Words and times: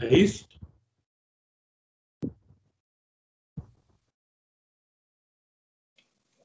É 0.00 0.14
isso? 0.14 0.48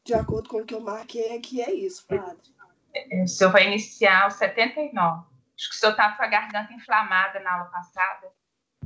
De 0.03 0.13
acordo 0.13 0.49
com 0.49 0.57
o 0.57 0.65
que 0.65 0.73
eu 0.73 0.81
marquei 0.81 1.35
aqui, 1.35 1.61
é 1.61 1.71
isso, 1.73 2.05
padre. 2.07 2.51
O 3.23 3.27
senhor 3.27 3.51
vai 3.51 3.67
iniciar 3.67 4.27
o 4.27 4.31
79. 4.31 5.25
Acho 5.55 5.69
que 5.69 5.75
o 5.75 5.77
senhor 5.77 5.91
estava 5.91 6.15
com 6.15 6.23
a 6.23 6.27
garganta 6.27 6.73
inflamada 6.73 7.39
na 7.41 7.53
aula 7.53 7.65
passada. 7.65 8.31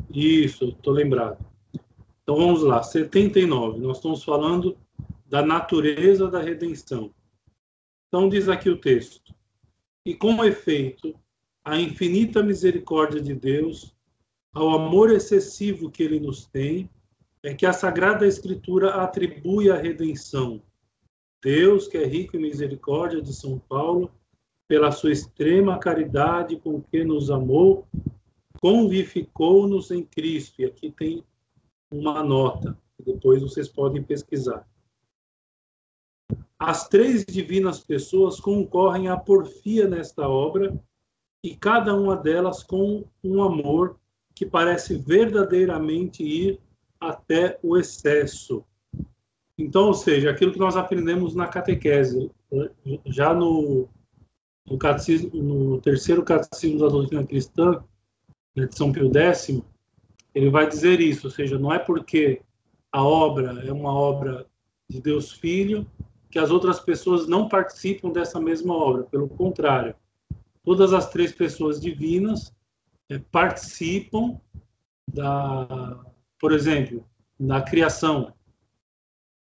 Isso, 0.09 0.69
estou 0.69 0.91
lembrado. 0.91 1.37
Então 2.21 2.35
vamos 2.35 2.61
lá, 2.63 2.83
79. 2.83 3.79
Nós 3.79 3.97
estamos 3.97 4.23
falando 4.23 4.77
da 5.25 5.41
natureza 5.41 6.29
da 6.29 6.41
redenção. 6.41 7.13
Então 8.07 8.27
diz 8.27 8.49
aqui 8.49 8.69
o 8.69 8.77
texto: 8.77 9.33
E 10.05 10.13
com 10.13 10.43
efeito, 10.43 11.17
a 11.63 11.79
infinita 11.79 12.43
misericórdia 12.43 13.21
de 13.21 13.33
Deus, 13.33 13.92
ao 14.53 14.69
amor 14.71 15.11
excessivo 15.11 15.89
que 15.89 16.03
ele 16.03 16.19
nos 16.19 16.45
tem, 16.45 16.89
é 17.41 17.53
que 17.53 17.65
a 17.65 17.73
Sagrada 17.73 18.25
Escritura 18.25 18.95
atribui 18.95 19.69
a 19.69 19.75
redenção 19.75 20.61
Deus, 21.43 21.89
que 21.89 21.97
é 21.97 22.05
rico 22.05 22.37
em 22.37 22.41
misericórdia 22.41 23.21
de 23.21 23.33
São 23.33 23.59
Paulo, 23.59 24.09
pela 24.65 24.91
sua 24.91 25.11
extrema 25.11 25.77
caridade 25.77 26.55
com 26.55 26.81
que 26.81 27.03
nos 27.03 27.29
amou, 27.29 27.85
convificou-nos 28.61 29.91
em 29.91 30.05
Cristo. 30.05 30.61
E 30.61 30.65
aqui 30.65 30.89
tem 30.89 31.23
uma 31.91 32.23
nota, 32.23 32.77
que 32.95 33.03
depois 33.03 33.41
vocês 33.41 33.67
podem 33.67 34.01
pesquisar. 34.01 34.65
As 36.57 36.87
três 36.87 37.25
divinas 37.25 37.81
pessoas 37.81 38.39
concorrem 38.39 39.09
à 39.09 39.17
porfia 39.17 39.85
nesta 39.85 40.29
obra, 40.29 40.73
e 41.43 41.57
cada 41.57 41.93
uma 41.93 42.15
delas 42.15 42.63
com 42.63 43.03
um 43.21 43.43
amor 43.43 43.99
que 44.35 44.45
parece 44.45 44.95
verdadeiramente 44.95 46.23
ir 46.23 46.59
até 46.99 47.59
o 47.61 47.77
excesso. 47.77 48.63
Então, 49.57 49.87
ou 49.87 49.93
seja, 49.93 50.31
aquilo 50.31 50.51
que 50.51 50.59
nós 50.59 50.75
aprendemos 50.75 51.35
na 51.35 51.47
catequese, 51.47 52.31
né, 52.51 52.69
já 53.05 53.33
no, 53.33 53.87
no, 54.65 54.77
no 55.43 55.81
terceiro 55.81 56.23
catecismo 56.23 56.79
da 56.79 56.87
doutrina 56.87 57.25
cristã, 57.25 57.83
né, 58.55 58.65
de 58.65 58.75
São 58.75 58.91
Pio 58.91 59.11
X, 59.15 59.61
ele 60.33 60.49
vai 60.49 60.67
dizer 60.67 60.99
isso, 60.99 61.27
ou 61.27 61.31
seja, 61.31 61.59
não 61.59 61.71
é 61.71 61.77
porque 61.77 62.41
a 62.91 63.03
obra 63.03 63.63
é 63.65 63.71
uma 63.71 63.93
obra 63.93 64.47
de 64.89 64.99
Deus 64.99 65.31
Filho 65.31 65.85
que 66.31 66.39
as 66.39 66.49
outras 66.49 66.79
pessoas 66.79 67.27
não 67.27 67.47
participam 67.47 68.09
dessa 68.09 68.39
mesma 68.39 68.75
obra, 68.75 69.03
pelo 69.03 69.29
contrário, 69.29 69.95
todas 70.63 70.91
as 70.91 71.09
três 71.11 71.31
pessoas 71.31 71.79
divinas 71.79 72.51
é, 73.09 73.19
participam 73.19 74.39
da, 75.07 76.03
por 76.39 76.51
exemplo, 76.51 77.05
da 77.39 77.61
criação, 77.61 78.33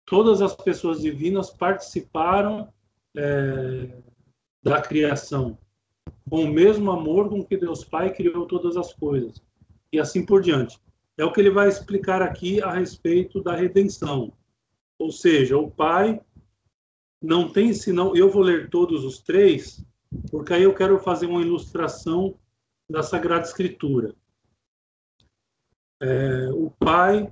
todas 0.05 0.41
as 0.41 0.55
pessoas 0.55 1.01
divinas 1.01 1.49
participaram 1.49 2.71
é, 3.15 3.89
da 4.63 4.81
criação, 4.81 5.57
com 6.29 6.43
o 6.43 6.51
mesmo 6.51 6.91
amor 6.91 7.29
com 7.29 7.43
que 7.43 7.57
Deus 7.57 7.83
Pai 7.83 8.13
criou 8.13 8.45
todas 8.45 8.75
as 8.77 8.93
coisas, 8.93 9.41
e 9.91 9.99
assim 9.99 10.25
por 10.25 10.41
diante. 10.41 10.79
É 11.17 11.25
o 11.25 11.31
que 11.31 11.39
ele 11.39 11.49
vai 11.49 11.67
explicar 11.67 12.21
aqui 12.21 12.61
a 12.61 12.71
respeito 12.71 13.41
da 13.41 13.55
redenção. 13.55 14.31
Ou 14.99 15.11
seja, 15.11 15.57
o 15.57 15.71
Pai 15.71 16.21
não 17.21 17.51
tem 17.51 17.73
senão. 17.73 18.15
Eu 18.15 18.29
vou 18.29 18.43
ler 18.43 18.69
todos 18.69 19.03
os 19.03 19.19
três, 19.19 19.83
porque 20.29 20.53
aí 20.53 20.63
eu 20.63 20.75
quero 20.75 20.99
fazer 20.99 21.25
uma 21.25 21.41
ilustração 21.41 22.37
da 22.89 23.03
Sagrada 23.03 23.45
Escritura. 23.45 24.15
É, 25.99 26.49
o 26.51 26.69
Pai 26.71 27.31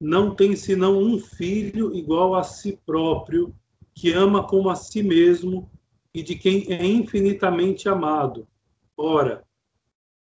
não 0.00 0.34
tem 0.34 0.56
senão 0.56 0.98
um 0.98 1.18
filho 1.18 1.94
igual 1.94 2.34
a 2.34 2.42
si 2.42 2.78
próprio, 2.84 3.54
que 3.94 4.12
ama 4.12 4.46
como 4.46 4.68
a 4.68 4.74
si 4.74 5.02
mesmo 5.02 5.70
e 6.12 6.22
de 6.22 6.34
quem 6.34 6.72
é 6.72 6.84
infinitamente 6.84 7.88
amado. 7.88 8.48
Ora, 8.96 9.44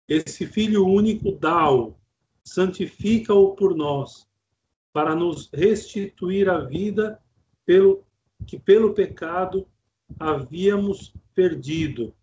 esse 0.07 0.45
filho 0.45 0.85
único 0.85 1.31
dá-o, 1.31 1.95
santifica-o 2.43 3.55
por 3.55 3.75
nós, 3.75 4.27
para 4.93 5.15
nos 5.15 5.49
restituir 5.51 6.47
a 6.47 6.59
vida 6.59 7.19
pelo 7.65 8.05
que 8.45 8.59
pelo 8.59 8.93
pecado 8.93 9.67
havíamos 10.19 11.13
perdido. 11.33 12.13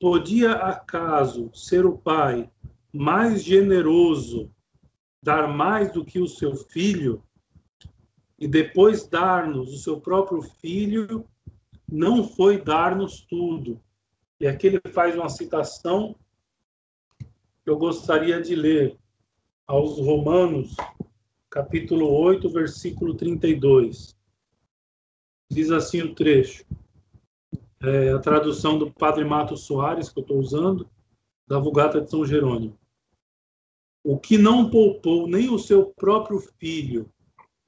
Podia 0.00 0.52
acaso 0.52 1.50
ser 1.54 1.84
o 1.84 1.96
Pai 1.96 2.50
mais 2.92 3.44
generoso 3.44 4.50
dar 5.22 5.46
mais 5.46 5.92
do 5.92 6.04
que 6.04 6.18
o 6.18 6.26
seu 6.26 6.56
filho 6.56 7.22
e 8.38 8.48
depois 8.48 9.06
dar-nos 9.06 9.72
o 9.74 9.78
seu 9.78 10.00
próprio 10.00 10.40
filho, 10.40 11.28
não 11.86 12.26
foi 12.26 12.58
dar-nos 12.58 13.20
tudo. 13.20 13.78
E 14.40 14.46
aqui 14.46 14.68
ele 14.68 14.80
faz 14.92 15.14
uma 15.14 15.28
citação 15.28 16.16
que 17.18 17.68
eu 17.68 17.76
gostaria 17.76 18.40
de 18.40 18.54
ler 18.54 18.96
aos 19.66 19.98
Romanos, 19.98 20.74
capítulo 21.50 22.10
8, 22.10 22.48
versículo 22.48 23.14
32. 23.14 24.16
Diz 25.50 25.70
assim 25.70 26.00
o 26.00 26.14
trecho. 26.14 26.64
É 27.82 28.12
a 28.12 28.18
tradução 28.18 28.78
do 28.78 28.92
Padre 28.92 29.24
Mato 29.24 29.56
Soares, 29.56 30.08
que 30.10 30.18
eu 30.18 30.22
estou 30.22 30.38
usando, 30.38 30.88
da 31.48 31.58
Vulgata 31.58 32.00
de 32.00 32.10
São 32.10 32.24
Jerônimo 32.26 32.78
o 34.02 34.18
que 34.18 34.38
não 34.38 34.70
poupou 34.70 35.28
nem 35.28 35.50
o 35.50 35.58
seu 35.58 35.86
próprio 35.86 36.40
filho, 36.58 37.10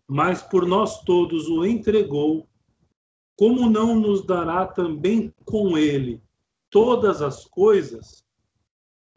mas 0.09 0.43
por 0.43 0.67
nós 0.67 1.03
todos 1.03 1.49
o 1.49 1.65
entregou, 1.65 2.47
como 3.37 3.69
não 3.69 3.99
nos 3.99 4.25
dará 4.25 4.67
também 4.67 5.33
com 5.45 5.77
ele 5.77 6.23
todas 6.71 7.21
as 7.21 7.45
coisas? 7.45 8.25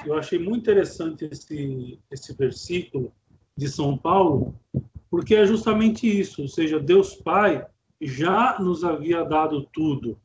Eu 0.05 0.17
achei 0.17 0.38
muito 0.38 0.61
interessante 0.61 1.25
esse, 1.25 2.00
esse 2.11 2.34
versículo 2.34 3.13
de 3.57 3.69
São 3.69 3.97
Paulo, 3.97 4.59
porque 5.09 5.35
é 5.35 5.45
justamente 5.45 6.07
isso, 6.07 6.41
ou 6.41 6.47
seja, 6.47 6.79
Deus 6.79 7.16
Pai 7.16 7.66
já 8.01 8.59
nos 8.59 8.84
havia 8.84 9.23
dado 9.23 9.66
tudo. 9.72 10.19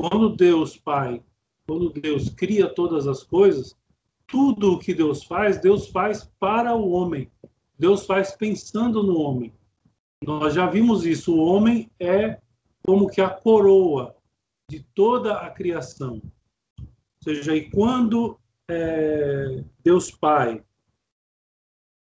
Quando 0.00 0.34
Deus 0.34 0.78
Pai, 0.78 1.22
quando 1.66 1.90
Deus 1.90 2.30
cria 2.30 2.66
todas 2.66 3.06
as 3.06 3.22
coisas, 3.22 3.76
tudo 4.26 4.72
o 4.72 4.78
que 4.78 4.94
Deus 4.94 5.24
faz, 5.24 5.60
Deus 5.60 5.88
faz 5.88 6.24
para 6.40 6.74
o 6.74 6.92
homem. 6.92 7.30
Deus 7.78 8.06
faz 8.06 8.32
pensando 8.34 9.02
no 9.02 9.18
homem. 9.18 9.52
Nós 10.24 10.54
já 10.54 10.66
vimos 10.66 11.04
isso. 11.04 11.34
O 11.34 11.44
homem 11.44 11.90
é 12.00 12.40
como 12.82 13.10
que 13.10 13.20
a 13.20 13.28
coroa 13.28 14.16
de 14.70 14.82
toda 14.94 15.34
a 15.34 15.50
criação. 15.50 16.22
Ou 16.78 16.88
seja, 17.22 17.54
e 17.54 17.68
quando 17.68 18.40
é, 18.70 19.62
Deus 19.84 20.10
Pai 20.10 20.64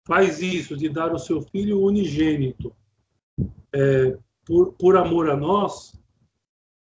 faz 0.06 0.42
isso, 0.42 0.76
de 0.76 0.90
dar 0.90 1.14
o 1.14 1.20
seu 1.20 1.42
Filho 1.42 1.80
unigênito 1.82 2.76
é, 3.72 4.18
por, 4.44 4.74
por 4.74 4.98
amor 4.98 5.30
a 5.30 5.38
nós, 5.38 5.98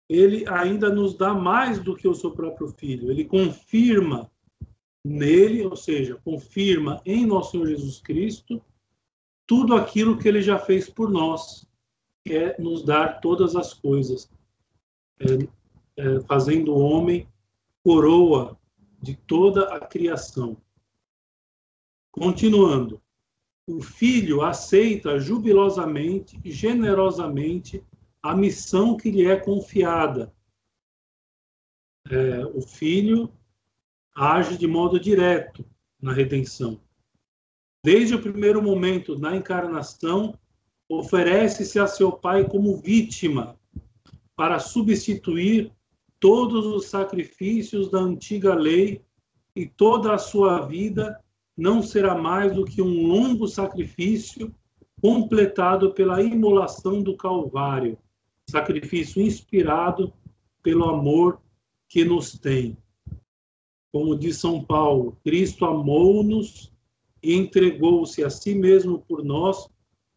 ele 0.07 0.47
ainda 0.47 0.89
nos 0.89 1.15
dá 1.15 1.33
mais 1.33 1.79
do 1.79 1.95
que 1.95 2.07
o 2.07 2.13
seu 2.13 2.31
próprio 2.31 2.67
Filho. 2.67 3.11
Ele 3.11 3.25
confirma 3.25 4.31
nele, 5.03 5.65
ou 5.65 5.75
seja, 5.75 6.19
confirma 6.23 7.01
em 7.05 7.25
nosso 7.25 7.51
Senhor 7.51 7.67
Jesus 7.67 7.99
Cristo 7.99 8.61
tudo 9.47 9.75
aquilo 9.75 10.17
que 10.17 10.27
ele 10.27 10.41
já 10.41 10.57
fez 10.57 10.89
por 10.89 11.11
nós, 11.11 11.67
que 12.23 12.33
é 12.33 12.59
nos 12.59 12.83
dar 12.83 13.19
todas 13.19 13.55
as 13.55 13.73
coisas, 13.73 14.31
é, 15.19 15.47
é, 15.97 16.19
fazendo 16.21 16.73
o 16.73 16.79
homem 16.79 17.27
coroa 17.83 18.57
de 18.99 19.15
toda 19.15 19.75
a 19.75 19.79
criação. 19.79 20.57
Continuando, 22.11 22.99
o 23.67 23.81
filho 23.81 24.41
aceita 24.41 25.19
jubilosamente 25.19 26.39
generosamente 26.43 27.83
a 28.25 28.35
missão 28.35 28.97
que 28.97 29.11
lhe 29.11 29.23
é 29.27 29.35
confiada. 29.35 30.33
É, 32.09 32.43
o 32.43 32.59
filho 32.59 33.31
age 34.15 34.57
de 34.57 34.65
modo 34.65 34.99
direto 34.99 35.63
na 36.01 36.11
redenção. 36.11 36.81
Desde 37.83 38.15
o 38.15 38.21
primeiro 38.21 38.63
momento 38.63 39.15
na 39.19 39.35
encarnação, 39.35 40.33
oferece-se 40.89 41.77
a 41.77 41.85
seu 41.85 42.11
Pai 42.11 42.47
como 42.49 42.77
vítima 42.77 43.59
para 44.35 44.57
substituir 44.57 45.71
todos 46.19 46.65
os 46.65 46.87
sacrifícios 46.87 47.91
da 47.91 47.99
antiga 47.99 48.55
lei 48.55 49.05
e 49.55 49.67
toda 49.67 50.15
a 50.15 50.17
sua 50.17 50.65
vida 50.65 51.23
não 51.55 51.83
será 51.83 52.15
mais 52.15 52.55
do 52.55 52.65
que 52.65 52.81
um 52.81 53.05
longo 53.05 53.47
sacrifício 53.47 54.51
completado 54.99 55.93
pela 55.93 56.23
imolação 56.23 57.03
do 57.03 57.15
Calvário, 57.15 57.99
sacrifício 58.49 59.21
inspirado 59.21 60.13
pelo 60.61 60.85
amor 60.85 61.41
que 61.87 62.03
nos 62.03 62.37
tem 62.37 62.77
como 63.95 64.13
diz 64.13 64.39
São 64.39 64.61
Paulo, 64.61 65.17
Cristo 65.23 65.63
amou-nos 65.63 66.69
e 67.23 67.33
entregou-se 67.33 68.21
a 68.25 68.29
si 68.29 68.53
mesmo 68.53 68.99
por 68.99 69.23
nós 69.23 69.69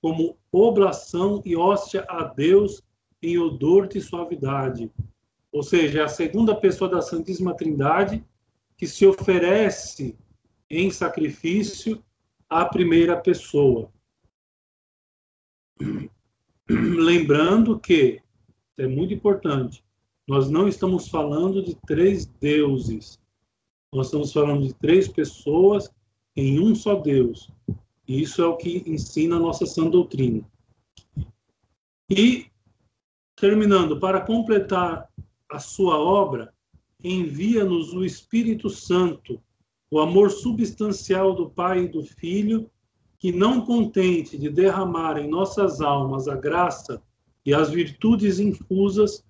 como 0.02 0.36
oblação 0.50 1.40
e 1.44 1.54
hóstia 1.54 2.04
a 2.08 2.24
Deus 2.24 2.82
em 3.22 3.38
odor 3.38 3.86
de 3.86 4.00
suavidade. 4.00 4.90
Ou 5.52 5.62
seja, 5.62 6.00
é 6.00 6.02
a 6.02 6.08
segunda 6.08 6.56
pessoa 6.56 6.90
da 6.90 7.00
Santíssima 7.00 7.56
Trindade 7.56 8.24
que 8.76 8.84
se 8.84 9.06
oferece 9.06 10.18
em 10.68 10.90
sacrifício 10.90 12.02
à 12.50 12.64
primeira 12.64 13.16
pessoa. 13.16 13.92
Lembrando 16.70 17.78
que, 17.78 18.20
é 18.76 18.86
muito 18.86 19.14
importante, 19.14 19.82
nós 20.26 20.50
não 20.50 20.68
estamos 20.68 21.08
falando 21.08 21.62
de 21.62 21.74
três 21.86 22.26
deuses. 22.26 23.18
Nós 23.92 24.08
estamos 24.08 24.32
falando 24.32 24.66
de 24.66 24.74
três 24.74 25.08
pessoas 25.08 25.90
em 26.36 26.60
um 26.60 26.74
só 26.74 26.96
Deus. 26.96 27.50
E 28.06 28.22
isso 28.22 28.42
é 28.42 28.46
o 28.46 28.56
que 28.56 28.84
ensina 28.86 29.36
a 29.36 29.40
nossa 29.40 29.64
sã 29.64 29.88
doutrina. 29.88 30.44
E, 32.10 32.46
terminando, 33.34 33.98
para 33.98 34.20
completar 34.20 35.08
a 35.50 35.58
sua 35.58 35.98
obra, 35.98 36.52
envia-nos 37.02 37.94
o 37.94 38.04
Espírito 38.04 38.68
Santo, 38.68 39.40
o 39.90 39.98
amor 40.00 40.30
substancial 40.30 41.34
do 41.34 41.48
Pai 41.48 41.84
e 41.84 41.88
do 41.88 42.02
Filho, 42.02 42.70
que, 43.18 43.32
não 43.32 43.60
contente 43.64 44.38
de 44.38 44.48
derramar 44.48 45.18
em 45.18 45.28
nossas 45.28 45.80
almas 45.80 46.28
a 46.28 46.36
graça 46.36 47.02
e 47.44 47.52
as 47.52 47.70
virtudes 47.70 48.38
infusas, 48.38 49.24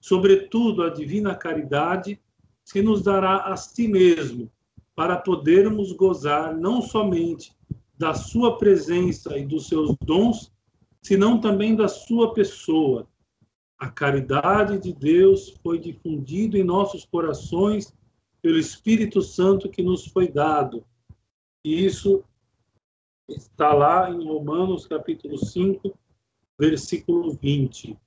sobretudo 0.00 0.82
a 0.82 0.90
divina 0.90 1.34
caridade, 1.34 2.20
se 2.64 2.80
nos 2.82 3.02
dará 3.02 3.38
a 3.38 3.56
si 3.56 3.88
mesmo, 3.88 4.50
para 4.94 5.16
podermos 5.16 5.92
gozar 5.92 6.56
não 6.56 6.82
somente 6.82 7.52
da 7.98 8.14
sua 8.14 8.58
presença 8.58 9.36
e 9.38 9.46
dos 9.46 9.68
seus 9.68 9.96
dons, 10.04 10.52
senão 11.00 11.40
também 11.40 11.74
da 11.74 11.88
sua 11.88 12.32
pessoa. 12.32 13.08
A 13.78 13.88
caridade 13.88 14.78
de 14.78 14.92
Deus 14.92 15.54
foi 15.62 15.78
difundida 15.78 16.56
em 16.56 16.62
nossos 16.62 17.04
corações 17.04 17.92
pelo 18.40 18.58
Espírito 18.58 19.22
Santo 19.22 19.68
que 19.68 19.82
nos 19.82 20.06
foi 20.06 20.28
dado. 20.28 20.84
E 21.64 21.84
isso 21.84 22.24
está 23.28 23.72
lá 23.72 24.10
em 24.10 24.24
Romanos 24.24 24.86
capítulo 24.86 25.38
5, 25.38 25.98
versículo 26.58 27.32
20. 27.34 27.98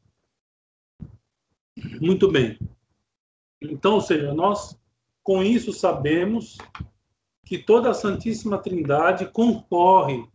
Muito 2.02 2.32
bem. 2.32 2.60
Então, 3.62 3.96
ou 3.96 4.02
seja, 4.02 4.34
nós 4.34 4.78
com 5.24 5.42
isso 5.42 5.74
sabemos 5.74 6.58
que 7.44 7.58
toda 7.58 7.90
a 7.90 7.94
Santíssima 7.94 8.58
Trindade 8.58 9.28
concorre 9.32 10.28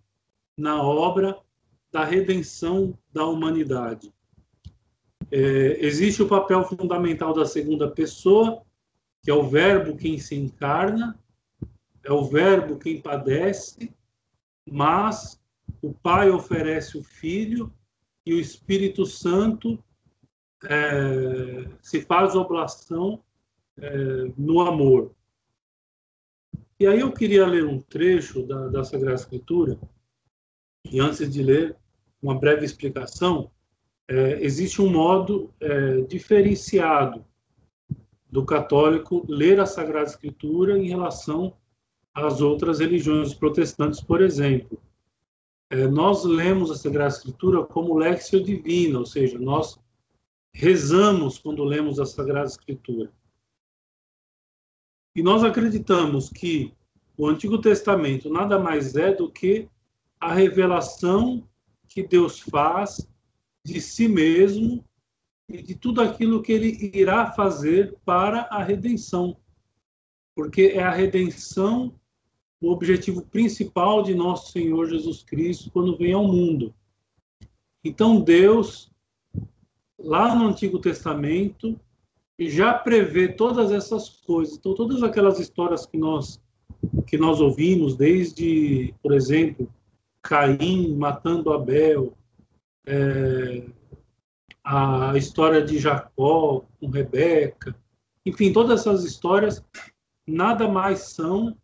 na 0.56 0.82
obra 0.82 1.38
da 1.92 2.04
redenção 2.04 2.96
da 3.12 3.24
humanidade. 3.24 4.12
É, 5.30 5.84
existe 5.84 6.22
o 6.22 6.28
papel 6.28 6.64
fundamental 6.64 7.32
da 7.32 7.44
segunda 7.44 7.88
pessoa, 7.90 8.62
que 9.22 9.30
é 9.30 9.34
o 9.34 9.48
Verbo 9.48 9.96
quem 9.96 10.18
se 10.18 10.34
encarna, 10.34 11.18
é 12.02 12.12
o 12.12 12.24
Verbo 12.24 12.78
quem 12.78 13.00
padece, 13.00 13.92
mas 14.68 15.40
o 15.82 15.92
Pai 15.92 16.30
oferece 16.30 16.98
o 16.98 17.02
Filho 17.02 17.72
e 18.24 18.34
o 18.34 18.40
Espírito 18.40 19.06
Santo 19.06 19.82
é, 20.64 21.68
se 21.80 22.02
faz 22.02 22.34
oblação 22.34 23.22
é, 23.78 24.32
no 24.36 24.60
amor. 24.60 25.14
E 26.78 26.86
aí 26.86 27.00
eu 27.00 27.12
queria 27.12 27.46
ler 27.46 27.64
um 27.64 27.80
trecho 27.80 28.46
da, 28.46 28.68
da 28.68 28.84
Sagrada 28.84 29.14
Escritura, 29.14 29.78
e 30.90 30.98
antes 30.98 31.30
de 31.30 31.42
ler, 31.42 31.76
uma 32.22 32.38
breve 32.38 32.64
explicação. 32.64 33.50
É, 34.08 34.42
existe 34.42 34.80
um 34.82 34.90
modo 34.90 35.54
é, 35.60 36.00
diferenciado 36.02 37.24
do 38.30 38.44
católico 38.44 39.24
ler 39.28 39.60
a 39.60 39.66
Sagrada 39.66 40.08
Escritura 40.08 40.78
em 40.78 40.88
relação 40.88 41.56
às 42.14 42.40
outras 42.40 42.80
religiões 42.80 43.34
protestantes, 43.34 44.00
por 44.00 44.20
exemplo. 44.20 44.80
É, 45.70 45.86
nós 45.86 46.24
lemos 46.24 46.70
a 46.70 46.74
Sagrada 46.74 47.14
Escritura 47.14 47.64
como 47.64 47.96
lexio 47.96 48.42
divina, 48.42 48.98
ou 48.98 49.06
seja, 49.06 49.38
nós 49.38 49.78
rezamos 50.52 51.38
quando 51.38 51.62
lemos 51.62 52.00
a 52.00 52.06
Sagrada 52.06 52.48
Escritura. 52.48 53.12
E 55.14 55.22
nós 55.22 55.44
acreditamos 55.44 56.28
que 56.28 56.74
o 57.16 57.28
Antigo 57.28 57.60
Testamento 57.60 58.30
nada 58.30 58.58
mais 58.58 58.96
é 58.96 59.12
do 59.12 59.30
que 59.30 59.68
a 60.18 60.32
revelação 60.32 61.46
que 61.88 62.02
Deus 62.02 62.40
faz 62.40 63.06
de 63.64 63.80
si 63.80 64.08
mesmo 64.08 64.84
e 65.48 65.62
de 65.62 65.74
tudo 65.74 66.00
aquilo 66.00 66.42
que 66.42 66.52
ele 66.52 66.90
irá 66.94 67.32
fazer 67.32 67.96
para 68.04 68.42
a 68.42 68.62
redenção. 68.62 69.36
Porque 70.34 70.72
é 70.74 70.82
a 70.82 70.90
redenção 70.90 71.99
o 72.60 72.70
objetivo 72.70 73.22
principal 73.22 74.02
de 74.02 74.14
nosso 74.14 74.52
Senhor 74.52 74.86
Jesus 74.86 75.22
Cristo 75.22 75.70
quando 75.70 75.96
vem 75.96 76.12
ao 76.12 76.26
mundo. 76.26 76.74
Então 77.82 78.20
Deus, 78.20 78.90
lá 79.98 80.34
no 80.34 80.46
Antigo 80.46 80.78
Testamento, 80.78 81.80
já 82.38 82.74
prevê 82.74 83.28
todas 83.28 83.72
essas 83.72 84.08
coisas. 84.08 84.56
Então 84.56 84.74
todas 84.74 85.02
aquelas 85.02 85.38
histórias 85.38 85.86
que 85.86 85.96
nós 85.96 86.40
que 87.06 87.18
nós 87.18 87.40
ouvimos 87.40 87.94
desde, 87.94 88.94
por 89.02 89.12
exemplo, 89.12 89.70
Caim 90.22 90.94
matando 90.96 91.52
Abel, 91.52 92.16
é, 92.86 93.64
a 94.64 95.12
história 95.16 95.62
de 95.62 95.78
Jacó 95.78 96.64
com 96.78 96.88
Rebeca, 96.88 97.76
enfim, 98.24 98.52
todas 98.52 98.80
essas 98.80 99.04
histórias 99.04 99.64
nada 100.26 100.68
mais 100.68 101.12
são 101.12 101.56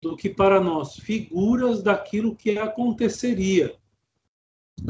do 0.00 0.16
que 0.16 0.28
para 0.28 0.60
nós 0.60 0.96
figuras 0.96 1.82
daquilo 1.82 2.36
que 2.36 2.58
aconteceria. 2.58 3.74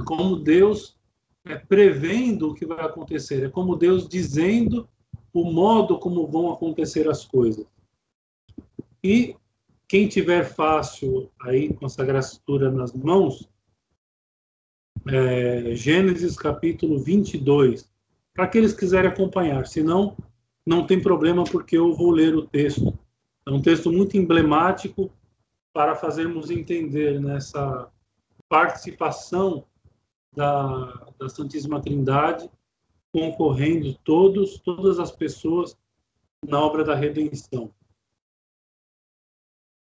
Como 0.05 0.37
Deus 0.37 0.99
é, 1.45 1.57
prevendo 1.57 2.51
o 2.51 2.55
que 2.55 2.67
vai 2.67 2.85
acontecer, 2.85 3.45
é 3.45 3.49
como 3.49 3.77
Deus 3.77 4.07
dizendo 4.07 4.89
o 5.33 5.51
modo 5.51 5.99
como 5.99 6.27
vão 6.27 6.53
acontecer 6.53 7.09
as 7.09 7.25
coisas. 7.25 7.67
E 9.03 9.35
quem 9.87 10.07
tiver 10.09 10.45
fácil 10.45 11.31
aí 11.41 11.73
com 11.73 11.87
a 11.87 11.89
Sagrada 11.89 12.25
Escritura 12.27 12.71
nas 12.71 12.93
mãos, 12.93 13.49
é, 15.07 15.75
Gênesis 15.75 16.37
capítulo 16.37 16.99
22, 16.99 17.91
para 18.35 18.45
aqueles 18.45 18.73
que 18.73 18.81
quiserem 18.81 19.11
acompanhar, 19.11 19.67
senão 19.67 20.17
não 20.67 20.87
tem 20.87 21.01
problema 21.01 21.45
porque 21.45 21.79
eu 21.79 21.95
vou 21.95 22.11
ler 22.11 22.37
o 22.37 22.47
texto. 22.47 22.97
É 23.49 23.51
um 23.51 23.63
texto 23.63 23.91
muito 23.91 24.15
emblemático 24.15 25.11
para 25.73 25.97
fazermos 25.97 26.51
entender 26.51 27.19
nessa 27.19 27.91
participação 28.47 29.67
da, 30.37 31.07
da 31.19 31.31
Santíssima 31.31 31.81
Trindade 31.81 32.51
concorrendo 33.11 33.95
todos, 34.05 34.59
todas 34.59 34.99
as 34.99 35.11
pessoas 35.11 35.75
na 36.47 36.61
obra 36.61 36.85
da 36.85 36.95
redenção. 36.95 37.73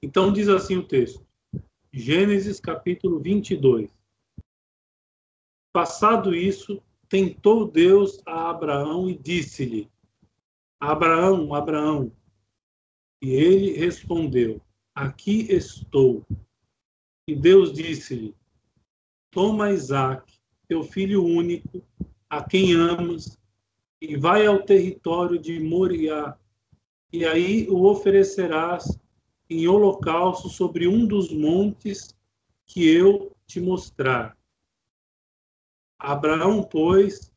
Então 0.03 0.33
diz 0.33 0.50
assim 0.50 0.75
o 0.75 0.85
texto, 0.85 1.25
Gênesis 1.93 2.59
capítulo 2.59 3.21
22. 3.21 3.89
Passado 5.71 6.35
isso, 6.35 6.83
tentou 7.07 7.71
Deus 7.71 8.21
a 8.25 8.50
Abraão 8.50 9.09
e 9.09 9.17
disse-lhe: 9.17 9.89
Abraão, 10.77 11.53
Abraão. 11.53 12.12
E 13.22 13.31
ele 13.31 13.72
respondeu: 13.74 14.62
Aqui 14.93 15.51
estou. 15.51 16.25
E 17.27 17.36
Deus 17.36 17.74
disse-lhe: 17.74 18.36
Toma 19.31 19.72
Isaac, 19.72 20.34
teu 20.67 20.84
filho 20.84 21.24
único, 21.24 21.84
a 22.29 22.43
quem 22.43 22.74
amas, 22.74 23.38
e 24.01 24.15
vai 24.15 24.45
ao 24.45 24.63
território 24.63 25.39
de 25.39 25.60
Moriá, 25.60 26.38
e 27.12 27.25
aí 27.25 27.67
o 27.69 27.86
oferecerás 27.86 29.00
em 29.50 29.67
holocausto 29.67 30.50
sobre 30.50 30.88
um 30.88 31.05
dos 31.05 31.31
montes 31.31 32.15
que 32.65 32.88
eu 32.88 33.36
te 33.45 33.62
mostrar. 33.62 34.38
Abraão, 36.00 36.63
pois, 36.63 37.31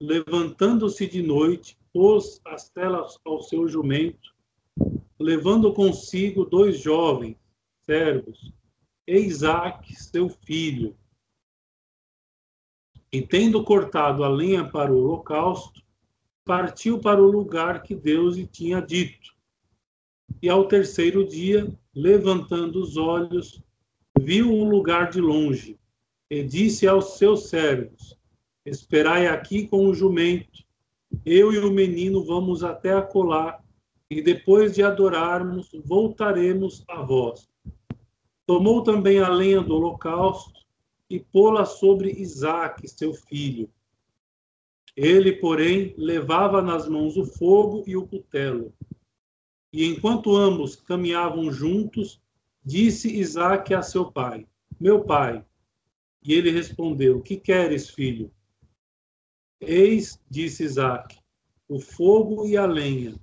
levantando-se 0.00 1.06
de 1.06 1.22
noite, 1.22 1.78
pôs 1.92 2.40
as 2.44 2.68
telas 2.68 3.18
ao 3.24 3.42
seu 3.42 3.68
jumento, 3.68 4.34
levando 5.18 5.72
consigo 5.72 6.44
dois 6.44 6.78
jovens 6.80 7.36
servos, 7.84 8.52
Isaac, 9.06 9.94
seu 9.94 10.28
filho, 10.28 10.94
e 13.10 13.22
tendo 13.22 13.64
cortado 13.64 14.22
a 14.22 14.28
lenha 14.28 14.68
para 14.68 14.92
o 14.92 14.98
holocausto, 14.98 15.82
partiu 16.44 16.98
para 16.98 17.22
o 17.22 17.30
lugar 17.30 17.82
que 17.82 17.94
Deus 17.94 18.36
lhe 18.36 18.46
tinha 18.46 18.80
dito. 18.80 19.34
E 20.42 20.48
ao 20.48 20.68
terceiro 20.68 21.26
dia, 21.26 21.66
levantando 21.94 22.80
os 22.80 22.96
olhos, 22.96 23.62
viu 24.18 24.52
um 24.52 24.68
lugar 24.68 25.10
de 25.10 25.20
longe 25.20 25.78
e 26.30 26.42
disse 26.42 26.86
aos 26.86 27.16
seus 27.16 27.48
servos: 27.48 28.16
Esperai 28.64 29.26
aqui 29.26 29.66
com 29.66 29.86
o 29.86 29.94
jumento. 29.94 30.62
Eu 31.24 31.52
e 31.52 31.58
o 31.58 31.70
menino 31.70 32.22
vamos 32.22 32.62
até 32.62 32.92
acolá, 32.92 33.62
e 34.10 34.22
depois 34.22 34.74
de 34.74 34.82
adorarmos, 34.82 35.70
voltaremos 35.84 36.82
a 36.88 37.02
vós. 37.02 37.48
Tomou 38.46 38.82
também 38.82 39.18
a 39.20 39.28
lenha 39.28 39.60
do 39.60 39.74
holocausto 39.74 40.66
e 41.10 41.20
pô-la 41.20 41.66
sobre 41.66 42.10
Isaque, 42.12 42.88
seu 42.88 43.12
filho. 43.12 43.70
Ele, 44.96 45.32
porém, 45.32 45.94
levava 45.96 46.62
nas 46.62 46.88
mãos 46.88 47.16
o 47.16 47.24
fogo 47.24 47.84
e 47.86 47.96
o 47.96 48.06
cutelo. 48.06 48.72
E 49.72 49.84
enquanto 49.84 50.34
ambos 50.34 50.74
caminhavam 50.76 51.52
juntos, 51.52 52.20
disse 52.64 53.14
Isaque 53.14 53.74
a 53.74 53.82
seu 53.82 54.10
pai: 54.10 54.46
Meu 54.80 55.04
pai. 55.04 55.44
E 56.24 56.32
ele 56.32 56.50
respondeu: 56.50 57.20
Que 57.20 57.36
queres, 57.36 57.90
filho? 57.90 58.32
Eis, 59.60 60.18
disse 60.30 60.64
Isaque, 60.64 61.18
o 61.68 61.78
fogo 61.78 62.46
e 62.46 62.56
a 62.56 62.64
lenha. 62.64 63.14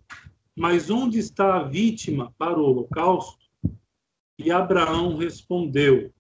Mas 0.56 0.90
onde 0.90 1.20
está 1.20 1.58
a 1.58 1.64
vítima 1.64 2.34
para 2.38 2.58
o 2.58 2.64
holocausto? 2.64 3.46
E 4.40 4.52
Abraão 4.52 5.18
respondeu: 5.18 6.14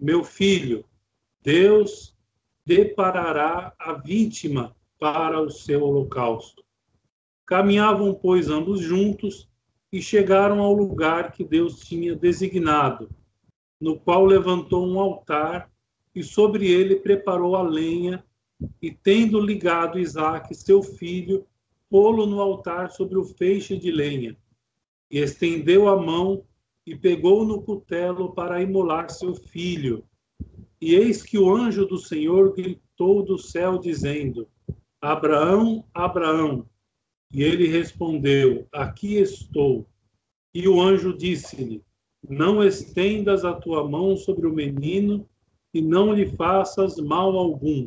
Meu 0.00 0.22
filho, 0.22 0.84
Deus 1.42 2.14
deparará 2.66 3.74
a 3.78 3.94
vítima 3.94 4.76
para 4.98 5.40
o 5.40 5.50
seu 5.50 5.82
holocausto. 5.82 6.62
Caminhavam, 7.46 8.14
pois, 8.14 8.48
ambos 8.48 8.80
juntos 8.80 9.48
e 9.90 10.00
chegaram 10.00 10.60
ao 10.60 10.72
lugar 10.72 11.32
que 11.32 11.42
Deus 11.44 11.80
tinha 11.80 12.14
designado, 12.14 13.10
no 13.80 13.98
qual 13.98 14.24
levantou 14.24 14.86
um 14.86 15.00
altar 15.00 15.70
e 16.14 16.22
sobre 16.22 16.70
ele 16.70 16.96
preparou 16.96 17.56
a 17.56 17.62
lenha 17.62 18.24
e, 18.80 18.90
tendo 18.90 19.40
ligado 19.40 19.98
Isaque, 19.98 20.54
seu 20.54 20.82
filho, 20.82 21.46
pô-lo 21.92 22.24
no 22.24 22.40
altar 22.40 22.90
sobre 22.90 23.18
o 23.18 23.24
feixe 23.24 23.76
de 23.76 23.90
lenha, 23.90 24.34
e 25.10 25.18
estendeu 25.18 25.90
a 25.90 26.02
mão 26.02 26.42
e 26.86 26.96
pegou 26.96 27.44
no 27.44 27.60
cutelo 27.60 28.32
para 28.32 28.62
imolar 28.62 29.10
seu 29.10 29.34
filho. 29.34 30.02
E 30.80 30.94
eis 30.94 31.22
que 31.22 31.36
o 31.36 31.54
anjo 31.54 31.84
do 31.84 31.98
Senhor 31.98 32.54
gritou 32.54 33.22
do 33.22 33.36
céu, 33.36 33.76
dizendo: 33.76 34.48
Abraão, 35.02 35.84
Abraão. 35.92 36.66
E 37.30 37.42
ele 37.42 37.66
respondeu: 37.66 38.66
Aqui 38.72 39.18
estou. 39.18 39.86
E 40.54 40.66
o 40.66 40.80
anjo 40.80 41.14
disse-lhe: 41.14 41.84
Não 42.26 42.64
estendas 42.64 43.44
a 43.44 43.52
tua 43.52 43.86
mão 43.86 44.16
sobre 44.16 44.46
o 44.46 44.54
menino 44.54 45.28
e 45.74 45.82
não 45.82 46.14
lhe 46.14 46.24
faças 46.24 46.96
mal 46.96 47.36
algum. 47.36 47.86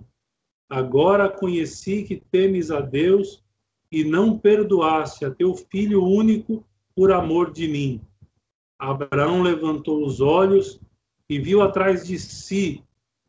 Agora 0.69 1.27
conheci 1.27 2.03
que 2.03 2.17
temes 2.17 2.69
a 2.69 2.81
Deus 2.81 3.43
e 3.95 4.03
não 4.03 4.37
perdoaste 4.37 5.23
a 5.23 5.31
teu 5.31 5.55
filho 5.55 6.03
único 6.03 6.65
por 6.93 7.13
amor 7.13 7.53
de 7.53 7.65
mim. 7.65 8.01
Abraão 8.77 9.41
levantou 9.41 10.05
os 10.05 10.19
olhos 10.19 10.81
e 11.29 11.39
viu 11.39 11.61
atrás 11.61 12.05
de 12.05 12.19
si 12.19 12.83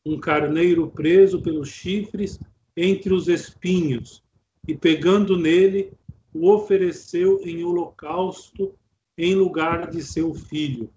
um 0.04 0.18
carneiro 0.18 0.90
preso 0.90 1.40
pelos 1.40 1.68
chifres 1.68 2.40
entre 2.76 3.14
os 3.14 3.28
espinhos, 3.28 4.24
e 4.66 4.76
pegando 4.76 5.38
nele, 5.38 5.92
o 6.34 6.50
ofereceu 6.50 7.40
em 7.44 7.62
holocausto 7.62 8.74
em 9.16 9.36
lugar 9.36 9.88
de 9.88 10.02
seu 10.02 10.34
filho, 10.34 10.90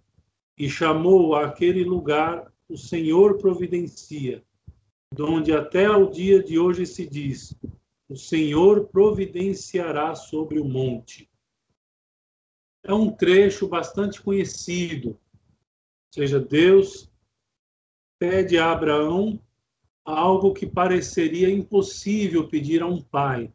e 0.58 0.68
chamou 0.68 1.36
aquele 1.36 1.84
lugar 1.84 2.52
o 2.68 2.76
Senhor 2.76 3.38
providencia 3.38 4.44
donde 5.14 5.52
até 5.52 5.90
o 5.90 6.10
dia 6.10 6.42
de 6.42 6.58
hoje 6.58 6.86
se 6.86 7.06
diz: 7.06 7.56
o 8.10 8.16
Senhor 8.16 8.88
providenciará 8.88 10.16
sobre 10.16 10.60
o 10.60 10.66
monte. 10.66 11.30
É 12.84 12.92
um 12.92 13.12
trecho 13.12 13.68
bastante 13.68 14.20
conhecido. 14.20 15.10
Ou 15.10 16.14
seja, 16.14 16.40
Deus 16.40 17.08
pede 18.18 18.58
a 18.58 18.72
Abraão 18.72 19.40
algo 20.04 20.54
que 20.54 20.66
pareceria 20.66 21.50
impossível 21.52 22.48
pedir 22.48 22.82
a 22.82 22.88
um 22.88 23.00
pai, 23.00 23.54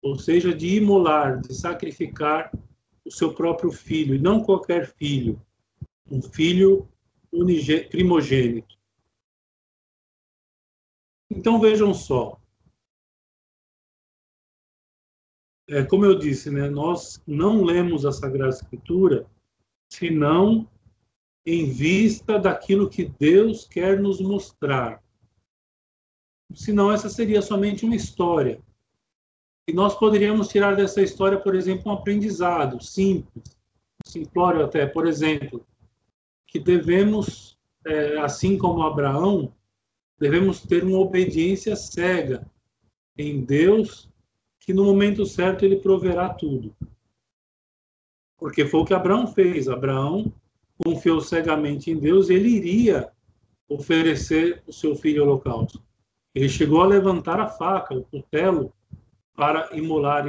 ou 0.00 0.16
seja, 0.16 0.54
de 0.54 0.76
imolar, 0.76 1.40
de 1.40 1.52
sacrificar 1.52 2.52
o 3.04 3.10
seu 3.10 3.34
próprio 3.34 3.72
filho, 3.72 4.14
e 4.14 4.18
não 4.18 4.44
qualquer 4.44 4.94
filho, 4.94 5.44
um 6.08 6.22
filho 6.22 6.88
primogênito. 7.90 8.78
Então 11.28 11.58
vejam 11.58 11.92
só. 11.92 12.41
É, 15.68 15.84
como 15.84 16.04
eu 16.04 16.18
disse, 16.18 16.50
né, 16.50 16.68
nós 16.68 17.22
não 17.26 17.62
lemos 17.62 18.04
a 18.04 18.12
Sagrada 18.12 18.50
Escritura 18.50 19.26
senão 19.90 20.68
em 21.46 21.70
vista 21.70 22.38
daquilo 22.38 22.88
que 22.88 23.04
Deus 23.04 23.66
quer 23.66 24.00
nos 24.00 24.20
mostrar. 24.20 25.02
Senão 26.54 26.90
essa 26.92 27.08
seria 27.08 27.42
somente 27.42 27.84
uma 27.84 27.96
história. 27.96 28.60
E 29.68 29.72
nós 29.72 29.94
poderíamos 29.94 30.48
tirar 30.48 30.74
dessa 30.74 31.00
história, 31.00 31.38
por 31.38 31.54
exemplo, 31.54 31.90
um 31.90 31.94
aprendizado 31.94 32.82
simples, 32.82 33.56
simplório 34.04 34.64
até, 34.64 34.86
por 34.86 35.06
exemplo, 35.06 35.64
que 36.46 36.58
devemos, 36.58 37.58
é, 37.86 38.18
assim 38.18 38.58
como 38.58 38.82
Abraão, 38.82 39.54
devemos 40.18 40.60
ter 40.60 40.84
uma 40.84 40.98
obediência 40.98 41.74
cega 41.76 42.46
em 43.16 43.44
Deus, 43.44 44.11
que 44.64 44.72
no 44.72 44.84
momento 44.84 45.26
certo 45.26 45.64
ele 45.64 45.76
proverá 45.76 46.28
tudo. 46.28 46.74
Porque 48.38 48.66
foi 48.66 48.80
o 48.80 48.84
que 48.84 48.94
Abraão 48.94 49.26
fez. 49.26 49.68
Abraão 49.68 50.32
confiou 50.84 51.20
cegamente 51.20 51.90
em 51.90 51.98
Deus, 51.98 52.30
ele 52.30 52.48
iria 52.48 53.12
oferecer 53.68 54.62
o 54.66 54.72
seu 54.72 54.96
filho 54.96 55.22
holocausto. 55.22 55.82
Ele 56.34 56.48
chegou 56.48 56.80
a 56.82 56.86
levantar 56.86 57.38
a 57.38 57.48
faca, 57.48 57.94
o 57.94 58.04
cutelo, 58.04 58.72
para 59.34 59.76
imolar 59.76 60.26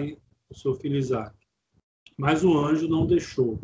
o 0.49 0.55
seu 0.55 0.75
filho 0.75 0.97
Isaac. 0.97 1.35
Mas 2.17 2.43
o 2.43 2.57
anjo 2.57 2.87
não 2.87 3.05
deixou, 3.05 3.59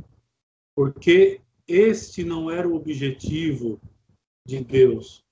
porque 0.75 1.41
este 1.67 2.23
não 2.23 2.49
era 2.49 2.67
o 2.67 2.75
objetivo 2.75 3.79
de 4.45 4.63
Deus 4.63 5.23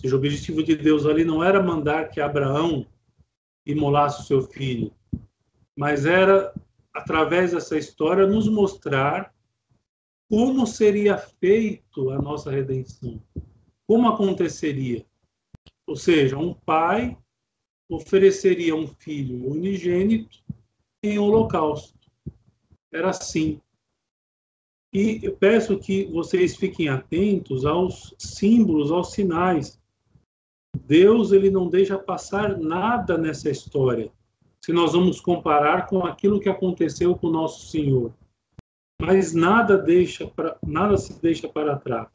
seja, 0.00 0.14
o 0.14 0.18
objetivo 0.18 0.62
de 0.62 0.74
Deus 0.74 1.04
ali 1.04 1.24
não 1.24 1.44
era 1.44 1.62
mandar 1.62 2.08
que 2.08 2.20
Abraão 2.20 2.86
imolasse 3.66 4.22
o 4.22 4.24
seu 4.24 4.42
filho, 4.42 4.92
mas 5.76 6.06
era, 6.06 6.52
através 6.92 7.52
dessa 7.52 7.76
história, 7.76 8.26
nos 8.26 8.48
mostrar 8.48 9.34
como 10.28 10.66
seria 10.66 11.18
feito 11.18 12.10
a 12.10 12.20
nossa 12.20 12.50
redenção, 12.50 13.22
como 13.86 14.08
aconteceria. 14.08 15.04
Ou 15.86 15.96
seja, 15.96 16.38
um 16.38 16.54
pai 16.54 17.18
ofereceria 17.88 18.76
um 18.76 18.86
filho 18.86 19.50
unigênito 19.50 20.38
em 21.02 21.18
holocausto. 21.18 21.98
Era 22.92 23.10
assim. 23.10 23.60
E 24.92 25.20
eu 25.22 25.36
peço 25.36 25.78
que 25.78 26.04
vocês 26.06 26.56
fiquem 26.56 26.88
atentos 26.88 27.64
aos 27.64 28.14
símbolos, 28.18 28.92
aos 28.92 29.12
sinais 29.12 29.79
Deus 30.90 31.30
ele 31.30 31.52
não 31.52 31.68
deixa 31.68 31.96
passar 31.96 32.58
nada 32.58 33.16
nessa 33.16 33.48
história. 33.48 34.12
Se 34.60 34.72
nós 34.72 34.92
vamos 34.92 35.20
comparar 35.20 35.86
com 35.86 36.04
aquilo 36.04 36.40
que 36.40 36.48
aconteceu 36.48 37.16
com 37.16 37.30
nosso 37.30 37.68
Senhor, 37.68 38.12
mas 39.00 39.32
nada 39.32 39.78
deixa 39.78 40.26
para 40.26 40.58
nada 40.66 40.96
se 40.96 41.22
deixa 41.22 41.48
para 41.48 41.78
trás. 41.78 42.08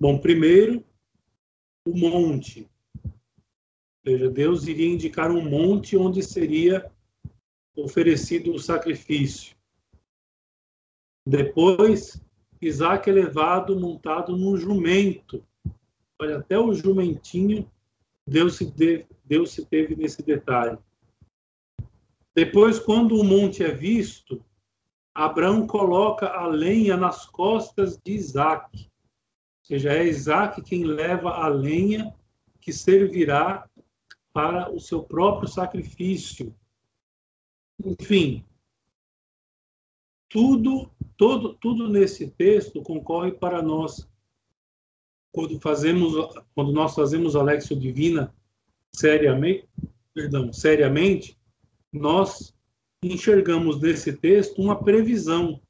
Bom, 0.00 0.16
primeiro 0.16 0.82
o 1.86 1.94
monte. 1.94 2.66
Ou 3.04 3.12
seja, 4.06 4.30
Deus 4.30 4.66
iria 4.66 4.88
indicar 4.88 5.30
um 5.30 5.46
monte 5.46 5.94
onde 5.94 6.22
seria 6.22 6.90
oferecido 7.76 8.54
o 8.54 8.58
sacrifício. 8.58 9.54
Depois, 11.28 12.18
Isaac 12.62 13.10
é 13.10 13.12
levado 13.12 13.78
montado 13.78 14.34
num 14.34 14.56
jumento. 14.56 15.44
Olha, 16.18 16.38
até 16.38 16.58
o 16.58 16.72
jumentinho 16.72 17.70
Deus 18.28 18.56
se, 18.56 18.70
de, 18.70 19.06
Deus 19.24 19.52
se 19.52 19.64
teve 19.64 19.96
nesse 19.96 20.22
detalhe. 20.22 20.78
Depois, 22.34 22.78
quando 22.78 23.18
o 23.18 23.24
monte 23.24 23.64
é 23.64 23.74
visto, 23.74 24.44
Abraão 25.14 25.66
coloca 25.66 26.28
a 26.28 26.46
lenha 26.46 26.96
nas 26.96 27.26
costas 27.26 27.96
de 27.96 28.12
Isaac. 28.12 28.84
Ou 28.84 29.64
seja, 29.64 29.92
é 29.92 30.06
Isaac 30.06 30.62
quem 30.62 30.84
leva 30.84 31.30
a 31.30 31.48
lenha 31.48 32.14
que 32.60 32.72
servirá 32.72 33.68
para 34.32 34.70
o 34.70 34.78
seu 34.78 35.02
próprio 35.02 35.48
sacrifício. 35.48 36.54
Enfim, 37.84 38.44
tudo, 40.28 40.90
todo, 41.16 41.54
tudo 41.54 41.88
nesse 41.88 42.30
texto 42.30 42.82
concorre 42.82 43.32
para 43.32 43.62
nós 43.62 44.08
quando 45.38 45.60
fazemos, 45.60 46.14
quando 46.52 46.72
nós 46.72 46.96
fazemos 46.96 47.36
a 47.36 47.42
Lexio 47.44 47.78
Divina 47.78 48.34
seriamente, 48.92 49.68
perdão, 50.12 50.52
seriamente, 50.52 51.38
nós 51.92 52.52
enxergamos 53.04 53.80
nesse 53.80 54.14
texto 54.14 54.60
uma 54.60 54.82
previsão, 54.82 55.60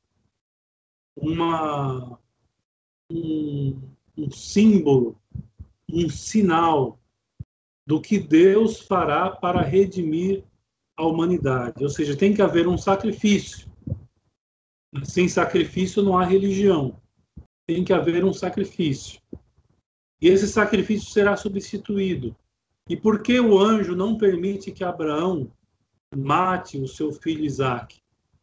uma 1.15 2.19
um, 3.13 3.79
um 4.17 4.31
símbolo, 4.31 5.21
um 5.87 6.09
sinal 6.09 6.99
do 7.87 8.01
que 8.01 8.19
Deus 8.19 8.81
fará 8.81 9.29
para 9.29 9.61
redimir 9.61 10.45
a 10.97 11.05
humanidade. 11.05 11.85
Ou 11.85 11.91
seja, 11.91 12.17
tem 12.17 12.33
que 12.33 12.41
haver 12.41 12.67
um 12.67 12.79
sacrifício. 12.79 13.71
Sem 15.05 15.29
sacrifício 15.29 16.03
não 16.03 16.17
há 16.17 16.25
religião. 16.25 16.99
Tem 17.67 17.85
que 17.85 17.93
haver 17.93 18.25
um 18.25 18.33
sacrifício. 18.33 19.21
E 20.21 20.29
esse 20.29 20.49
sacrifício 20.49 21.11
será 21.11 21.37
substituído. 21.37 22.35
E 22.89 22.97
por 22.97 23.23
que 23.23 23.39
o 23.39 23.59
anjo 23.59 23.95
não 23.95 24.17
permite 24.17 24.73
que 24.73 24.83
Abraão 24.83 25.51
mate 26.17 26.79
o 26.79 26.89
seu 26.89 27.13
filho 27.13 27.45
Isaac? 27.45 28.01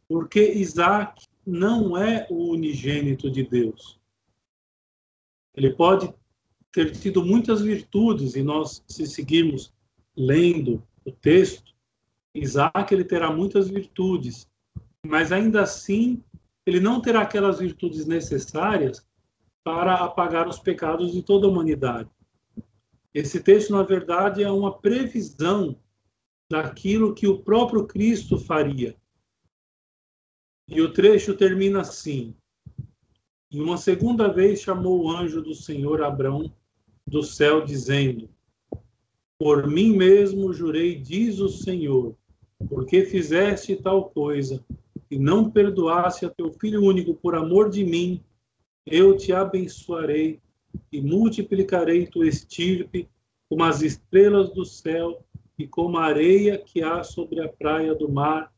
Porque 0.08 0.52
Isaac 0.52 1.26
não 1.44 1.96
é 1.96 2.26
o 2.30 2.52
unigênito 2.52 3.30
de 3.30 3.42
Deus. 3.42 3.98
Ele 5.54 5.72
pode 5.72 6.12
ter 6.72 6.92
tido 6.92 7.24
muitas 7.24 7.62
virtudes, 7.62 8.34
e 8.36 8.42
nós, 8.42 8.84
se 8.86 9.06
seguirmos 9.06 9.72
lendo 10.16 10.82
o 11.04 11.10
texto, 11.10 11.74
Isaac 12.34 12.92
ele 12.92 13.04
terá 13.04 13.32
muitas 13.32 13.68
virtudes, 13.68 14.46
mas 15.04 15.32
ainda 15.32 15.62
assim 15.62 16.22
ele 16.66 16.80
não 16.80 17.00
terá 17.00 17.22
aquelas 17.22 17.60
virtudes 17.60 18.06
necessárias 18.06 19.05
para 19.66 19.94
apagar 19.94 20.46
os 20.46 20.60
pecados 20.60 21.10
de 21.10 21.24
toda 21.24 21.44
a 21.44 21.50
humanidade. 21.50 22.08
Esse 23.12 23.42
texto, 23.42 23.72
na 23.72 23.82
verdade, 23.82 24.44
é 24.44 24.48
uma 24.48 24.78
previsão 24.78 25.76
daquilo 26.48 27.12
que 27.12 27.26
o 27.26 27.42
próprio 27.42 27.84
Cristo 27.84 28.38
faria. 28.38 28.94
E 30.68 30.80
o 30.80 30.92
trecho 30.92 31.34
termina 31.34 31.80
assim: 31.80 32.32
E 33.50 33.60
uma 33.60 33.76
segunda 33.76 34.28
vez 34.32 34.60
chamou 34.60 35.02
o 35.02 35.10
anjo 35.10 35.42
do 35.42 35.52
Senhor 35.52 36.00
Abraão 36.00 36.54
do 37.04 37.24
céu, 37.24 37.64
dizendo: 37.64 38.30
Por 39.36 39.66
mim 39.66 39.96
mesmo 39.96 40.52
jurei, 40.52 40.94
diz 40.94 41.40
o 41.40 41.48
Senhor, 41.48 42.14
porque 42.68 43.04
fizeste 43.04 43.74
tal 43.74 44.10
coisa, 44.10 44.64
e 45.10 45.18
não 45.18 45.50
perdoaste 45.50 46.24
a 46.24 46.30
teu 46.30 46.52
filho 46.52 46.84
único 46.84 47.14
por 47.14 47.34
amor 47.34 47.68
de 47.68 47.84
mim, 47.84 48.22
eu 48.86 49.16
te 49.16 49.32
abençoarei 49.32 50.40
e 50.92 51.00
multiplicarei 51.00 52.06
tua 52.06 52.28
estirpe 52.28 53.08
como 53.48 53.64
as 53.64 53.82
estrelas 53.82 54.50
do 54.50 54.64
céu 54.64 55.24
e 55.58 55.66
como 55.66 55.98
a 55.98 56.04
areia 56.04 56.58
que 56.58 56.82
há 56.82 57.02
sobre 57.02 57.40
a 57.40 57.48
praia 57.48 57.94
do 57.94 58.08
mar, 58.08 58.52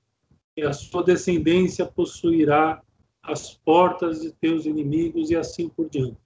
e 0.56 0.62
a 0.62 0.72
sua 0.72 1.04
descendência 1.04 1.86
possuirá 1.86 2.82
as 3.22 3.54
portas 3.54 4.20
de 4.20 4.32
teus 4.32 4.66
inimigos 4.66 5.30
e 5.30 5.36
assim 5.36 5.68
por 5.68 5.88
diante. 5.88 6.18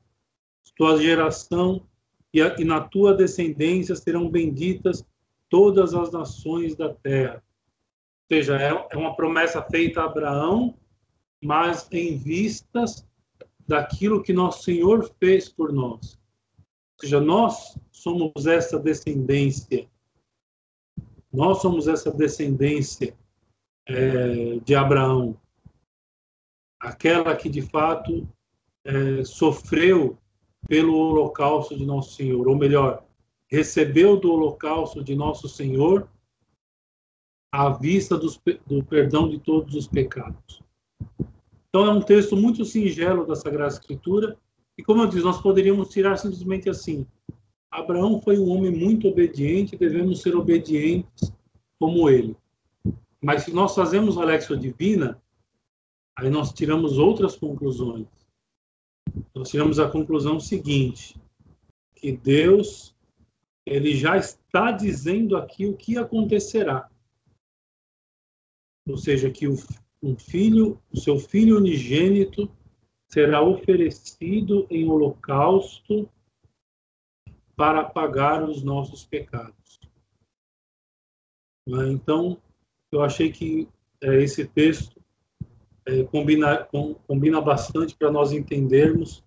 Tua 0.75 0.97
geração 0.97 1.87
e, 2.32 2.40
a, 2.40 2.56
e 2.59 2.64
na 2.64 2.80
tua 2.80 3.14
descendência 3.14 3.94
serão 3.94 4.30
benditas 4.30 5.04
todas 5.50 5.92
as 5.92 6.11
nações 6.11 6.75
da 6.75 6.88
terra. 6.94 7.42
Ou 8.30 8.37
seja, 8.37 8.56
é, 8.56 8.87
é 8.90 8.97
uma 8.97 9.14
promessa 9.14 9.61
feita 9.62 10.00
a 10.00 10.06
Abraão, 10.06 10.75
mas 11.42 11.87
em 11.92 12.16
vistas 12.16 13.06
daquilo 13.66 14.23
que 14.23 14.33
nosso 14.33 14.64
Senhor 14.64 15.11
fez 15.19 15.49
por 15.49 15.73
nós. 15.73 16.19
Ou 16.95 17.00
seja, 17.00 17.21
nós 17.21 17.78
somos 17.90 18.46
essa 18.46 18.79
descendência. 18.79 19.88
Nós 21.33 21.62
somos 21.62 21.88
essa 21.88 22.11
descendência 22.11 23.16
é, 23.87 24.59
de 24.59 24.75
Abraão. 24.75 25.38
Aquela 26.81 27.35
que 27.37 27.48
de 27.48 27.62
fato 27.62 28.29
é, 28.85 29.25
sofreu 29.25 30.18
pelo 30.68 30.96
holocausto 30.96 31.77
de 31.77 31.85
nosso 31.85 32.14
Senhor, 32.14 32.46
ou 32.46 32.57
melhor, 32.57 33.05
recebeu 33.48 34.18
do 34.18 34.33
holocausto 34.33 35.03
de 35.03 35.14
nosso 35.14 35.48
Senhor 35.48 36.09
a 37.53 37.68
vista 37.68 38.16
dos, 38.16 38.40
do 38.66 38.83
perdão 38.85 39.29
de 39.29 39.38
todos 39.38 39.75
os 39.75 39.87
pecados. 39.87 40.62
Então, 41.74 41.87
é 41.87 41.90
um 41.90 42.02
texto 42.02 42.37
muito 42.37 42.66
singelo 42.66 43.26
da 43.26 43.35
Sagrada 43.35 43.72
Escritura. 43.72 44.38
E, 44.76 44.82
como 44.82 45.00
eu 45.00 45.06
disse, 45.06 45.24
nós 45.24 45.40
poderíamos 45.40 45.88
tirar 45.88 46.18
simplesmente 46.18 46.68
assim: 46.68 47.06
Abraão 47.70 48.20
foi 48.20 48.38
um 48.38 48.50
homem 48.50 48.70
muito 48.70 49.08
obediente, 49.08 49.74
devemos 49.74 50.20
ser 50.20 50.37
obedientes 50.37 51.32
como 51.80 52.11
ele. 52.11 52.37
Mas 53.22 53.44
se 53.44 53.52
nós 53.52 53.74
fazemos 53.74 54.18
a 54.18 54.24
Lexio 54.24 54.54
Divina, 54.54 55.18
aí 56.14 56.28
nós 56.28 56.52
tiramos 56.52 56.98
outras 56.98 57.37
conclusões. 57.37 58.06
Nós 59.35 59.48
tiramos 59.48 59.78
a 59.78 59.88
conclusão 59.88 60.38
seguinte: 60.38 61.18
que 61.94 62.12
Deus 62.12 62.94
ele 63.64 63.96
já 63.96 64.18
está 64.18 64.72
dizendo 64.72 65.37
aqui 65.37 65.66
o 65.66 65.76
que 65.76 65.96
acontecerá. 65.96 66.90
Ou 68.87 68.98
seja, 68.98 69.30
que 69.30 69.46
o, 69.46 69.54
um 70.02 70.16
filho, 70.16 70.80
o 70.92 70.98
seu 70.98 71.18
filho 71.18 71.56
unigênito 71.56 72.50
será 73.08 73.42
oferecido 73.42 74.66
em 74.70 74.88
holocausto 74.88 76.10
para 77.54 77.84
pagar 77.84 78.42
os 78.42 78.62
nossos 78.62 79.04
pecados. 79.04 79.78
Né? 81.68 81.92
Então, 81.92 82.40
eu 82.90 83.02
achei 83.02 83.30
que 83.30 83.68
é, 84.00 84.22
esse 84.22 84.46
texto 84.46 85.00
é, 85.86 86.02
combina, 86.04 86.64
com, 86.64 86.94
combina 86.94 87.40
bastante 87.40 87.94
para 87.94 88.10
nós 88.10 88.32
entendermos 88.32 89.22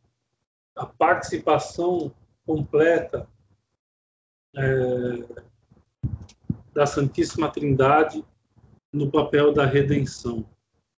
a 0.75 0.85
participação 0.85 2.13
completa 2.45 3.29
é, 4.55 5.45
da 6.73 6.85
Santíssima 6.85 7.49
Trindade 7.49 8.25
no 8.91 9.09
papel 9.09 9.53
da 9.53 9.65
redenção. 9.65 10.45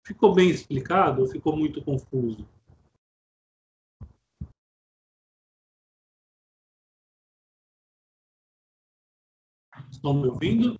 Ficou 0.07 0.33
bem 0.33 0.49
explicado 0.51 1.23
ou 1.23 1.27
ficou 1.27 1.57
muito 1.57 1.83
confuso? 1.83 2.49
Estão 9.90 10.14
me 10.14 10.29
ouvindo? 10.29 10.79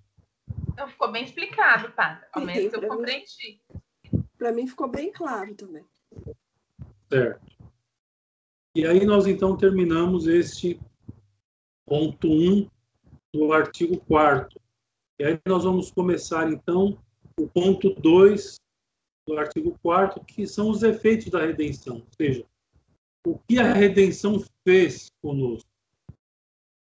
Não, 0.77 0.87
ficou 0.87 1.11
bem 1.11 1.25
explicado, 1.25 1.91
padre. 1.91 2.25
Ao 2.31 2.41
menos 2.41 2.71
eu 2.71 2.87
compreendi. 2.87 3.61
Para 4.37 4.53
mim 4.53 4.65
ficou 4.65 4.87
bem 4.87 5.11
claro 5.11 5.53
também. 5.55 5.85
Certo. 7.11 7.45
E 8.73 8.87
aí 8.87 9.05
nós 9.05 9.27
então 9.27 9.57
terminamos 9.57 10.25
este 10.25 10.79
ponto 11.85 12.29
1 12.29 12.69
do 13.33 13.51
artigo 13.51 13.99
4 14.05 14.57
E 15.19 15.25
aí 15.25 15.41
nós 15.45 15.65
vamos 15.65 15.91
começar 15.91 16.49
então 16.49 16.97
o 17.37 17.45
ponto 17.45 17.93
2 17.95 18.55
do 19.27 19.37
artigo 19.37 19.77
4 19.83 20.23
que 20.23 20.47
são 20.47 20.69
os 20.69 20.81
efeitos 20.81 21.27
da 21.29 21.45
redenção, 21.45 21.97
ou 21.97 22.07
seja, 22.15 22.45
o 23.25 23.37
que 23.37 23.59
a 23.59 23.73
redenção 23.73 24.41
fez 24.63 25.11
conosco. 25.21 25.69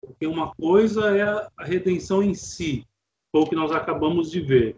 Porque 0.01 0.27
uma 0.27 0.53
coisa 0.55 1.16
é 1.16 1.23
a 1.23 1.64
redenção 1.64 2.23
em 2.23 2.35
si, 2.35 2.87
ou 3.33 3.42
o 3.42 3.49
que 3.49 3.55
nós 3.55 3.71
acabamos 3.71 4.31
de 4.31 4.40
ver. 4.40 4.77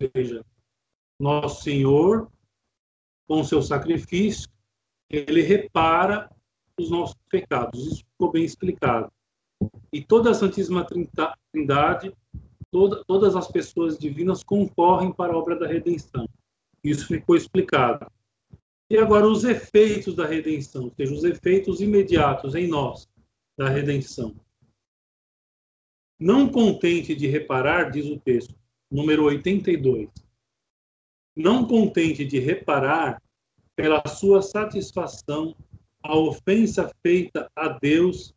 Ou 0.00 0.10
seja, 0.14 0.44
nosso 1.18 1.62
Senhor, 1.62 2.30
com 3.26 3.42
seu 3.42 3.62
sacrifício, 3.62 4.48
ele 5.08 5.40
repara 5.40 6.30
os 6.78 6.90
nossos 6.90 7.16
pecados. 7.28 7.86
Isso 7.86 8.04
ficou 8.12 8.30
bem 8.30 8.44
explicado. 8.44 9.10
E 9.92 10.04
toda 10.04 10.30
a 10.30 10.34
Santíssima 10.34 10.86
Trindade, 10.86 12.14
toda, 12.74 13.04
todas 13.06 13.36
as 13.36 13.46
pessoas 13.46 13.96
divinas 13.96 14.42
concorrem 14.42 15.12
para 15.12 15.32
a 15.32 15.36
obra 15.36 15.56
da 15.56 15.64
redenção. 15.64 16.28
Isso 16.82 17.06
ficou 17.06 17.36
explicado. 17.36 18.10
E 18.90 18.98
agora 18.98 19.28
os 19.28 19.44
efeitos 19.44 20.16
da 20.16 20.26
redenção, 20.26 20.86
ou 20.86 20.92
seja, 20.96 21.14
os 21.14 21.22
efeitos 21.22 21.80
imediatos 21.80 22.56
em 22.56 22.66
nós 22.66 23.08
da 23.56 23.68
redenção. 23.68 24.34
Não 26.18 26.48
contente 26.48 27.14
de 27.14 27.28
reparar, 27.28 27.92
diz 27.92 28.06
o 28.06 28.18
texto, 28.18 28.52
número 28.90 29.22
82. 29.22 30.10
Não 31.36 31.68
contente 31.68 32.24
de 32.24 32.40
reparar 32.40 33.22
pela 33.76 34.02
sua 34.08 34.42
satisfação 34.42 35.54
a 36.02 36.18
ofensa 36.18 36.90
feita 37.06 37.48
a 37.54 37.68
Deus 37.68 38.34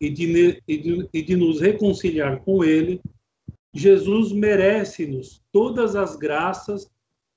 e 0.00 0.08
de, 0.08 0.62
e 0.68 0.78
de, 0.78 1.08
e 1.12 1.22
de 1.22 1.36
nos 1.36 1.60
reconciliar 1.60 2.40
com 2.44 2.62
Ele, 2.62 3.00
Jesus 3.72 4.32
merece-nos 4.32 5.42
todas 5.52 5.94
as 5.94 6.16
graças 6.16 6.90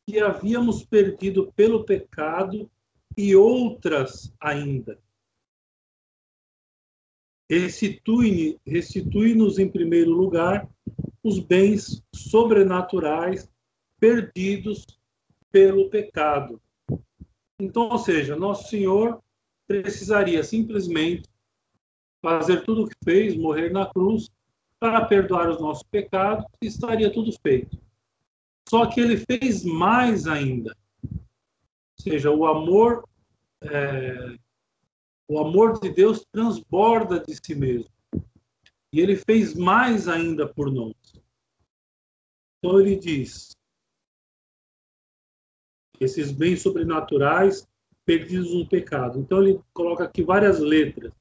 que 0.06 0.20
havíamos 0.20 0.84
perdido 0.84 1.52
pelo 1.56 1.86
pecado 1.86 2.70
e 3.16 3.36
outras 3.36 4.34
ainda. 4.40 5.00
restitui-nos 7.50 8.60
restitui 8.66 9.34
em 9.62 9.70
primeiro 9.70 10.12
lugar 10.12 10.68
os 11.24 11.40
bens 11.40 12.04
sobrenaturais 12.14 13.50
perdidos 14.00 14.86
pelo 15.52 15.90
pecado. 15.90 16.60
Então, 17.60 17.90
ou 17.90 18.00
seja, 18.00 18.36
nosso 18.36 18.70
Senhor 18.70 19.24
precisaria 19.68 20.44
simplesmente 20.44 21.30
fazer 22.22 22.64
tudo 22.64 22.84
o 22.84 22.88
que 22.88 22.96
fez, 23.04 23.38
morrer 23.38 23.70
na 23.72 23.86
cruz, 23.86 24.30
para 24.84 25.06
perdoar 25.06 25.50
os 25.50 25.62
nossos 25.62 25.84
pecados, 25.84 26.46
estaria 26.62 27.10
tudo 27.10 27.32
feito. 27.42 27.82
Só 28.68 28.86
que 28.86 29.00
ele 29.00 29.16
fez 29.16 29.64
mais 29.64 30.28
ainda. 30.28 30.76
Ou 31.02 31.22
seja, 31.98 32.30
o 32.30 32.46
amor, 32.46 33.08
é, 33.62 34.36
o 35.26 35.40
amor 35.40 35.80
de 35.80 35.90
Deus 35.90 36.26
transborda 36.34 37.22
de 37.22 37.34
si 37.34 37.56
mesmo. 37.56 37.90
E 38.92 39.00
ele 39.00 39.16
fez 39.16 39.56
mais 39.56 40.10
ainda 40.10 40.54
por 40.54 40.70
nós. 40.70 40.94
Então 42.58 42.78
ele 42.78 42.98
diz: 42.98 43.56
esses 45.98 46.30
bens 46.30 46.62
sobrenaturais 46.62 47.66
perdidos 48.04 48.54
no 48.54 48.68
pecado. 48.68 49.18
Então 49.18 49.42
ele 49.42 49.62
coloca 49.74 50.04
aqui 50.04 50.22
várias 50.22 50.60
letras. 50.60 51.14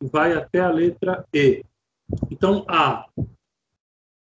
Vai 0.00 0.32
até 0.32 0.58
a 0.58 0.68
letra 0.68 1.24
E. 1.32 1.64
Então, 2.30 2.64
A. 2.68 3.08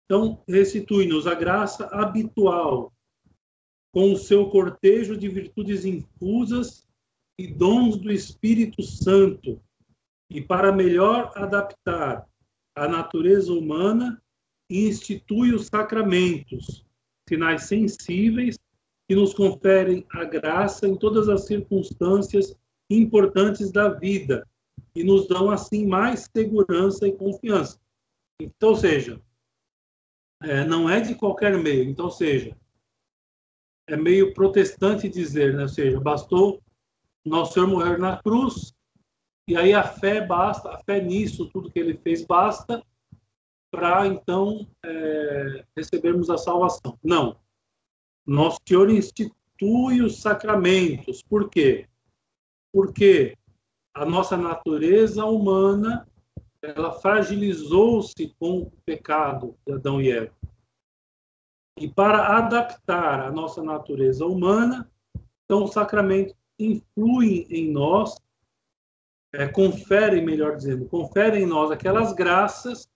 Então, 0.06 0.44
restitui-nos 0.48 1.26
a 1.26 1.34
graça 1.34 1.86
habitual, 1.88 2.92
com 3.94 4.14
o 4.14 4.18
seu 4.18 4.50
cortejo 4.50 5.18
de 5.18 5.28
virtudes 5.30 5.86
infusas 5.86 6.88
e 7.38 7.48
dons 7.48 7.98
do 7.98 8.12
Espírito 8.12 8.82
Santo, 8.84 9.62
e 10.30 10.42
para 10.42 10.72
melhor 10.72 11.32
adaptar 11.36 12.28
a 12.76 12.88
natureza 12.88 13.54
humana, 13.54 14.22
institui 14.70 15.54
os 15.54 15.68
sacramentos, 15.68 16.86
sinais 17.28 17.64
sensíveis 17.64 18.58
que 19.08 19.16
nos 19.16 19.34
conferem 19.34 20.06
a 20.10 20.24
graça 20.24 20.88
em 20.88 20.96
todas 20.96 21.28
as 21.28 21.46
circunstâncias 21.46 22.56
importantes 22.90 23.72
da 23.72 23.90
vida 23.90 24.48
e 24.96 25.04
nos 25.04 25.28
dão 25.28 25.50
assim 25.50 25.86
mais 25.86 26.30
segurança 26.36 27.08
e 27.08 27.12
confiança. 27.12 27.80
Então, 28.40 28.76
seja, 28.76 29.22
é, 30.42 30.66
não 30.66 30.90
é 30.90 31.00
de 31.00 31.16
qualquer 31.16 31.58
meio. 31.58 31.90
Então, 31.90 32.10
seja, 32.10 32.58
é 33.88 33.96
meio 33.96 34.34
protestante 34.34 35.08
dizer, 35.08 35.54
né? 35.54 35.64
Ou 35.64 35.70
seja, 35.70 36.00
bastou 36.00 36.62
nosso 37.26 37.54
Senhor 37.54 37.68
morrer 37.68 37.98
na 37.98 38.22
cruz 38.22 38.74
e 39.48 39.56
aí 39.56 39.74
a 39.74 39.84
fé 39.84 40.26
basta, 40.26 40.70
a 40.70 40.78
fé 40.84 41.02
nisso, 41.02 41.50
tudo 41.50 41.70
que 41.70 41.80
ele 41.80 41.98
fez 41.98 42.26
basta 42.26 42.84
para 43.70 44.06
então 44.08 44.68
é, 44.84 45.66
recebermos 45.76 46.30
a 46.30 46.38
salvação. 46.38 46.98
Não. 47.04 47.40
Nosso 48.26 48.60
Senhor 48.68 48.90
institui 48.90 50.02
os 50.02 50.22
sacramentos. 50.22 51.22
Por 51.24 51.50
quê? 51.50 51.88
Porque 52.74 53.38
a 53.94 54.06
nossa 54.06 54.38
natureza 54.38 55.26
humana 55.26 56.08
ela 56.62 56.94
fragilizou-se 56.94 58.36
com 58.40 58.60
o 58.60 58.72
pecado 58.86 59.58
de 59.66 59.74
Adão 59.74 60.00
e 60.00 60.12
Eva. 60.12 60.34
E 61.80 61.90
para 61.90 62.38
adaptar 62.38 63.22
a 63.22 63.32
nossa 63.32 63.64
natureza 63.64 64.26
humana, 64.26 64.90
então 65.44 65.64
os 65.64 65.74
sacramentos 65.74 66.36
influem 66.60 67.48
em 67.50 67.72
nós, 67.72 68.16
é, 69.34 69.48
conferem, 69.48 70.24
melhor 70.24 70.56
dizendo, 70.56 70.88
conferem 70.88 71.44
em 71.44 71.48
nós 71.48 71.72
aquelas 71.72 72.14
graças 72.14 72.88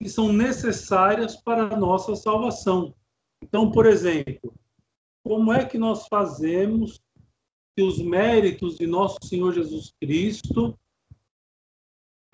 que 0.00 0.08
são 0.08 0.32
necessárias 0.32 1.36
para 1.36 1.74
a 1.74 1.76
nossa 1.76 2.14
salvação. 2.14 2.94
Então, 3.42 3.70
por 3.72 3.86
exemplo, 3.86 4.54
como 5.24 5.52
é 5.52 5.64
que 5.64 5.78
nós 5.78 6.06
fazemos 6.06 7.01
que 7.76 7.82
os 7.82 7.98
méritos 7.98 8.76
de 8.76 8.86
nosso 8.86 9.18
Senhor 9.22 9.52
Jesus 9.52 9.92
Cristo 10.00 10.78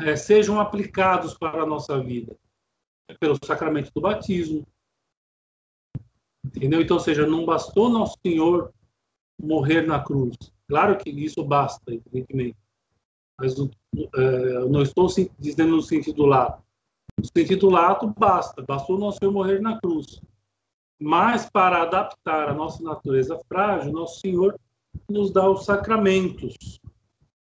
é, 0.01 0.17
sejam 0.17 0.61
aplicados 0.61 1.37
para 1.37 1.63
a 1.63 1.67
nossa 1.67 2.01
vida? 2.03 2.37
É 3.09 3.15
pelo 3.15 3.39
sacramento 3.45 3.91
do 3.95 4.01
batismo. 4.01 4.67
Entendeu? 6.45 6.81
Então, 6.81 6.97
ou 6.97 7.03
seja, 7.03 7.27
não 7.27 7.45
bastou 7.45 7.89
nosso 7.89 8.19
Senhor 8.25 8.73
morrer 9.41 9.87
na 9.87 10.03
cruz. 10.03 10.37
Claro 10.67 10.99
que 10.99 11.11
isso 11.11 11.43
basta, 11.45 11.93
evidentemente. 11.93 12.57
Mas 13.39 13.55
é, 13.59 14.59
não 14.69 14.83
estou 14.83 15.09
dizendo 15.39 15.77
no 15.77 15.83
sentido 15.83 16.27
lato. 16.27 16.63
No 17.17 17.25
sentido 17.25 17.71
lato, 17.71 18.07
basta. 18.09 18.63
Bastou 18.63 18.99
nosso 18.99 19.19
Senhor 19.19 19.33
morrer 19.33 19.61
na 19.61 19.81
cruz. 19.81 20.21
Mas 21.01 21.49
para 21.49 21.83
adaptar 21.83 22.49
a 22.49 22.55
nossa 22.55 22.83
natureza 22.83 23.39
frágil, 23.49 23.93
nosso 23.93 24.21
Senhor 24.21 24.59
nos 25.09 25.33
dá 25.33 25.49
os 25.49 25.65
sacramentos, 25.65 26.81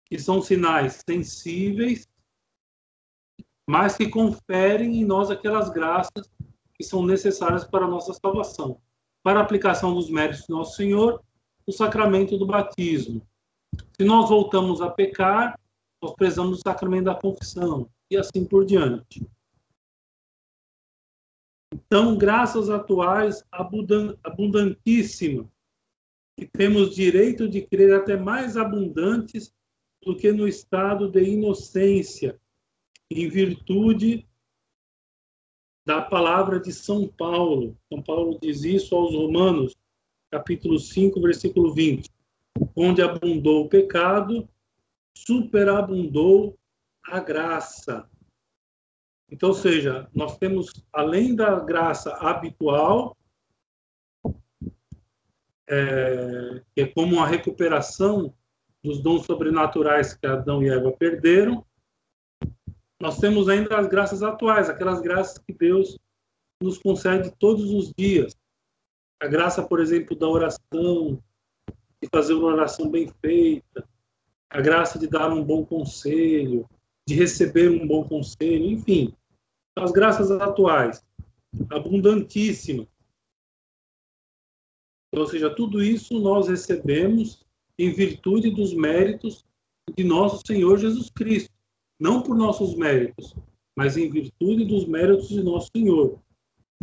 que 0.07 0.18
são 0.18 0.40
sinais 0.40 1.02
sensíveis, 1.09 2.09
mas 3.68 3.96
que 3.96 4.09
conferem 4.09 5.00
em 5.00 5.04
nós 5.04 5.31
aquelas 5.31 5.68
graças 5.68 6.31
que 6.74 6.83
são 6.83 7.04
necessárias 7.04 7.64
para 7.64 7.85
a 7.85 7.88
nossa 7.88 8.14
salvação. 8.14 8.81
Para 9.22 9.40
a 9.40 9.42
aplicação 9.42 9.94
dos 9.94 10.09
méritos 10.09 10.46
do 10.46 10.57
nosso 10.57 10.76
Senhor, 10.76 11.22
o 11.66 11.72
sacramento 11.72 12.38
do 12.38 12.46
batismo. 12.46 13.20
Se 13.96 14.04
nós 14.04 14.31
voltamos 14.31 14.81
a 14.81 14.88
pecar, 14.88 15.61
nós 16.02 16.14
precisamos 16.14 16.59
do 16.59 16.62
sacramento 16.62 17.04
da 17.04 17.14
confissão, 17.14 17.90
e 18.11 18.16
assim 18.16 18.44
por 18.44 18.64
diante. 18.64 19.26
Então, 21.72 22.16
graças 22.16 22.70
atuais 22.70 23.44
abundantíssimas, 23.52 25.46
que 26.38 26.46
temos 26.46 26.94
direito 26.94 27.48
de 27.48 27.62
crer 27.62 27.92
até 27.92 28.16
mais 28.16 28.57
abundantes 28.57 29.53
do 30.01 30.16
que 30.16 30.31
no 30.31 30.46
estado 30.46 31.11
de 31.11 31.20
inocência, 31.20 32.40
em 33.11 33.29
virtude 33.29 34.24
da 35.85 36.01
palavra 36.01 36.61
de 36.61 36.72
São 36.72 37.09
Paulo. 37.09 37.77
São 37.92 38.01
Paulo 38.01 38.38
diz 38.40 38.62
isso 38.62 38.94
aos 38.94 39.16
Romanos, 39.16 39.74
capítulo 40.31 40.79
5, 40.79 41.20
versículo 41.20 41.74
20. 41.74 42.09
Onde 42.77 43.03
abundou 43.03 43.64
o 43.64 43.68
pecado, 43.68 44.48
superabundou 45.16 46.57
a 47.05 47.18
graça. 47.18 48.09
Então, 49.29 49.48
ou 49.48 49.55
seja, 49.57 50.09
nós 50.14 50.38
temos, 50.38 50.70
além 50.92 51.35
da 51.35 51.59
graça 51.59 52.12
habitual, 52.12 53.17
é, 55.68 56.62
que 56.74 56.83
é 56.83 56.87
como 56.87 57.16
uma 57.16 57.26
recuperação 57.26 58.35
dos 58.83 59.02
dons 59.02 59.26
sobrenaturais 59.26 60.14
que 60.14 60.26
Adão 60.26 60.62
e 60.62 60.68
Eva 60.68 60.90
perderam, 60.92 61.64
nós 63.00 63.18
temos 63.18 63.48
ainda 63.48 63.78
as 63.78 63.87
graças 63.87 64.22
atuais, 64.22 64.68
aquelas 64.68 65.00
graças 65.00 65.38
que 65.38 65.52
Deus 65.52 65.98
nos 66.61 66.78
concede 66.78 67.33
todos 67.38 67.70
os 67.70 67.92
dias. 67.96 68.37
A 69.20 69.26
graça, 69.28 69.62
por 69.62 69.81
exemplo, 69.81 70.16
da 70.16 70.26
oração, 70.26 71.22
de 72.02 72.09
fazer 72.11 72.35
uma 72.35 72.48
oração 72.48 72.90
bem 72.90 73.12
feita, 73.20 73.88
a 74.50 74.61
graça 74.61 74.98
de 74.98 75.07
dar 75.07 75.33
um 75.33 75.44
bom 75.44 75.64
conselho, 75.64 76.68
de 77.07 77.14
receber 77.14 77.68
um 77.68 77.87
bom 77.87 78.04
conselho, 78.09 78.64
enfim, 78.64 79.14
as 79.76 79.92
graças 79.92 80.31
atuais, 80.31 81.04
abundantíssimas, 81.70 82.87
ou 85.12 85.27
seja, 85.27 85.49
tudo 85.51 85.83
isso 85.83 86.18
nós 86.18 86.49
recebemos 86.49 87.44
em 87.79 87.92
virtude 87.92 88.51
dos 88.51 88.75
méritos 88.75 89.44
de 89.97 90.05
nosso 90.05 90.42
Senhor 90.47 90.79
Jesus 90.79 91.11
Cristo. 91.11 91.53
Não 91.99 92.23
por 92.23 92.37
nossos 92.37 92.75
méritos, 92.75 93.35
mas 93.77 93.97
em 93.97 94.11
virtude 94.11 94.64
dos 94.64 94.87
méritos 94.87 95.29
de 95.29 95.42
nosso 95.42 95.71
Senhor. 95.75 96.18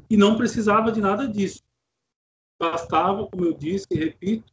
E 0.10 0.18
não 0.18 0.36
precisava 0.36 0.92
de 0.92 1.00
nada 1.00 1.28
disso. 1.28 1.62
Bastava, 2.60 3.28
como 3.28 3.46
eu 3.46 3.54
disse 3.54 3.86
e 3.92 3.96
repito, 3.96 4.52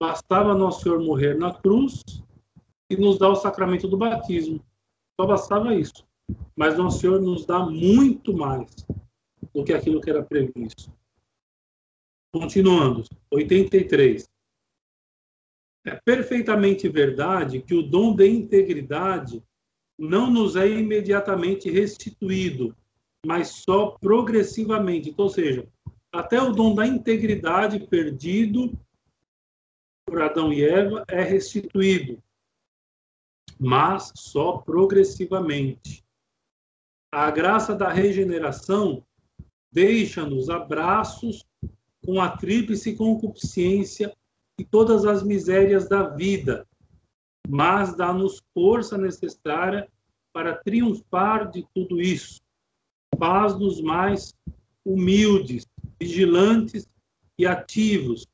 bastava 0.00 0.54
nosso 0.54 0.82
Senhor 0.82 1.02
morrer 1.02 1.34
na 1.36 1.52
cruz 1.54 2.02
e 2.90 2.96
nos 2.96 3.18
dar 3.18 3.30
o 3.30 3.36
sacramento 3.36 3.88
do 3.88 3.96
batismo. 3.96 4.64
Só 5.18 5.26
bastava 5.26 5.74
isso. 5.74 6.04
Mas 6.56 6.76
nosso 6.76 7.00
Senhor 7.00 7.20
nos 7.20 7.44
dá 7.44 7.64
muito 7.64 8.36
mais 8.36 8.70
do 9.54 9.64
que 9.64 9.72
aquilo 9.72 10.00
que 10.00 10.10
era 10.10 10.22
previsto. 10.22 10.92
Continuando, 12.34 13.04
83. 13.30 14.28
É 15.86 15.94
perfeitamente 16.04 16.88
verdade 16.88 17.62
que 17.62 17.74
o 17.74 17.80
dom 17.80 18.12
de 18.12 18.26
integridade 18.26 19.40
não 19.96 20.28
nos 20.32 20.56
é 20.56 20.68
imediatamente 20.68 21.70
restituído, 21.70 22.76
mas 23.24 23.62
só 23.62 23.96
progressivamente. 24.00 25.10
Então, 25.10 25.26
ou 25.26 25.30
seja, 25.30 25.68
até 26.12 26.42
o 26.42 26.50
dom 26.50 26.74
da 26.74 26.84
integridade 26.84 27.78
perdido 27.86 28.76
por 30.04 30.20
Adão 30.20 30.52
e 30.52 30.64
Eva 30.64 31.04
é 31.06 31.22
restituído. 31.22 32.20
mas 33.60 34.12
só 34.16 34.58
progressivamente. 34.58 36.04
A 37.12 37.30
graça 37.30 37.76
da 37.76 37.92
regeneração 37.92 39.06
deixa-nos 39.70 40.50
abraços 40.50 41.44
com 42.04 42.20
a 42.20 42.36
tríplice 42.36 42.94
concupiscência 42.94 44.14
e 44.58 44.64
todas 44.64 45.04
as 45.04 45.22
misérias 45.22 45.88
da 45.88 46.08
vida, 46.08 46.66
mas 47.48 47.96
dá-nos 47.96 48.42
força 48.52 48.96
necessária 48.96 49.88
para 50.32 50.56
triunfar 50.56 51.50
de 51.50 51.66
tudo 51.74 52.00
isso. 52.00 52.40
Faz-nos 53.18 53.80
mais 53.80 54.34
humildes, 54.84 55.66
vigilantes 56.00 56.88
e 57.38 57.46
ativos 57.46 58.26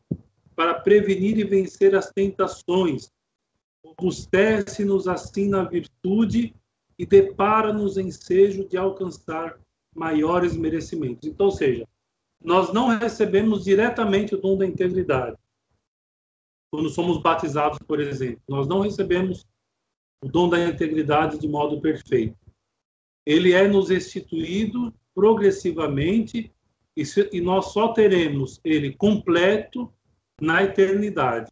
para 0.55 0.75
prevenir 0.75 1.39
e 1.39 1.45
vencer 1.45 1.95
as 1.95 2.11
tentações. 2.11 3.11
Robustece-nos 3.85 5.09
assim 5.09 5.49
na 5.49 5.65
virtude 5.65 6.55
e 6.99 7.07
depara-nos 7.07 7.97
ensejo 7.97 8.69
de 8.69 8.77
alcançar 8.77 9.59
maiores 9.95 10.57
merecimentos. 10.57 11.29
Então, 11.29 11.47
ou 11.47 11.53
seja, 11.53 11.87
nós 12.43 12.73
não 12.73 12.89
recebemos 12.89 13.65
diretamente 13.65 14.35
o 14.35 14.41
dom 14.41 14.57
da 14.57 14.67
integridade. 14.67 15.37
Quando 16.73 16.89
somos 16.89 17.21
batizados, 17.21 17.79
por 17.79 18.01
exemplo, 18.01 18.43
nós 18.49 18.67
não 18.67 18.81
recebemos 18.81 19.47
o 20.23 20.29
dom 20.29 20.49
da 20.49 20.63
integridade 20.69 21.39
de 21.39 21.49
modo 21.49 21.81
perfeito. 21.81 22.37
Ele 23.27 23.53
é 23.53 23.67
nos 23.69 23.91
instituído 23.91 24.95
progressivamente 25.15 26.53
e, 26.97 27.05
se, 27.05 27.29
e 27.33 27.41
nós 27.41 27.73
só 27.73 27.93
teremos 27.93 28.61
ele 28.65 28.95
completo 28.95 29.93
na 30.41 30.63
eternidade. 30.63 31.51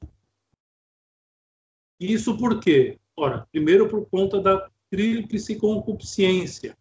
Isso 2.00 2.36
por 2.38 2.60
quê? 2.60 2.98
Ora, 3.16 3.46
primeiro 3.50 3.88
por 3.88 4.06
conta 4.08 4.40
da 4.40 4.70
tríplice 4.90 5.56
concupiscência. 5.56 6.76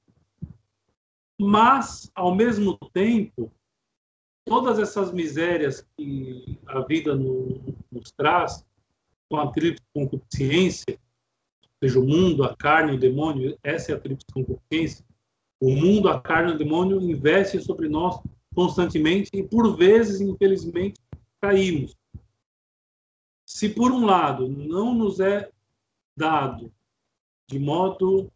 Mas, 1.39 2.11
ao 2.15 2.33
mesmo 2.33 2.77
tempo, 2.93 3.51
todas 4.47 4.79
essas 4.79 5.11
misérias 5.11 5.85
que 5.97 6.57
a 6.65 6.79
vida 6.81 7.15
nos 7.15 8.11
traz, 8.15 8.65
com 9.29 9.37
a 9.37 9.51
tríplice 9.51 9.83
concupiscência, 9.93 10.97
seja, 11.83 11.99
o 11.99 12.07
mundo, 12.07 12.43
a 12.43 12.55
carne, 12.55 12.93
o 12.93 12.99
demônio, 12.99 13.57
essa 13.61 13.91
é 13.91 13.95
a 13.95 13.99
tríplice 13.99 14.25
concupiscência, 14.33 15.05
o 15.59 15.71
mundo, 15.71 16.07
a 16.07 16.21
carne 16.21 16.53
o 16.53 16.57
demônio 16.57 17.01
investem 17.01 17.59
sobre 17.59 17.89
nós 17.89 18.19
constantemente 18.55 19.29
e, 19.33 19.43
por 19.43 19.75
vezes, 19.75 20.21
infelizmente, 20.21 20.99
caímos. 21.41 21.95
Se, 23.45 23.69
por 23.69 23.91
um 23.91 24.05
lado, 24.05 24.47
não 24.47 24.93
nos 24.93 25.19
é 25.19 25.49
dado 26.15 26.71
de 27.47 27.59
modo 27.59 28.31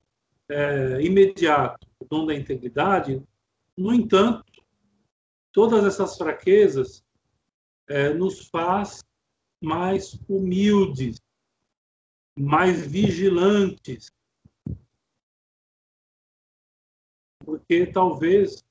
é, 0.49 1.01
imediato 1.01 1.85
o 1.99 2.05
dom 2.05 2.25
da 2.25 2.35
integridade, 2.35 3.21
no 3.77 3.93
entanto, 3.93 4.43
todas 5.51 5.85
essas 5.85 6.17
fraquezas 6.17 7.03
é, 7.87 8.13
nos 8.13 8.47
faz 8.47 9.03
mais 9.61 10.19
humildes, 10.27 11.21
mais 12.37 12.85
vigilantes, 12.85 14.11
porque 17.43 17.85
talvez, 17.85 18.63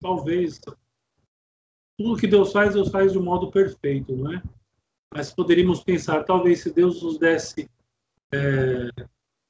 talvez, 0.00 0.60
tudo 1.98 2.18
que 2.18 2.26
Deus 2.26 2.52
faz, 2.52 2.74
Deus 2.74 2.90
faz 2.90 3.12
de 3.12 3.18
um 3.18 3.22
modo 3.22 3.50
perfeito, 3.50 4.16
não 4.16 4.32
é? 4.32 4.42
Mas 5.12 5.32
poderíamos 5.32 5.84
pensar, 5.84 6.24
talvez 6.24 6.60
se 6.60 6.72
Deus 6.72 7.02
nos 7.02 7.18
desse 7.18 7.70
é, 8.32 8.88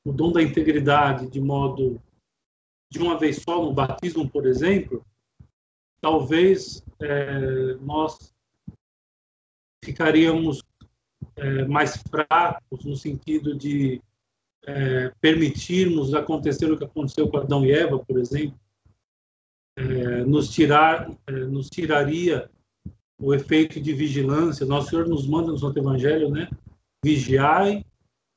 o 0.05 0.13
dom 0.13 0.33
da 0.33 0.43
integridade 0.43 1.31
de 1.31 1.41
modo 1.41 2.03
de 2.91 2.99
uma 2.99 3.19
vez 3.19 3.43
só 3.43 3.63
no 3.63 3.73
batismo, 3.73 4.29
por 4.29 4.47
exemplo, 4.47 5.05
talvez 6.05 6.85
é, 7.01 7.77
nós 7.81 8.31
ficaríamos 9.83 10.63
é, 11.35 11.65
mais 11.65 11.97
fracos 11.97 12.85
no 12.85 12.95
sentido 12.95 13.57
de 13.57 14.03
é, 14.67 15.11
permitirmos 15.19 16.13
acontecer 16.13 16.71
o 16.71 16.77
que 16.77 16.85
aconteceu 16.85 17.27
com 17.27 17.39
Adão 17.39 17.65
e 17.65 17.73
Eva, 17.73 17.99
por 17.99 18.19
exemplo, 18.19 18.61
é, 19.79 20.25
nos 20.27 20.51
tirar, 20.51 21.11
é, 21.27 21.33
nos 21.33 21.71
tiraria 21.71 22.51
o 23.19 23.33
efeito 23.33 23.81
de 23.81 23.95
vigilância. 23.95 24.67
Nosso 24.67 24.91
Senhor 24.91 25.09
nos 25.09 25.27
manda 25.27 25.53
no 25.53 25.59
Santo 25.59 25.79
Evangelho, 25.79 26.29
né? 26.29 26.51
Vigiai 27.03 27.83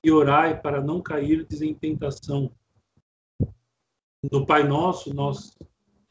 e 0.06 0.10
orai 0.10 0.58
para 0.58 0.82
não 0.82 1.01
cair 1.01 1.45
em 1.62 1.73
tentação. 1.73 2.49
No 4.32 4.45
Pai 4.45 4.63
Nosso, 4.63 5.13
nós 5.13 5.58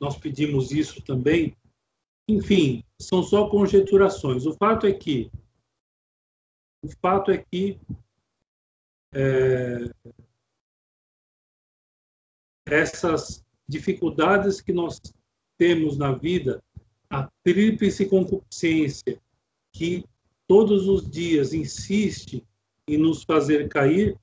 nós 0.01 0.17
pedimos 0.17 0.71
isso 0.73 1.03
também. 1.03 1.57
Enfim, 2.29 2.83
são 3.01 3.23
só 3.23 3.49
conjeturações. 3.49 4.47
O 4.47 4.55
fato 4.55 4.87
é 4.87 4.93
que 4.93 5.31
o 6.83 6.89
fato 7.01 7.31
é 7.31 7.39
que 7.39 7.81
é, 9.15 9.91
essas 12.67 13.45
dificuldades 13.69 14.61
que 14.61 14.73
nós 14.73 15.01
temos 15.59 15.97
na 15.97 16.13
vida, 16.13 16.63
a 17.11 17.29
tríplice 17.43 18.07
concupiscência 18.07 19.21
que 19.73 20.05
todos 20.47 20.87
os 20.87 21.11
dias 21.11 21.53
insiste 21.53 22.45
em 22.89 22.99
nos 22.99 23.25
fazer 23.25 23.69
cair, 23.69 24.17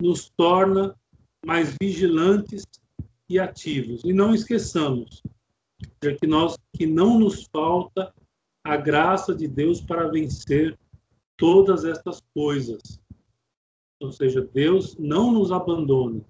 nos 0.00 0.30
torna 0.30 0.96
mais 1.44 1.74
vigilantes 1.80 2.64
e 3.28 3.38
ativos. 3.38 4.02
E 4.04 4.12
não 4.12 4.34
esqueçamos 4.34 5.22
que 6.00 6.26
nós 6.26 6.56
que 6.72 6.86
não 6.86 7.18
nos 7.18 7.44
falta 7.52 8.12
a 8.64 8.76
graça 8.76 9.34
de 9.34 9.46
Deus 9.46 9.80
para 9.80 10.08
vencer 10.08 10.78
todas 11.36 11.84
estas 11.84 12.20
coisas. 12.34 13.00
Ou 14.00 14.12
seja, 14.12 14.42
Deus 14.42 14.96
não 14.96 15.32
nos 15.32 15.50
abandona. 15.50 16.24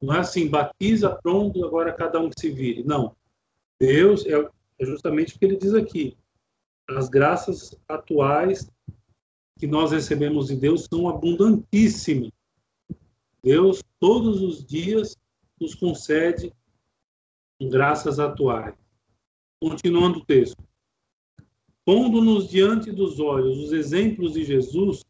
Não 0.00 0.14
é 0.14 0.18
assim, 0.18 0.48
batiza, 0.48 1.10
pronto, 1.22 1.64
agora 1.64 1.92
cada 1.92 2.20
um 2.20 2.28
que 2.28 2.40
se 2.40 2.50
vire. 2.50 2.82
Não. 2.84 3.16
Deus 3.80 4.26
é, 4.26 4.32
é 4.78 4.84
justamente 4.84 5.34
o 5.34 5.38
que 5.38 5.44
ele 5.44 5.56
diz 5.56 5.74
aqui. 5.74 6.16
As 6.88 7.08
graças 7.08 7.76
atuais 7.88 8.70
que 9.58 9.66
nós 9.66 9.92
recebemos 9.92 10.48
de 10.48 10.56
Deus 10.56 10.86
são 10.92 11.08
abundantíssimas. 11.08 12.30
Deus, 13.42 13.82
todos 13.98 14.40
os 14.40 14.64
dias, 14.64 15.16
nos 15.62 15.74
concede 15.76 16.52
graças 17.60 18.18
atuais. 18.18 18.74
Continuando 19.62 20.18
o 20.18 20.24
texto. 20.24 20.62
Pondo-nos 21.84 22.48
diante 22.48 22.90
dos 22.90 23.20
olhos 23.20 23.58
os 23.58 23.72
exemplos 23.72 24.32
de 24.32 24.44
Jesus, 24.44 25.04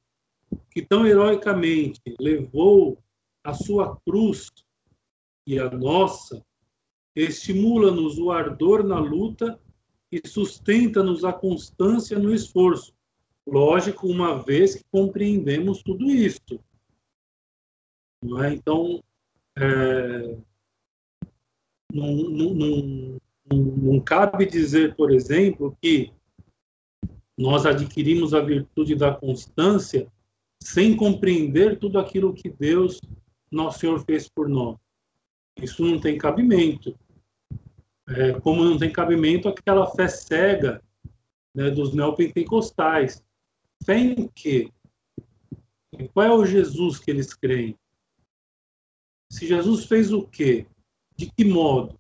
que 0.71 0.83
tão 0.83 1.07
heroicamente 1.07 2.01
levou 2.21 3.03
a 3.43 3.55
sua 3.55 3.99
cruz 4.07 4.51
e 5.47 5.59
a 5.59 5.71
nossa, 5.71 6.45
estimula-nos 7.17 8.19
o 8.19 8.31
ardor 8.31 8.85
na 8.85 8.99
luta 8.99 9.59
e 10.11 10.21
sustenta-nos 10.27 11.25
a 11.25 11.33
constância 11.33 12.19
no 12.19 12.33
esforço. 12.35 12.93
Lógico, 13.47 14.07
uma 14.07 14.43
vez 14.43 14.77
que 14.77 14.85
compreendemos 14.91 15.83
tudo 15.83 16.11
isto. 16.11 16.63
É? 18.43 18.53
Então, 18.53 19.03
é, 19.57 20.37
não, 21.93 22.13
não, 22.15 22.55
não, 22.55 23.21
não 23.51 24.01
cabe 24.01 24.47
dizer, 24.47 24.95
por 24.97 25.11
exemplo, 25.11 25.77
que 25.81 26.13
nós 27.37 27.67
adquirimos 27.67 28.35
a 28.35 28.41
virtude 28.41 28.95
da 28.95 29.15
constância 29.15 30.11
sem 30.63 30.97
compreender 30.97 31.79
tudo 31.79 31.99
aquilo 31.99 32.33
que 32.33 32.49
Deus, 32.49 33.01
nosso 33.51 33.81
Senhor, 33.81 34.03
fez 34.05 34.29
por 34.29 34.49
nós. 34.49 34.77
Isso 35.61 35.85
não 35.85 36.01
tem 36.01 36.17
cabimento. 36.17 36.97
É, 38.09 38.39
como 38.41 38.65
não 38.65 38.79
tem 38.79 38.93
cabimento 38.93 39.49
aquela 39.49 39.87
fé 39.91 40.09
cega 40.09 40.83
né, 41.55 41.71
dos 41.71 41.95
neopentecostais. 41.95 43.23
Fé 43.85 43.99
em 43.99 44.29
quê? 44.29 44.71
Qual 46.13 46.27
é 46.27 46.33
o 46.33 46.47
Jesus 46.47 46.99
que 46.99 47.11
eles 47.11 47.35
creem? 47.35 47.77
Se 49.33 49.47
Jesus 49.47 49.87
fez 49.87 50.13
o 50.13 50.29
quê? 50.29 50.67
De 51.17 51.25
que 51.25 51.43
modo? 51.43 51.99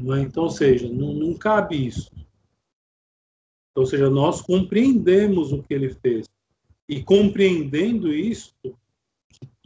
É? 0.00 0.20
Então, 0.20 0.42
ou 0.42 0.50
seja, 0.50 0.92
não, 0.92 1.14
não 1.14 1.32
cabe 1.32 1.86
isso. 1.86 2.10
Ou 3.72 3.86
seja, 3.86 4.10
nós 4.10 4.42
compreendemos 4.42 5.52
o 5.52 5.62
que 5.62 5.72
ele 5.72 5.94
fez. 5.94 6.26
E 6.88 7.04
compreendendo 7.04 8.12
isso, 8.12 8.52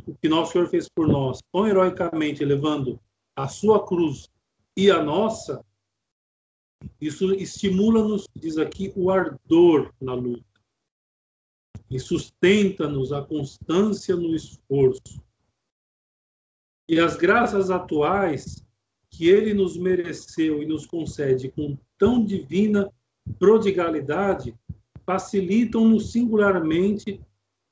o 0.06 0.14
que 0.14 0.28
nosso 0.28 0.52
Senhor 0.52 0.68
fez 0.68 0.90
por 0.90 1.08
nós, 1.08 1.40
tão 1.50 1.66
heroicamente 1.66 2.44
levando 2.44 3.00
a 3.34 3.48
sua 3.48 3.86
cruz 3.86 4.28
e 4.76 4.90
a 4.90 5.02
nossa, 5.02 5.64
isso 7.00 7.32
estimula-nos, 7.32 8.28
diz 8.36 8.58
aqui, 8.58 8.92
o 8.94 9.10
ardor 9.10 9.94
na 9.98 10.12
luta. 10.12 10.44
E 11.90 11.98
sustenta-nos 11.98 13.10
a 13.10 13.22
constância 13.22 14.14
no 14.14 14.34
esforço. 14.34 15.29
E 16.90 16.98
as 16.98 17.14
graças 17.14 17.70
atuais 17.70 18.66
que 19.10 19.28
ele 19.28 19.54
nos 19.54 19.76
mereceu 19.76 20.60
e 20.60 20.66
nos 20.66 20.86
concede 20.86 21.48
com 21.48 21.78
tão 21.96 22.24
divina 22.24 22.92
prodigalidade 23.38 24.58
facilitam-nos 25.06 26.10
singularmente 26.10 27.20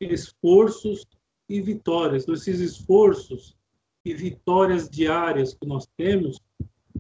esforços 0.00 1.04
e 1.48 1.61
vitórias. 1.61 2.28
Esses 2.28 2.61
esforços 2.61 3.57
e 4.04 4.14
vitórias 4.14 4.88
diárias 4.88 5.52
que 5.52 5.66
nós 5.66 5.85
temos, 5.96 6.38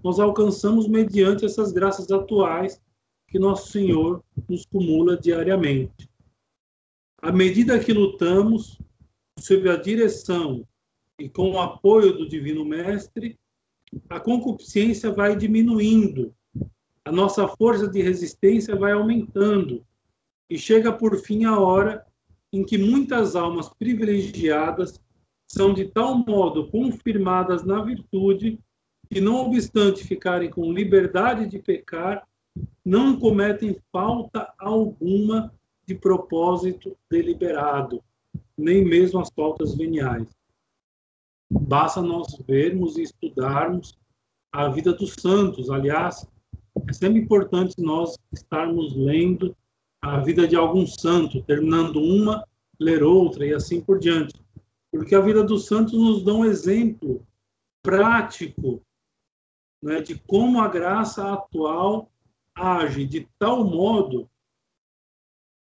nós 0.02 0.18
alcançamos 0.18 0.88
mediante 0.88 1.44
essas 1.44 1.70
graças 1.70 2.10
atuais 2.10 2.82
que 3.28 3.38
nosso 3.38 3.70
Senhor 3.70 4.24
nos 4.48 4.66
cumula 4.66 5.16
diariamente. 5.16 6.10
À 7.22 7.30
medida 7.30 7.78
que 7.78 7.92
lutamos, 7.92 8.76
sob 9.38 9.70
a 9.70 9.76
direção 9.76 10.66
e 11.18 11.28
com 11.28 11.50
o 11.50 11.60
apoio 11.60 12.12
do 12.12 12.28
Divino 12.28 12.64
Mestre, 12.64 13.38
a 14.08 14.20
concupiscência 14.20 15.10
vai 15.10 15.36
diminuindo, 15.36 16.34
a 17.04 17.10
nossa 17.10 17.48
força 17.48 17.88
de 17.88 18.02
resistência 18.02 18.76
vai 18.76 18.92
aumentando, 18.92 19.84
e 20.48 20.56
chega 20.56 20.92
por 20.92 21.16
fim 21.16 21.44
a 21.44 21.58
hora 21.58 22.06
em 22.52 22.64
que 22.64 22.78
muitas 22.78 23.34
almas 23.34 23.68
privilegiadas 23.68 25.00
são 25.46 25.74
de 25.74 25.86
tal 25.86 26.16
modo 26.18 26.70
confirmadas 26.70 27.64
na 27.64 27.82
virtude 27.82 28.58
que, 29.10 29.20
não 29.20 29.46
obstante 29.46 30.04
ficarem 30.04 30.50
com 30.50 30.72
liberdade 30.72 31.46
de 31.46 31.58
pecar, 31.58 32.26
não 32.84 33.18
cometem 33.18 33.76
falta 33.90 34.52
alguma 34.58 35.52
de 35.86 35.94
propósito 35.94 36.96
deliberado, 37.10 38.02
nem 38.56 38.84
mesmo 38.84 39.20
as 39.20 39.30
faltas 39.30 39.74
veniais. 39.74 40.37
Basta 41.68 42.00
nós 42.00 42.34
vermos 42.46 42.96
e 42.96 43.02
estudarmos 43.02 43.92
a 44.50 44.70
vida 44.70 44.94
dos 44.94 45.12
santos. 45.20 45.68
Aliás, 45.68 46.26
é 46.88 46.92
sempre 46.94 47.20
importante 47.20 47.74
nós 47.78 48.16
estarmos 48.32 48.96
lendo 48.96 49.54
a 50.00 50.18
vida 50.20 50.48
de 50.48 50.56
algum 50.56 50.86
santo, 50.86 51.42
terminando 51.42 52.00
uma, 52.00 52.42
ler 52.80 53.02
outra 53.02 53.44
e 53.44 53.52
assim 53.52 53.82
por 53.82 53.98
diante. 53.98 54.42
Porque 54.90 55.14
a 55.14 55.20
vida 55.20 55.44
dos 55.44 55.66
santos 55.66 55.92
nos 55.92 56.24
dá 56.24 56.32
um 56.32 56.46
exemplo 56.46 57.22
prático 57.82 58.82
né, 59.82 60.00
de 60.00 60.18
como 60.20 60.62
a 60.62 60.68
graça 60.68 61.34
atual 61.34 62.10
age 62.54 63.04
de 63.04 63.28
tal 63.38 63.62
modo 63.62 64.26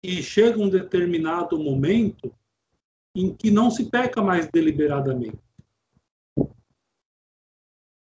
que 0.03 0.23
chega 0.23 0.59
um 0.59 0.71
determinado 0.71 1.59
momento 1.59 2.35
em 3.15 3.35
que 3.35 3.51
não 3.51 3.71
se 3.71 3.91
peca 3.91 4.23
mais 4.23 4.49
deliberadamente. 4.49 5.52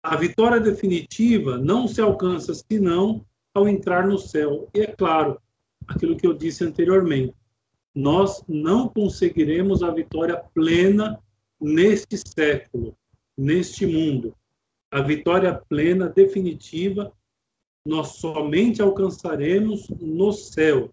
A 0.09 0.15
vitória 0.15 0.61
definitiva 0.61 1.57
não 1.57 1.85
se 1.85 1.99
alcança 1.99 2.53
senão 2.53 3.25
ao 3.53 3.67
entrar 3.67 4.07
no 4.07 4.17
céu. 4.17 4.69
E 4.73 4.79
é 4.79 4.87
claro, 4.87 5.37
aquilo 5.85 6.15
que 6.15 6.25
eu 6.25 6.33
disse 6.33 6.63
anteriormente, 6.63 7.35
nós 7.93 8.41
não 8.47 8.87
conseguiremos 8.87 9.83
a 9.83 9.91
vitória 9.91 10.37
plena 10.53 11.21
neste 11.59 12.17
século, 12.17 12.95
neste 13.37 13.85
mundo. 13.85 14.33
A 14.89 15.01
vitória 15.01 15.53
plena, 15.53 16.07
definitiva, 16.07 17.11
nós 17.85 18.15
somente 18.15 18.81
alcançaremos 18.81 19.89
no 19.89 20.31
céu. 20.31 20.89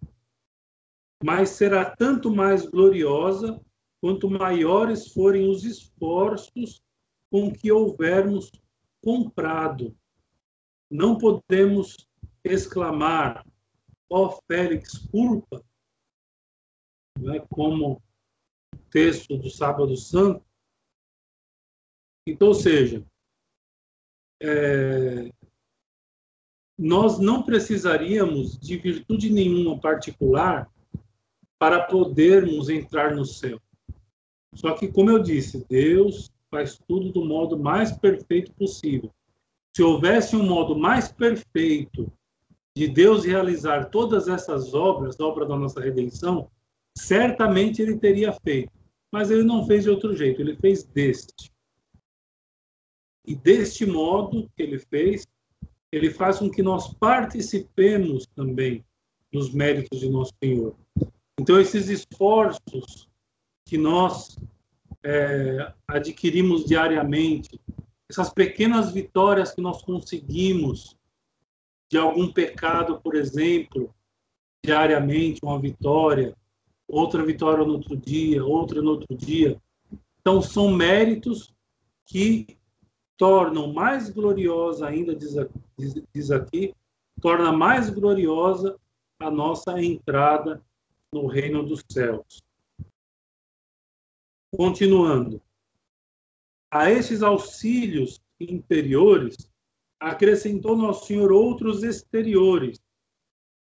Mas 1.23 1.51
será 1.51 1.85
tanto 1.85 2.35
mais 2.35 2.67
gloriosa 2.67 3.61
quanto 4.01 4.29
maiores 4.29 5.07
forem 5.13 5.49
os 5.49 5.65
esforços 5.65 6.83
com 7.31 7.53
que 7.53 7.71
houvermos 7.71 8.51
comprado. 9.05 9.95
Não 10.91 11.19
podemos 11.19 12.09
exclamar, 12.43 13.47
ó 14.11 14.27
oh, 14.27 14.43
Félix, 14.47 14.97
culpa, 15.11 15.63
é 17.35 17.41
como 17.51 18.03
o 18.75 18.79
texto 18.91 19.37
do 19.37 19.51
Sábado 19.51 19.97
Santo. 19.97 20.43
Então, 22.27 22.49
ou 22.49 22.55
seja, 22.55 23.05
é, 24.43 25.31
nós 26.79 27.19
não 27.19 27.43
precisaríamos 27.43 28.59
de 28.59 28.79
virtude 28.79 29.31
nenhuma 29.31 29.79
particular 29.79 30.71
para 31.59 31.87
podermos 31.87 32.69
entrar 32.69 33.15
no 33.15 33.25
céu. 33.25 33.61
Só 34.55 34.75
que, 34.75 34.89
como 34.89 35.11
eu 35.11 35.23
disse, 35.23 35.65
Deus 35.67 36.34
faz 36.55 36.79
tudo 36.87 37.11
do 37.11 37.25
modo 37.25 37.59
mais 37.59 37.91
perfeito 37.91 38.53
possível. 38.53 39.13
Se 39.75 39.83
houvesse 39.83 40.37
um 40.37 40.47
modo 40.47 40.79
mais 40.79 41.11
perfeito 41.11 42.13
de 42.77 42.87
Deus 42.87 43.25
realizar 43.25 43.87
todas 43.87 44.29
essas 44.29 44.73
obras, 44.73 45.19
a 45.19 45.25
obra 45.27 45.45
da 45.47 45.57
nossa 45.57 45.81
redenção, 45.81 46.49
certamente 46.97 47.83
ele 47.83 47.99
teria 47.99 48.33
feito. 48.33 48.71
Mas 49.13 49.33
ele 49.33 49.43
não 49.43 49.67
fez 49.67 49.83
de 49.83 49.91
outro 49.91 50.15
jeito, 50.17 50.41
ele 50.41 50.55
fez 50.55 50.85
deste. 50.85 51.51
E 53.27 53.35
deste 53.35 53.85
modo 53.85 54.49
que 54.57 54.63
ele 54.63 54.79
fez, 54.79 55.27
ele 55.91 56.09
faz 56.09 56.39
com 56.39 56.49
que 56.49 56.63
nós 56.63 56.95
participemos 56.95 58.29
também 58.29 58.85
dos 59.33 59.53
méritos 59.53 59.99
de 59.99 60.09
nosso 60.09 60.33
Senhor. 60.43 60.77
Então, 61.37 61.59
esses 61.59 61.89
esforços 61.89 63.09
que 63.67 63.77
nós 63.77 64.37
é, 65.05 65.73
adquirimos 65.87 66.65
diariamente, 66.65 67.61
essas 68.11 68.33
pequenas 68.33 68.91
vitórias 68.91 69.55
que 69.55 69.61
nós 69.61 69.83
conseguimos 69.83 70.97
de 71.91 71.99
algum 71.99 72.33
pecado, 72.33 73.01
por 73.01 73.15
exemplo, 73.15 73.95
diariamente, 74.65 75.41
uma 75.43 75.61
vitória, 75.61 76.35
outra 76.89 77.25
vitória 77.25 77.65
no 77.65 77.75
outro 77.75 77.97
dia, 77.97 78.45
outra 78.45 78.81
no 78.81 78.93
outro 78.93 79.15
dia. 79.15 79.61
Então, 80.21 80.41
são 80.41 80.71
méritos 80.71 81.55
que 82.07 82.47
tornam 83.17 83.73
mais 83.73 84.11
gloriosa 84.11 84.87
ainda, 84.87 85.15
diz, 85.15 85.35
diz, 85.79 86.03
diz 86.13 86.31
aqui, 86.31 86.75
torna 87.21 87.53
mais 87.53 87.91
gloriosa 87.91 88.77
a 89.21 89.31
nossa 89.31 89.81
entrada 89.83 90.63
no 91.13 91.27
reino 91.27 91.63
dos 91.63 91.83
céus. 91.91 92.44
Continuando. 94.57 95.41
A 96.71 96.91
estes 96.91 97.23
auxílios 97.23 98.21
interiores, 98.41 99.51
acrescentou 100.01 100.77
Nosso 100.77 101.07
Senhor 101.07 101.33
outros 101.33 101.83
exteriores, 101.83 102.81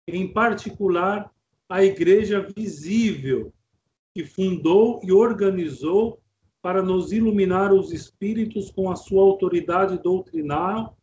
em 0.07 0.31
particular 0.31 1.31
a 1.69 1.83
igreja 1.83 2.41
visível, 2.55 3.53
que 4.13 4.25
fundou 4.25 4.99
e 5.03 5.11
organizou 5.11 6.21
para 6.61 6.81
nos 6.81 7.11
iluminar 7.11 7.73
os 7.73 7.91
espíritos 7.91 8.69
com 8.71 8.91
a 8.91 8.95
sua 8.95 9.21
autoridade 9.21 9.97
doutrinal, 10.01 10.97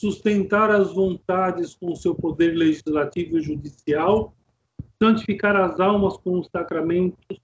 sustentar 0.00 0.70
as 0.70 0.92
vontades 0.92 1.74
com 1.74 1.94
seu 1.94 2.14
poder 2.14 2.54
legislativo 2.54 3.38
e 3.38 3.42
judicial 3.42 4.36
santificar 5.02 5.56
as 5.56 5.78
almas 5.78 6.16
com 6.16 6.38
os 6.38 6.48
sacramentos 6.48 7.38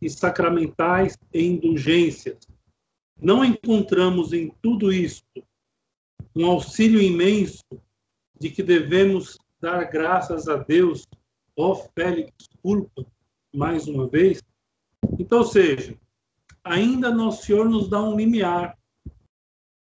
e 0.00 0.08
sacramentais 0.08 1.16
e 1.32 1.44
indulgências. 1.44 2.38
Não 3.20 3.44
encontramos 3.44 4.32
em 4.32 4.50
tudo 4.62 4.92
isto 4.92 5.24
um 6.34 6.46
auxílio 6.46 7.00
imenso 7.00 7.64
de 8.38 8.50
que 8.50 8.62
devemos 8.62 9.36
dar 9.60 9.84
graças 9.84 10.48
a 10.48 10.56
Deus, 10.56 11.06
ó 11.56 11.74
Félix 11.74 12.32
culpa, 12.62 13.04
mais 13.54 13.86
uma 13.86 14.08
vez. 14.08 14.42
Então, 15.18 15.44
seja, 15.44 15.98
ainda 16.64 17.10
Nosso 17.10 17.44
Senhor 17.44 17.68
nos 17.68 17.88
dá 17.88 18.02
um 18.02 18.16
limiar, 18.16 18.78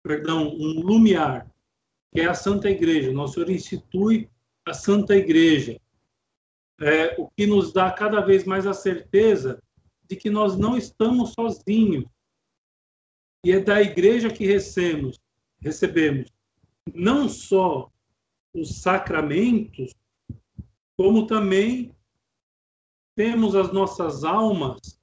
perdão, 0.02 0.48
um 0.48 0.80
lumiar, 0.80 1.48
que 2.12 2.20
é 2.20 2.26
a 2.26 2.34
Santa 2.34 2.68
Igreja. 2.68 3.12
Nosso 3.12 3.34
Senhor 3.34 3.50
institui 3.50 4.28
a 4.66 4.74
Santa 4.74 5.16
Igreja, 5.16 5.80
é, 6.80 7.14
o 7.18 7.28
que 7.30 7.46
nos 7.46 7.72
dá 7.72 7.90
cada 7.90 8.20
vez 8.20 8.44
mais 8.44 8.66
a 8.66 8.74
certeza 8.74 9.62
de 10.08 10.16
que 10.16 10.30
nós 10.30 10.56
não 10.56 10.76
estamos 10.76 11.32
sozinhos. 11.32 12.04
E 13.44 13.52
é 13.52 13.60
da 13.60 13.80
igreja 13.82 14.30
que 14.30 14.46
recebemos, 14.46 15.20
recebemos 15.60 16.30
não 16.94 17.28
só 17.28 17.90
os 18.54 18.80
sacramentos, 18.80 19.94
como 20.96 21.26
também 21.26 21.94
temos 23.16 23.54
as 23.54 23.72
nossas 23.72 24.24
almas 24.24 24.98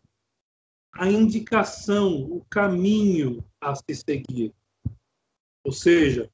a 0.93 1.09
indicação, 1.09 2.21
o 2.23 2.45
caminho 2.49 3.43
a 3.59 3.73
se 3.75 3.95
seguir. 3.95 4.53
Ou 5.63 5.71
seja, 5.71 6.29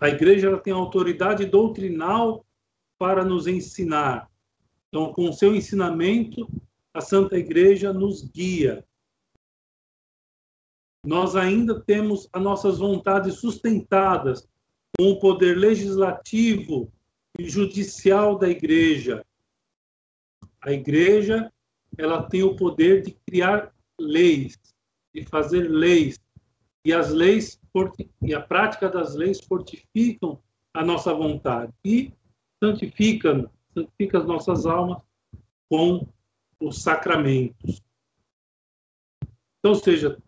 a, 0.00 0.08
igreja 0.08 0.46
ela 0.46 0.60
tem 0.60 0.72
autoridade 0.72 1.44
doutrinal 1.44 2.44
para 2.98 3.24
nos 3.24 3.46
ensinar. 3.46 4.30
Então, 4.88 5.12
com 5.12 5.28
o 5.28 5.32
seu 5.32 5.54
ensinamento, 5.54 6.48
a 6.94 7.00
Santa 7.00 7.36
Igreja 7.36 7.92
nos 7.92 8.22
guia. 8.22 8.86
nós 11.04 11.36
ainda 11.36 11.78
temos 11.80 12.26
as 12.32 12.42
nossas 12.42 12.78
vontades 12.78 13.34
sustentadas 13.34 14.48
com 14.96 15.10
o 15.10 15.18
poder 15.18 15.54
legislativo 15.54 16.90
e 17.38 17.46
judicial 17.46 18.38
da 18.38 18.48
igreja. 18.48 19.22
A 20.62 20.72
igreja, 20.72 21.52
ela 21.98 22.22
tem 22.22 22.42
o 22.42 22.56
poder 22.56 23.02
de 23.02 23.10
criar 23.26 23.74
leis, 24.00 24.58
de 25.12 25.26
fazer 25.26 25.68
leis, 25.68 26.18
e 26.86 26.92
as 26.92 27.10
leis 27.10 27.60
e 28.22 28.32
a 28.32 28.40
prática 28.40 28.88
das 28.88 29.14
leis 29.14 29.40
fortificam 29.40 30.40
a 30.72 30.82
nossa 30.84 31.12
vontade 31.12 31.72
e 31.84 32.12
santificam, 32.62 33.50
santifica 33.74 34.18
as 34.18 34.26
nossas 34.26 34.64
almas 34.64 35.02
com 35.68 36.06
os 36.60 36.82
sacramentos. 36.82 37.82
Então, 39.58 39.72
ou 39.72 39.74
seja, 39.74 40.18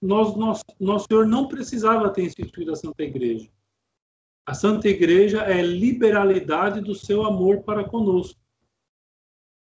nós, 0.00 0.34
nosso 0.78 1.06
Senhor 1.08 1.26
não 1.26 1.48
precisava 1.48 2.10
ter 2.10 2.24
instituído 2.24 2.72
a 2.72 2.76
Santa 2.76 3.02
Igreja. 3.02 3.50
A 4.46 4.54
Santa 4.54 4.88
Igreja 4.88 5.42
é 5.42 5.60
liberalidade 5.60 6.80
do 6.80 6.94
seu 6.94 7.24
amor 7.24 7.62
para 7.62 7.84
conosco. 7.84 8.40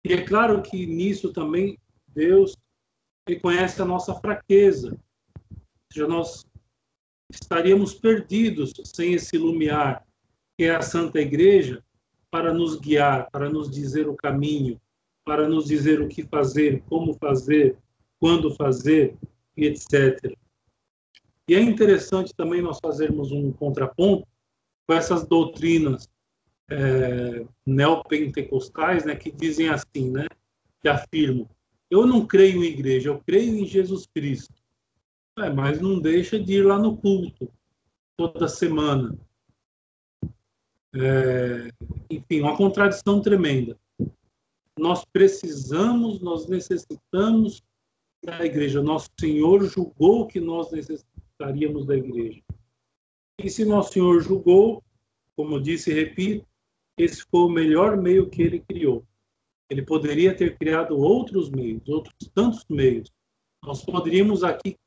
E 0.05 0.13
é 0.13 0.23
claro 0.23 0.63
que 0.63 0.87
nisso 0.87 1.33
também 1.33 1.79
Deus 2.09 2.57
reconhece 3.29 3.83
a 3.83 3.85
nossa 3.85 4.15
fraqueza. 4.15 4.97
Ou 5.51 5.59
seja, 5.93 6.07
nós 6.07 6.47
estaríamos 7.31 7.95
perdidos 7.95 8.73
sem 8.85 9.15
esse 9.15 9.37
lumiar, 9.37 10.07
que 10.57 10.65
é 10.65 10.77
a 10.77 10.83
Santa 10.83 11.21
Igreja, 11.21 11.83
para 12.31 12.53
nos 12.53 12.77
guiar, 12.77 13.31
para 13.31 13.49
nos 13.49 13.71
dizer 13.71 14.09
o 14.09 14.15
caminho, 14.15 14.81
para 15.27 15.49
nos 15.49 15.67
dizer 15.67 16.01
o 16.01 16.07
que 16.07 16.23
fazer, 16.23 16.85
como 16.89 17.13
fazer, 17.15 17.77
quando 18.21 18.55
fazer, 18.55 19.17
e 19.57 19.67
etc. 19.67 20.33
E 21.49 21.55
é 21.55 21.61
interessante 21.61 22.33
também 22.33 22.63
nós 22.63 22.79
fazermos 22.81 23.33
um 23.33 23.51
contraponto 23.53 24.27
com 24.87 24.95
essas 24.95 25.27
doutrinas 25.27 26.09
é, 26.71 27.45
neopentecostais, 27.67 29.05
né, 29.05 29.17
que 29.17 29.33
dizem 29.33 29.69
assim, 29.69 30.11
né, 30.11 30.27
que 30.81 30.89
afirmam: 30.89 31.49
eu 31.91 32.07
não 32.07 32.25
creio 32.25 32.63
em 32.63 32.69
igreja, 32.69 33.09
eu 33.09 33.21
creio 33.27 33.57
em 33.57 33.67
Jesus 33.67 34.07
Cristo. 34.07 34.55
É, 35.39 35.51
mas 35.51 35.81
não 35.81 36.01
deixa 36.01 36.39
de 36.39 36.55
ir 36.55 36.63
lá 36.63 36.79
no 36.79 36.97
culto 36.97 37.53
toda 38.17 38.49
semana. 38.49 39.19
É, 40.95 41.69
enfim, 42.09 42.41
uma 42.41 42.57
contradição 42.57 43.21
tremenda. 43.21 43.77
Nós 44.79 45.05
precisamos, 45.05 46.21
nós 46.21 46.47
necessitamos 46.47 47.63
da 48.23 48.45
igreja. 48.45 48.83
Nosso 48.83 49.11
Senhor 49.19 49.65
julgou 49.65 50.27
que 50.27 50.41
nós 50.41 50.71
necessitaríamos 50.71 51.87
da 51.87 51.97
igreja. 51.97 52.43
E 53.39 53.49
se 53.51 53.65
nosso 53.65 53.93
Senhor 53.93 54.21
julgou, 54.21 54.83
como 55.35 55.61
disse 55.61 55.91
e 55.91 55.95
repito, 55.95 56.47
esse 56.99 57.23
foi 57.31 57.41
o 57.41 57.49
melhor 57.49 57.97
meio 57.97 58.29
que 58.29 58.43
ele 58.43 58.61
criou. 58.61 59.05
Ele 59.69 59.83
poderia 59.83 60.35
ter 60.35 60.57
criado 60.57 60.97
outros 60.97 61.51
meios, 61.51 61.87
outros 61.89 62.15
tantos 62.35 62.65
meios. 62.69 63.13
Nós 63.63 63.85
poderíamos 63.85 64.45
aqui 64.45 64.79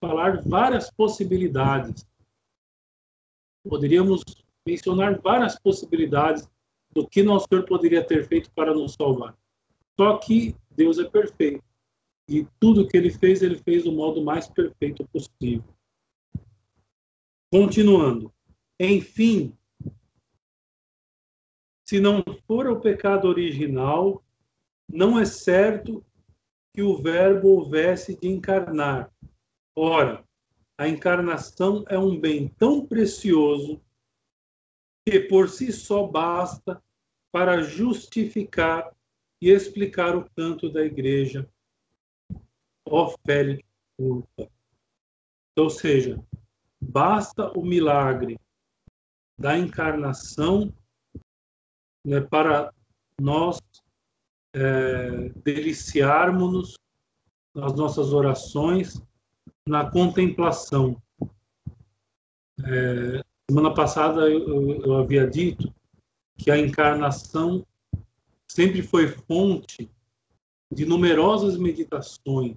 falar 0.00 0.40
várias 0.42 0.90
possibilidades. 0.90 2.06
Poderíamos 3.68 4.22
mencionar 4.66 5.20
várias 5.20 5.58
possibilidades 5.58 6.48
do 6.92 7.06
que 7.06 7.22
nosso 7.22 7.46
Senhor 7.48 7.64
poderia 7.64 8.04
ter 8.04 8.26
feito 8.26 8.50
para 8.52 8.74
nos 8.74 8.94
salvar. 8.94 9.36
Só 9.98 10.18
que 10.18 10.56
Deus 10.70 10.98
é 10.98 11.04
perfeito. 11.04 11.62
E 12.28 12.46
tudo 12.58 12.86
que 12.86 12.96
ele 12.96 13.10
fez, 13.10 13.42
ele 13.42 13.56
fez 13.56 13.84
do 13.84 13.92
modo 13.92 14.22
mais 14.22 14.48
perfeito 14.48 15.06
possível. 15.08 15.64
Continuando. 17.52 18.32
Enfim, 18.78 19.56
se 21.86 22.00
não 22.00 22.22
for 22.46 22.68
o 22.68 22.80
pecado 22.80 23.26
original, 23.26 24.24
não 24.88 25.18
é 25.18 25.24
certo 25.24 26.04
que 26.72 26.82
o 26.82 26.96
Verbo 26.96 27.48
houvesse 27.48 28.16
de 28.16 28.28
encarnar. 28.28 29.12
Ora, 29.76 30.24
a 30.78 30.88
encarnação 30.88 31.84
é 31.88 31.98
um 31.98 32.18
bem 32.18 32.48
tão 32.48 32.86
precioso 32.86 33.82
que 35.06 35.20
por 35.20 35.48
si 35.48 35.72
só 35.72 36.06
basta 36.06 36.82
para 37.32 37.62
justificar 37.62 38.90
e 39.40 39.50
explicar 39.50 40.16
o 40.16 40.28
canto 40.36 40.70
da 40.70 40.84
igreja 40.84 41.48
ó 42.90 43.14
Félix 43.24 43.64
Urca. 43.98 44.50
Ou 45.56 45.70
seja, 45.70 46.22
basta 46.80 47.50
o 47.56 47.64
milagre 47.64 48.38
da 49.38 49.56
encarnação 49.56 50.72
né, 52.04 52.20
para 52.20 52.72
nós 53.20 53.60
é, 54.52 55.28
deliciarmos-nos 55.44 56.74
nas 57.54 57.74
nossas 57.74 58.12
orações, 58.12 59.02
na 59.66 59.90
contemplação. 59.90 61.00
É, 62.64 63.22
semana 63.50 63.74
passada 63.74 64.30
eu, 64.30 64.80
eu 64.80 64.94
havia 64.94 65.26
dito 65.26 65.74
que 66.38 66.52
a 66.52 66.58
encarnação 66.58 67.66
sempre 68.46 68.80
foi 68.80 69.08
fonte 69.08 69.90
de 70.70 70.86
numerosas 70.86 71.56
meditações, 71.56 72.56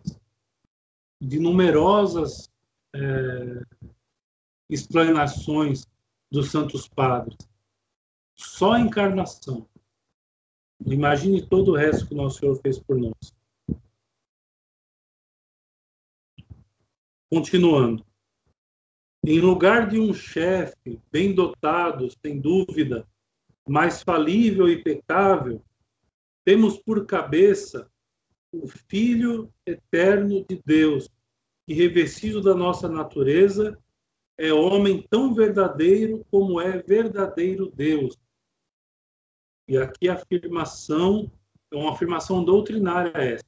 de 1.19 1.39
numerosas 1.39 2.47
é, 2.95 3.63
explanações 4.69 5.87
dos 6.31 6.51
Santos 6.51 6.87
Padres. 6.87 7.37
Só 8.35 8.73
a 8.73 8.79
encarnação. 8.79 9.67
Imagine 10.85 11.43
todo 11.43 11.71
o 11.71 11.75
resto 11.75 12.07
que 12.07 12.13
o 12.13 12.17
nosso 12.17 12.39
Senhor 12.39 12.55
fez 12.61 12.77
por 12.77 12.97
nós. 12.97 13.33
Continuando. 17.31 18.05
Em 19.25 19.39
lugar 19.39 19.87
de 19.87 19.97
um 19.97 20.13
chefe 20.13 20.99
bem 21.09 21.33
dotado, 21.33 22.09
sem 22.25 22.41
dúvida, 22.41 23.07
mais 23.65 24.03
falível 24.03 24.67
e 24.67 24.83
pecável, 24.83 25.63
temos 26.43 26.77
por 26.77 27.05
cabeça 27.05 27.89
o 28.51 28.67
Filho 28.67 29.49
eterno 29.65 30.45
de 30.47 30.61
Deus, 30.65 31.09
que 31.65 31.73
revestido 31.73 32.41
da 32.41 32.53
nossa 32.53 32.89
natureza, 32.89 33.79
é 34.37 34.51
homem 34.51 35.05
tão 35.09 35.33
verdadeiro 35.33 36.25
como 36.29 36.59
é 36.59 36.81
verdadeiro 36.81 37.71
Deus. 37.73 38.17
E 39.69 39.77
aqui 39.77 40.09
a 40.09 40.15
afirmação 40.15 41.31
é 41.71 41.77
uma 41.77 41.93
afirmação 41.93 42.43
doutrinária 42.43 43.13
essa. 43.17 43.45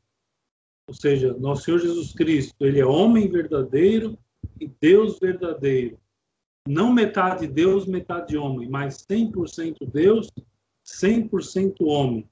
Ou 0.88 0.96
seja, 0.96 1.34
nosso 1.34 1.64
Senhor 1.64 1.80
Jesus 1.80 2.14
Cristo, 2.14 2.66
ele 2.66 2.80
é 2.80 2.86
homem 2.86 3.30
verdadeiro 3.30 4.18
e 4.60 4.68
Deus 4.68 5.20
verdadeiro. 5.20 6.00
Não 6.68 6.92
metade 6.92 7.48
Deus, 7.48 7.86
metade 7.86 8.38
homem, 8.38 8.68
mas 8.68 9.06
100% 9.06 9.90
Deus, 9.92 10.32
100% 10.86 11.76
homem. 11.82 12.28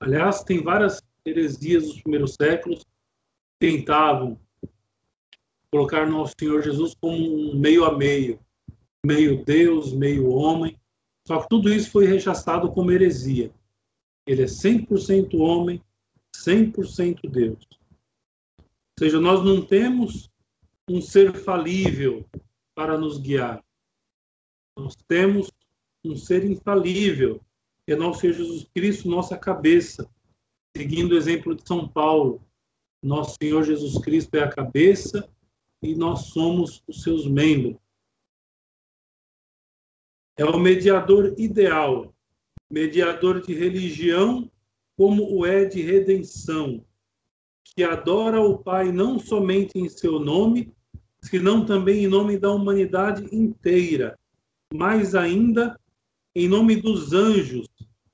Aliás, 0.00 0.42
tem 0.42 0.62
várias 0.62 1.00
heresias 1.24 1.84
dos 1.84 2.02
primeiros 2.02 2.34
séculos 2.34 2.84
tentavam 3.58 4.38
colocar 5.70 6.06
nosso 6.06 6.34
Senhor 6.38 6.62
Jesus 6.62 6.94
como 7.00 7.16
um 7.16 7.58
meio 7.58 7.84
a 7.84 7.96
meio, 7.96 8.40
meio 9.04 9.44
Deus, 9.44 9.92
meio 9.92 10.28
homem. 10.28 10.78
Só 11.26 11.40
que 11.42 11.48
tudo 11.48 11.72
isso 11.72 11.90
foi 11.90 12.06
rechaçado 12.06 12.70
como 12.72 12.92
heresia. 12.92 13.52
Ele 14.26 14.42
é 14.42 14.46
100% 14.46 15.38
homem, 15.38 15.82
100% 16.36 17.28
Deus. 17.28 17.66
Ou 18.58 18.98
seja, 18.98 19.20
nós 19.20 19.44
não 19.44 19.64
temos 19.64 20.30
um 20.88 21.00
ser 21.00 21.34
falível 21.34 22.24
para 22.74 22.96
nos 22.96 23.18
guiar. 23.18 23.64
Nós 24.78 24.94
temos 25.08 25.50
um 26.04 26.16
ser 26.16 26.44
infalível, 26.44 27.40
que 27.84 27.92
é 27.92 27.96
nosso 27.96 28.20
Jesus 28.20 28.66
Cristo, 28.74 29.08
nossa 29.08 29.36
cabeça, 29.36 30.08
seguindo 30.76 31.12
o 31.12 31.16
exemplo 31.16 31.54
de 31.54 31.66
São 31.66 31.88
Paulo, 31.88 32.46
nosso 33.02 33.36
Senhor 33.40 33.64
Jesus 33.64 33.98
Cristo 33.98 34.34
é 34.34 34.42
a 34.42 34.50
cabeça 34.50 35.28
e 35.82 35.94
nós 35.94 36.26
somos 36.26 36.82
os 36.86 37.02
seus 37.02 37.26
membros. 37.26 37.76
É 40.36 40.44
o 40.44 40.58
mediador 40.58 41.34
ideal, 41.38 42.14
mediador 42.70 43.40
de 43.40 43.54
religião, 43.54 44.50
como 44.96 45.34
o 45.34 45.46
é 45.46 45.64
de 45.64 45.80
redenção, 45.80 46.84
que 47.64 47.82
adora 47.82 48.40
o 48.40 48.58
Pai 48.58 48.92
não 48.92 49.18
somente 49.18 49.78
em 49.78 49.88
seu 49.88 50.18
nome, 50.18 50.75
senão 51.28 51.66
também 51.66 52.04
em 52.04 52.08
nome 52.08 52.38
da 52.38 52.50
humanidade 52.50 53.26
inteira, 53.34 54.16
mais 54.72 55.14
ainda 55.14 55.78
em 56.34 56.48
nome 56.48 56.76
dos 56.76 57.12
anjos, 57.12 57.66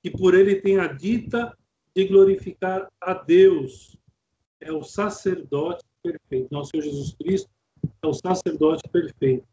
que 0.03 0.11
por 0.11 0.35
ele 0.35 0.57
tem 0.57 0.79
a 0.79 0.87
dita 0.87 1.57
de 1.95 2.07
glorificar 2.07 2.89
a 3.01 3.15
Deus. 3.15 3.99
É 4.61 4.73
o 4.73 4.83
sacerdote 4.83 5.85
perfeito. 6.03 6.49
Nosso 6.51 6.71
Senhor 6.71 6.85
Jesus 6.85 7.15
Cristo 7.15 7.51
é 8.03 8.07
o 8.07 8.15
sacerdote 8.15 8.89
perfeito. 8.89 9.47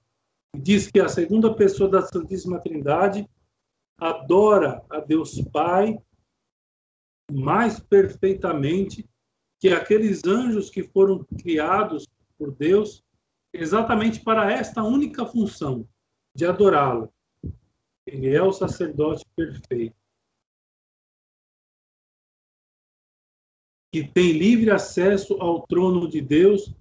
Diz 0.58 0.90
que 0.90 1.00
a 1.00 1.10
segunda 1.10 1.54
pessoa 1.54 1.90
da 1.90 2.02
Santíssima 2.02 2.60
Trindade 2.60 3.28
adora 4.00 4.82
a 4.90 5.00
Deus 5.00 5.42
Pai 5.52 6.00
mais 7.32 7.80
perfeitamente 7.80 9.08
que 9.60 9.70
aqueles 9.70 10.24
anjos 10.26 10.70
que 10.70 10.84
foram 10.84 11.26
criados 11.42 12.08
por 12.38 12.52
Deus 12.56 13.04
exatamente 13.54 14.22
para 14.22 14.52
esta 14.52 14.84
única 14.84 15.26
função 15.26 15.88
de 16.36 16.46
adorá-lo. 16.46 17.12
Ele 18.06 18.34
é 18.34 18.42
o 18.42 18.54
sacerdote 18.54 19.26
perfeito. 19.36 19.96
Que 23.92 24.08
tem 24.08 24.34
livre 24.34 24.70
acesso 24.72 25.34
ao 25.42 25.66
trono 25.66 26.08
de 26.08 26.22
Deus 26.22 26.74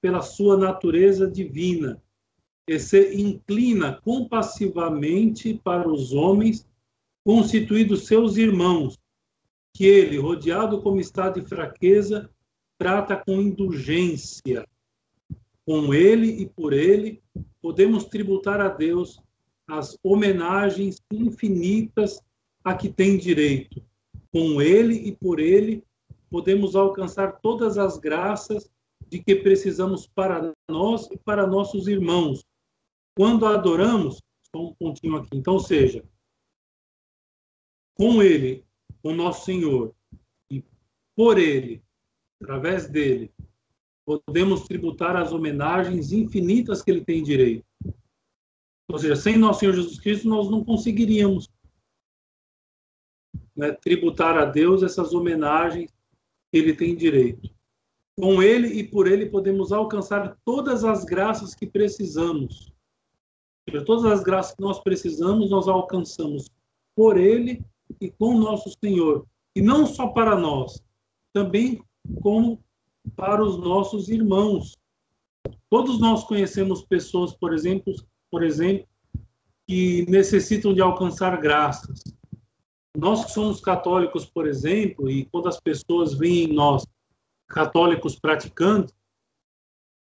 pela 0.00 0.22
sua 0.22 0.56
natureza 0.56 1.30
divina 1.30 2.02
e 2.68 2.78
se 2.78 3.14
inclina 3.14 4.00
compassivamente 4.00 5.54
para 5.54 5.88
os 5.88 6.12
homens 6.12 6.68
constituídos 7.24 8.06
seus 8.06 8.36
irmãos, 8.36 8.98
que 9.74 9.84
ele, 9.84 10.18
rodeado 10.18 10.82
como 10.82 11.00
está 11.00 11.30
de 11.30 11.42
fraqueza, 11.42 12.30
trata 12.78 13.16
com 13.16 13.40
indulgência. 13.40 14.66
Com 15.66 15.92
ele 15.92 16.28
e 16.28 16.46
por 16.46 16.72
ele, 16.72 17.22
podemos 17.60 18.04
tributar 18.04 18.60
a 18.60 18.68
Deus 18.68 19.20
as 19.66 19.98
homenagens 20.02 21.02
infinitas 21.12 22.22
a 22.62 22.74
que 22.74 22.88
tem 22.88 23.18
direito. 23.18 23.82
Com 24.32 24.62
ele 24.62 24.94
e 24.94 25.16
por 25.16 25.40
ele, 25.40 25.82
podemos 26.30 26.76
alcançar 26.76 27.40
todas 27.40 27.78
as 27.78 27.98
graças 27.98 28.70
de 29.08 29.22
que 29.22 29.36
precisamos 29.36 30.06
para 30.06 30.52
nós 30.70 31.08
e 31.10 31.16
para 31.18 31.46
nossos 31.46 31.88
irmãos. 31.88 32.44
Quando 33.16 33.46
adoramos, 33.46 34.20
só 34.54 34.62
um 34.62 34.74
pontinho 34.74 35.16
aqui. 35.16 35.30
Então, 35.32 35.58
seja, 35.58 36.04
com 37.94 38.22
ele, 38.22 38.64
com 39.02 39.14
nosso 39.14 39.44
Senhor, 39.44 39.94
e 40.50 40.62
por 41.16 41.38
ele, 41.38 41.82
através 42.40 42.88
dele, 42.88 43.32
podemos 44.06 44.62
tributar 44.62 45.16
as 45.16 45.32
homenagens 45.32 46.12
infinitas 46.12 46.80
que 46.80 46.90
ele 46.92 47.04
tem 47.04 47.22
direito. 47.22 47.66
Ou 48.88 48.98
seja, 48.98 49.16
sem 49.16 49.36
nosso 49.36 49.60
Senhor 49.60 49.74
Jesus 49.74 49.98
Cristo, 49.98 50.28
nós 50.28 50.48
não 50.48 50.64
conseguiríamos 50.64 51.50
né, 53.56 53.72
tributar 53.72 54.38
a 54.38 54.44
Deus 54.44 54.84
essas 54.84 55.12
homenagens 55.12 55.90
que 56.52 56.58
ele 56.58 56.72
tem 56.72 56.94
direito. 56.94 57.50
Com 58.16 58.40
ele 58.40 58.68
e 58.68 58.88
por 58.88 59.08
ele 59.08 59.26
podemos 59.26 59.72
alcançar 59.72 60.38
todas 60.44 60.84
as 60.84 61.04
graças 61.04 61.54
que 61.54 61.66
precisamos. 61.66 62.72
Todas 63.84 64.04
as 64.04 64.22
graças 64.22 64.54
que 64.54 64.62
nós 64.62 64.78
precisamos, 64.78 65.50
nós 65.50 65.66
alcançamos 65.66 66.48
por 66.94 67.18
ele 67.18 67.64
e 68.00 68.08
com 68.08 68.38
nosso 68.38 68.70
Senhor. 68.82 69.26
E 69.56 69.60
não 69.60 69.84
só 69.84 70.08
para 70.08 70.36
nós, 70.36 70.80
também 71.32 71.82
como 72.22 72.64
para 73.14 73.42
os 73.42 73.58
nossos 73.58 74.08
irmãos. 74.08 74.76
Todos 75.70 76.00
nós 76.00 76.24
conhecemos 76.24 76.84
pessoas, 76.84 77.34
por 77.34 77.52
exemplo, 77.52 77.94
por 78.30 78.42
exemplo, 78.42 78.86
que 79.66 80.06
necessitam 80.08 80.72
de 80.72 80.80
alcançar 80.80 81.40
graças. 81.40 82.02
Nós 82.96 83.26
que 83.26 83.32
somos 83.32 83.60
católicos, 83.60 84.24
por 84.24 84.46
exemplo, 84.46 85.10
e 85.10 85.26
quando 85.26 85.48
as 85.48 85.60
pessoas 85.60 86.14
veem 86.14 86.44
em 86.44 86.52
nós 86.52 86.86
católicos 87.46 88.18
praticantes, 88.18 88.94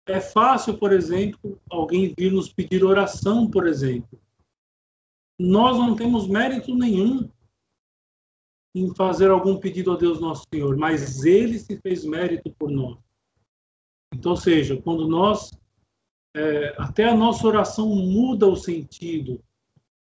é 0.07 0.21
fácil, 0.21 0.79
por 0.79 0.93
exemplo, 0.93 1.61
alguém 1.71 2.15
vir 2.17 2.33
nos 2.33 2.53
pedir 2.53 2.83
oração, 2.83 3.49
por 3.49 3.67
exemplo. 3.67 4.19
Nós 5.39 5.77
não 5.79 5.95
temos 5.95 6.27
mérito 6.27 6.75
nenhum 6.75 7.29
em 8.75 8.95
fazer 8.95 9.31
algum 9.31 9.59
pedido 9.59 9.93
a 9.93 9.97
Deus 9.97 10.21
nosso 10.21 10.45
Senhor, 10.53 10.77
mas 10.77 11.25
Ele 11.25 11.59
se 11.59 11.77
fez 11.79 12.05
mérito 12.05 12.51
por 12.59 12.71
nós. 12.71 12.99
Então, 14.15 14.37
seja, 14.37 14.81
quando 14.81 15.09
nós 15.09 15.51
é, 16.35 16.75
até 16.79 17.09
a 17.09 17.15
nossa 17.15 17.47
oração 17.47 17.89
muda 17.89 18.47
o 18.47 18.57
sentido 18.57 19.43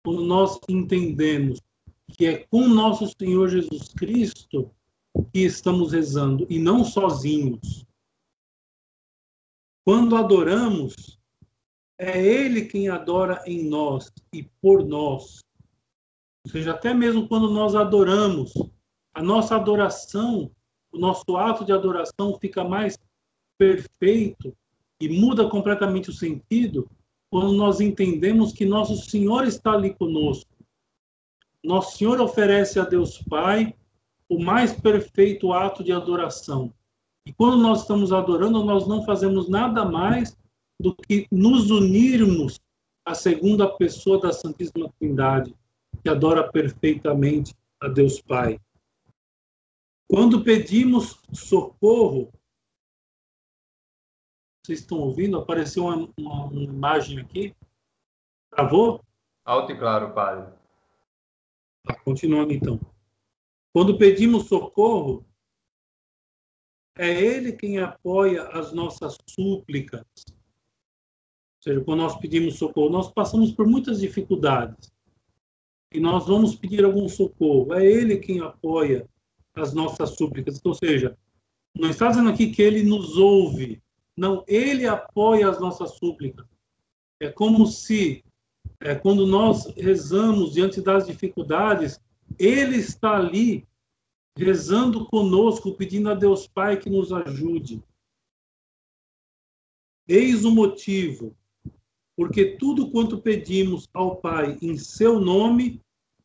quando 0.05 0.23
nós 0.23 0.59
entendemos 0.69 1.61
que 2.17 2.27
é 2.27 2.39
com 2.51 2.69
nosso 2.69 3.07
Senhor 3.21 3.49
Jesus 3.49 3.89
Cristo 3.89 4.71
que 5.33 5.41
estamos 5.41 5.93
rezando 5.93 6.47
e 6.49 6.59
não 6.59 6.85
sozinhos. 6.85 7.85
Quando 9.85 10.17
adoramos, 10.17 11.19
é 11.99 12.25
Ele 12.25 12.65
quem 12.65 12.89
adora 12.89 13.43
em 13.47 13.65
nós 13.65 14.11
e 14.33 14.45
por 14.61 14.85
nós. 14.85 15.41
Ou 16.45 16.51
seja, 16.51 16.73
até 16.73 16.95
mesmo 16.95 17.29
quando 17.29 17.51
nós 17.51 17.75
adoramos, 17.75 18.53
a 19.13 19.23
nossa 19.23 19.57
adoração, 19.57 20.51
o 20.93 20.99
nosso 20.99 21.37
ato 21.37 21.65
de 21.65 21.73
adoração 21.73 22.39
fica 22.41 22.65
mais 22.65 22.99
perfeito 23.59 24.57
e 25.01 25.09
muda 25.09 25.49
completamente 25.49 26.11
o 26.11 26.15
sentido 26.15 26.91
quando 27.31 27.53
nós 27.53 27.81
entendemos 27.81 28.53
que 28.53 28.65
nosso 28.65 28.97
Senhor 28.97 29.47
está 29.47 29.73
ali 29.73 29.95
conosco. 29.95 30.51
Nosso 31.63 31.99
Senhor 31.99 32.21
oferece 32.21 32.81
a 32.81 32.85
Deus 32.85 33.19
Pai 33.23 33.75
o 34.29 34.43
mais 34.43 34.73
perfeito 34.73 35.53
ato 35.53 35.85
de 35.85 35.93
adoração. 35.93 36.73
E 37.27 37.33
quando 37.33 37.59
nós 37.59 37.83
estamos 37.83 38.13
adorando, 38.13 38.65
nós 38.65 38.87
não 38.89 39.05
fazemos 39.05 39.49
nada 39.49 39.85
mais 39.85 40.37
do 40.81 40.95
que 40.95 41.27
nos 41.31 41.71
unirmos 41.71 42.59
à 43.05 43.15
segunda 43.15 43.69
pessoa 43.69 44.19
da 44.19 44.33
Santíssima 44.33 44.91
Trindade, 44.99 45.55
que 46.03 46.09
adora 46.09 46.51
perfeitamente 46.51 47.55
a 47.81 47.89
Deus 47.89 48.21
Pai. 48.21 48.61
Quando 50.09 50.43
pedimos 50.43 51.21
socorro, 51.33 52.33
vocês 54.65 54.81
estão 54.81 54.99
ouvindo? 54.99 55.39
Apareceu 55.39 55.85
uma, 55.85 56.13
uma, 56.19 56.45
uma 56.47 56.63
imagem 56.63 57.21
aqui. 57.21 57.55
Travou? 58.51 59.05
Alto 59.45 59.73
e 59.73 59.79
claro, 59.79 60.13
padre. 60.13 60.53
Tá, 61.85 61.99
continuando 62.01 62.53
então. 62.53 62.79
Quando 63.73 63.97
pedimos 63.97 64.49
socorro, 64.49 65.25
é 66.99 67.09
Ele 67.09 67.53
quem 67.53 67.79
apoia 67.79 68.49
as 68.49 68.73
nossas 68.73 69.17
súplicas. 69.27 70.05
Ou 70.29 71.63
seja, 71.63 71.85
quando 71.85 72.01
nós 72.01 72.19
pedimos 72.19 72.59
socorro, 72.59 72.91
nós 72.91 73.13
passamos 73.13 73.53
por 73.53 73.67
muitas 73.67 74.01
dificuldades. 74.01 74.93
E 75.93 76.01
nós 76.01 76.27
vamos 76.27 76.55
pedir 76.55 76.85
algum 76.85 77.09
socorro. 77.09 77.75
É 77.75 77.85
Ele 77.85 78.19
quem 78.19 78.41
apoia 78.41 79.09
as 79.55 79.73
nossas 79.73 80.11
súplicas. 80.11 80.61
Ou 80.65 80.75
seja, 80.75 81.17
não 81.77 81.91
está 81.91 82.09
dizendo 82.09 82.31
aqui 82.31 82.51
que 82.51 82.63
Ele 82.63 82.83
nos 82.83 83.17
ouve, 83.17 83.83
não, 84.21 84.45
ele 84.47 84.87
apoia 84.87 85.49
as 85.49 85.59
nossas 85.59 85.93
súplicas. 85.93 86.47
É 87.19 87.31
como 87.31 87.67
se, 87.67 88.23
é, 88.79 88.95
quando 88.95 89.27
nós 89.27 89.65
rezamos 89.77 90.53
diante 90.53 90.83
das 90.83 91.07
dificuldades, 91.07 91.99
ele 92.39 92.77
está 92.77 93.17
ali 93.17 93.67
rezando 94.37 95.07
conosco, 95.07 95.75
pedindo 95.75 96.11
a 96.11 96.15
Deus 96.15 96.47
Pai 96.47 96.79
que 96.79 96.91
nos 96.91 97.11
ajude. 97.13 97.83
Eis 100.07 100.45
o 100.45 100.51
motivo, 100.51 101.35
porque 102.21 102.59
tudo 102.59 102.91
quanto 102.91 103.19
pedimos 103.19 103.89
ao 103.95 104.17
Pai 104.17 104.59
em 104.61 104.77
seu 104.77 105.19
nome 105.19 105.81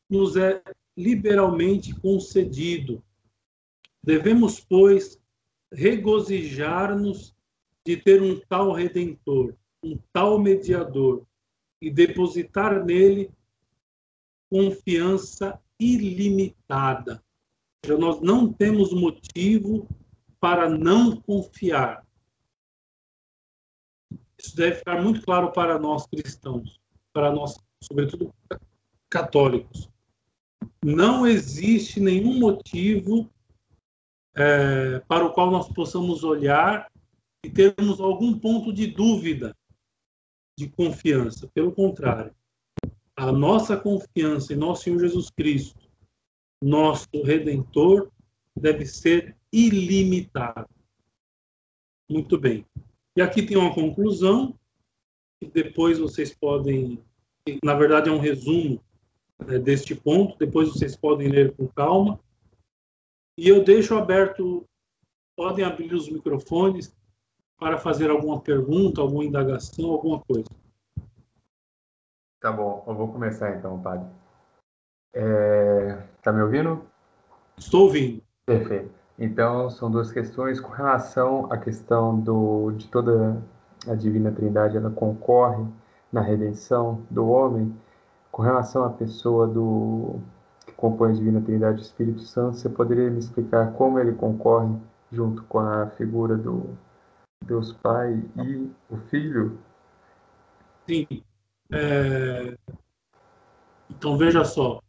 nos 0.10 0.36
é 0.36 0.62
liberalmente 0.98 1.98
concedido. 2.02 3.02
Devemos, 4.04 4.60
pois, 4.60 5.18
regozijar-nos 5.72 7.34
de 7.86 7.96
ter 7.96 8.22
um 8.22 8.42
tal 8.50 8.74
redentor, 8.74 9.56
um 9.82 9.98
tal 10.12 10.38
mediador 10.38 11.26
e 11.82 11.90
depositar 11.90 12.84
nele 12.84 13.32
confiança 14.50 15.58
ilimitada. 15.80 17.24
Então, 17.82 17.98
nós 17.98 18.20
não 18.20 18.52
temos 18.52 18.92
motivo 18.92 19.88
para 20.42 20.70
não 20.70 21.22
confiar. 21.22 22.05
Isso 24.40 24.56
deve 24.56 24.78
ficar 24.78 25.02
muito 25.02 25.22
claro 25.22 25.52
para 25.52 25.80
nós 25.80 26.06
cristãos, 26.08 26.80
para 27.14 27.32
nós, 27.32 27.58
sobretudo 27.82 28.34
católicos. 29.10 29.90
Não 30.84 31.26
existe 31.26 32.00
nenhum 32.00 32.40
motivo 32.40 33.30
é, 34.36 35.00
para 35.08 35.26
o 35.26 35.34
qual 35.34 35.50
nós 35.50 35.68
possamos 35.70 36.24
olhar 36.24 36.92
e 37.44 37.50
termos 37.50 38.00
algum 38.00 38.38
ponto 38.38 38.74
de 38.74 38.88
dúvida 38.88 39.56
de 40.58 40.68
confiança. 40.70 41.50
Pelo 41.54 41.72
contrário, 41.72 42.36
a 43.16 43.32
nossa 43.32 43.78
confiança 43.78 44.54
em 44.54 44.58
nosso 44.58 44.84
Senhor 44.84 45.00
Jesus 45.00 45.30
Cristo, 45.30 45.90
nosso 46.62 47.08
Redentor, 47.24 48.12
deve 48.56 48.86
ser 48.86 49.36
ilimitada. 49.52 50.68
Muito 52.10 52.38
bem. 52.38 52.66
E 53.16 53.22
aqui 53.22 53.46
tem 53.46 53.56
uma 53.56 53.74
conclusão, 53.74 54.54
que 55.40 55.50
depois 55.50 56.00
vocês 56.00 56.34
podem, 56.34 57.04
na 57.64 57.74
verdade 57.74 58.10
é 58.10 58.12
um 58.12 58.20
resumo 58.20 58.84
né, 59.40 59.58
deste 59.58 59.96
ponto, 59.96 60.38
depois 60.38 60.70
vocês 60.70 60.96
podem 60.96 61.30
ler 61.30 61.56
com 61.56 61.68
calma. 61.68 62.20
E 63.38 63.48
eu 63.48 63.64
deixo 63.64 63.96
aberto, 63.96 64.68
podem 65.36 65.64
abrir 65.64 65.94
os 65.94 66.10
microfones 66.10 66.96
para 67.58 67.78
fazer 67.78 68.10
alguma 68.10 68.42
pergunta, 68.42 69.02
alguma 69.02 69.24
indagação, 69.24 69.92
alguma 69.92 70.20
coisa. 70.22 70.50
Tá 72.42 72.52
bom, 72.52 72.84
eu 72.86 72.96
vou 72.96 73.12
começar 73.12 73.58
então, 73.58 73.82
padre. 73.82 74.08
É... 75.14 76.04
Tá 76.22 76.34
me 76.34 76.42
ouvindo? 76.42 76.86
Estou 77.58 77.84
ouvindo. 77.84 78.22
Perfeito. 78.46 79.05
Então, 79.18 79.70
são 79.70 79.90
duas 79.90 80.12
questões 80.12 80.60
com 80.60 80.72
relação 80.72 81.52
à 81.52 81.58
questão 81.58 82.20
do, 82.20 82.72
de 82.72 82.88
toda 82.88 83.42
a 83.88 83.96
Divina 83.96 84.32
Trindade, 84.32 84.76
ela 84.76 84.90
concorre 84.90 85.66
na 86.12 86.22
redenção 86.22 87.02
do 87.10 87.28
homem. 87.28 87.74
Com 88.32 88.42
relação 88.42 88.84
à 88.84 88.90
pessoa 88.90 89.48
do 89.48 90.20
que 90.66 90.74
compõe 90.74 91.12
a 91.12 91.14
Divina 91.14 91.42
Trindade, 91.42 91.80
o 91.80 91.82
Espírito 91.82 92.22
Santo, 92.22 92.58
você 92.58 92.70
poderia 92.70 93.10
me 93.10 93.20
explicar 93.20 93.72
como 93.74 94.00
ele 94.00 94.14
concorre 94.14 94.76
junto 95.12 95.44
com 95.44 95.60
a 95.60 95.88
figura 95.92 96.36
do 96.36 96.78
Deus 97.42 97.72
Pai 97.72 98.22
e 98.44 98.70
o 98.90 98.98
Filho? 99.10 99.58
Sim. 100.88 101.08
É... 101.72 102.58
Então, 103.90 104.18
veja 104.18 104.44
só. 104.44 104.82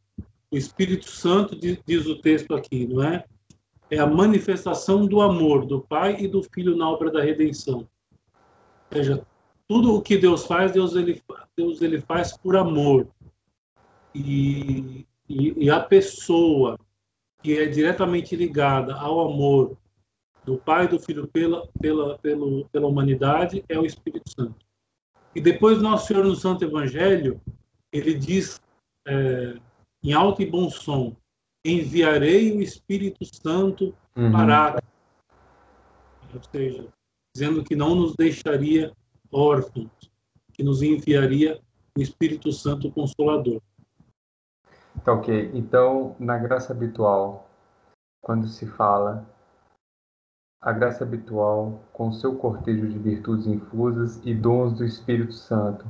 O 0.50 0.56
Espírito 0.56 1.08
Santo, 1.08 1.58
diz, 1.58 1.78
diz 1.86 2.06
o 2.06 2.20
texto 2.20 2.54
aqui, 2.54 2.86
não 2.86 3.02
é? 3.02 3.24
É 3.90 3.98
a 3.98 4.06
manifestação 4.06 5.06
do 5.06 5.20
amor 5.20 5.64
do 5.64 5.80
Pai 5.80 6.16
e 6.20 6.28
do 6.28 6.42
Filho 6.42 6.76
na 6.76 6.88
obra 6.88 7.10
da 7.10 7.22
redenção. 7.22 7.88
Ou 8.90 8.96
seja, 8.98 9.26
tudo 9.68 9.94
o 9.94 10.02
que 10.02 10.16
Deus 10.16 10.46
faz, 10.46 10.72
Deus 10.72 10.94
ele, 10.94 11.22
Deus 11.56 11.80
ele 11.82 12.00
faz 12.00 12.36
por 12.36 12.56
amor. 12.56 13.08
E, 14.14 15.06
e, 15.28 15.64
e 15.64 15.70
a 15.70 15.80
pessoa 15.80 16.78
que 17.42 17.58
é 17.58 17.66
diretamente 17.66 18.34
ligada 18.34 18.94
ao 18.94 19.20
amor 19.20 19.76
do 20.44 20.56
Pai 20.56 20.84
e 20.84 20.88
do 20.88 20.98
Filho 20.98 21.26
pela, 21.28 21.66
pela, 21.80 22.18
pela, 22.18 22.64
pela 22.66 22.86
humanidade 22.86 23.64
é 23.68 23.78
o 23.78 23.84
Espírito 23.84 24.30
Santo. 24.30 24.54
E 25.34 25.40
depois 25.40 25.82
Nosso 25.82 26.06
Senhor 26.06 26.24
no 26.24 26.34
Santo 26.34 26.64
Evangelho, 26.64 27.40
ele 27.92 28.14
diz 28.14 28.60
é, 29.06 29.56
em 30.02 30.12
alto 30.12 30.40
e 30.40 30.46
bom 30.46 30.70
som, 30.70 31.14
enviarei 31.70 32.56
o 32.56 32.60
Espírito 32.60 33.24
Santo 33.24 33.94
uhum. 34.16 34.32
para 34.32 34.82
ou 36.34 36.42
seja, 36.52 36.88
dizendo 37.34 37.64
que 37.64 37.74
não 37.74 37.94
nos 37.94 38.14
deixaria 38.14 38.92
órfãos, 39.32 39.90
que 40.52 40.62
nos 40.62 40.82
enviaria 40.82 41.60
o 41.96 42.00
Espírito 42.00 42.52
Santo 42.52 42.90
Consolador. 42.90 43.60
Tá 45.04 45.12
ok. 45.12 45.50
Então, 45.54 46.16
na 46.18 46.38
graça 46.38 46.72
habitual, 46.72 47.48
quando 48.20 48.48
se 48.48 48.66
fala 48.66 49.26
a 50.60 50.72
graça 50.72 51.04
habitual 51.04 51.80
com 51.92 52.12
seu 52.12 52.36
cortejo 52.36 52.88
de 52.88 52.98
virtudes 52.98 53.46
infusas 53.46 54.20
e 54.24 54.34
dons 54.34 54.72
do 54.72 54.84
Espírito 54.84 55.32
Santo, 55.32 55.86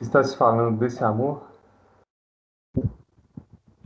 está 0.00 0.22
se 0.24 0.36
falando 0.36 0.78
desse 0.78 1.04
amor? 1.04 1.47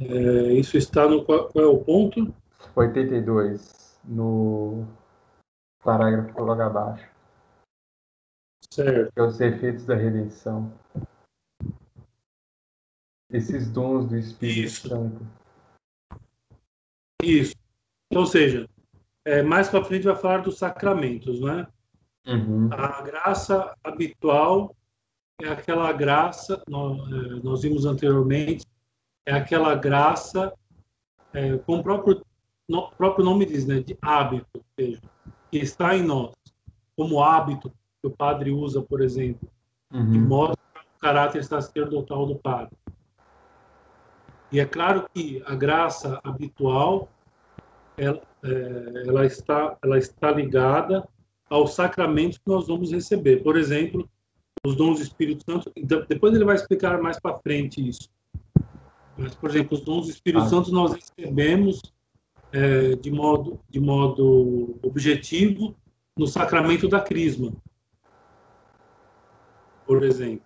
É, 0.01 0.53
isso 0.55 0.77
está 0.77 1.09
no 1.09 1.25
qual, 1.25 1.49
qual, 1.49 1.65
é 1.65 1.69
o 1.69 1.79
ponto? 1.79 2.35
82, 2.75 4.01
no 4.05 4.87
parágrafo 5.83 6.41
logo 6.43 6.63
abaixo. 6.63 7.09
Certo. 8.73 9.13
É 9.15 9.23
os 9.23 9.41
efeitos 9.41 9.85
da 9.85 9.95
redenção. 9.95 10.73
Esses 13.31 13.71
dons 13.71 14.09
do 14.09 14.17
Espírito 14.17 14.67
Isso. 14.67 14.89
Santo. 14.89 15.27
Isso. 17.23 17.55
Ou 18.15 18.27
seja, 18.27 18.69
é, 19.25 19.43
mais 19.43 19.69
para 19.69 19.85
frente 19.85 20.05
vai 20.05 20.17
falar 20.17 20.39
dos 20.39 20.59
sacramentos, 20.59 21.41
né? 21.41 21.67
Uhum. 22.27 22.69
A 22.73 23.03
graça 23.03 23.77
habitual 23.83 24.77
é 25.41 25.49
aquela 25.49 25.93
graça, 25.93 26.63
nós, 26.69 26.99
é, 27.13 27.41
nós 27.43 27.63
vimos 27.63 27.85
anteriormente, 27.85 28.65
é 29.27 29.33
aquela 29.33 29.75
graça, 29.75 30.53
é, 31.33 31.57
como 31.59 31.81
o 31.81 31.83
próprio, 31.83 32.25
no, 32.69 32.91
próprio 32.93 33.25
nome 33.25 33.47
diz, 33.47 33.67
né, 33.67 33.81
de 33.81 33.97
hábito, 34.01 34.47
ou 34.55 34.65
seja, 34.79 35.01
que 35.51 35.59
está 35.59 35.97
em 35.97 36.03
nós, 36.03 36.33
como 36.97 37.23
hábito 37.23 37.71
que 38.01 38.09
o 38.09 38.11
padre 38.11 38.51
usa, 38.51 38.83
por 38.83 39.01
exemplo, 39.01 39.49
uhum. 39.93 40.13
que 40.13 40.19
mostra 40.19 40.59
o 40.97 41.01
caráter 41.01 41.45
sacerdotal 41.45 42.27
do 42.27 42.37
padre. 42.37 42.77
E 44.51 44.61
é 44.61 44.67
claro 44.67 45.09
que 45.15 45.43
a 45.47 45.55
graça 45.55 46.21
habitual 46.23 47.09
ela, 47.97 48.23
é, 48.45 49.09
ela, 49.09 49.25
está, 49.25 49.79
ela 49.83 49.99
está 49.99 50.31
ligada 50.31 51.09
aos 51.49 51.75
sacramentos 51.75 52.39
que 52.39 52.49
nós 52.49 52.67
vamos 52.67 52.93
receber. 52.93 53.43
Por 53.43 53.57
exemplo, 53.57 54.09
os 54.65 54.77
dons 54.77 54.99
do 54.99 55.03
Espírito 55.03 55.45
Santo. 55.45 55.73
Então, 55.75 56.05
depois 56.09 56.35
ele 56.35 56.45
vai 56.45 56.55
explicar 56.55 57.01
mais 57.01 57.19
para 57.19 57.37
frente 57.39 57.87
isso. 57.87 58.09
Mas, 59.17 59.35
por 59.35 59.51
exemplo, 59.51 59.77
os 59.77 59.85
dons 59.85 60.07
do 60.07 60.11
Espírito 60.11 60.45
ah. 60.45 60.49
Santo 60.49 60.73
nós 60.73 60.93
recebemos 60.93 61.83
é, 62.53 62.97
de, 62.97 63.11
modo, 63.11 63.61
de 63.69 63.81
modo 63.81 64.79
objetivo 64.83 65.75
no 66.17 66.27
sacramento 66.27 66.89
da 66.89 67.01
Crisma, 67.01 67.53
por 69.87 70.03
exemplo. 70.03 70.45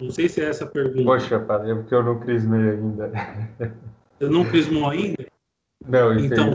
Não 0.00 0.10
sei 0.10 0.28
se 0.28 0.42
é 0.42 0.48
essa 0.48 0.64
a 0.64 0.68
pergunta. 0.68 1.04
Poxa, 1.04 1.40
padre, 1.40 1.70
é 1.70 1.74
porque 1.74 1.94
eu 1.94 2.02
não 2.02 2.20
crismei 2.20 2.70
ainda. 2.70 3.10
Você 4.18 4.28
não 4.28 4.44
crismou 4.44 4.88
ainda? 4.88 5.26
Não, 5.86 6.18
então, 6.18 6.52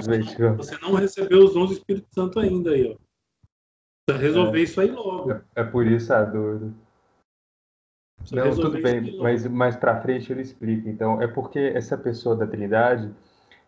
você 0.57 0.77
não 0.81 0.95
recebeu 0.95 1.45
os 1.45 1.53
dons 1.53 1.69
do 1.69 1.73
Espírito 1.73 2.07
Santo 2.11 2.39
ainda 2.39 2.71
aí, 2.71 2.91
ó. 2.91 2.97
Precisa 4.05 4.27
resolver 4.27 4.59
é, 4.59 4.63
isso 4.63 4.81
aí 4.81 4.91
logo. 4.91 5.39
É, 5.55 5.63
por 5.63 5.85
isso 5.85 6.11
a 6.11 6.23
dúvida. 6.23 6.73
Não, 8.31 8.51
tudo 8.51 8.81
bem, 8.81 9.17
mas 9.17 9.47
mais 9.47 9.75
para 9.75 10.01
frente 10.01 10.31
ele 10.31 10.41
explica. 10.41 10.89
Então, 10.89 11.21
é 11.21 11.27
porque 11.27 11.59
essa 11.59 11.97
pessoa 11.97 12.35
da 12.35 12.45
Trindade, 12.45 13.11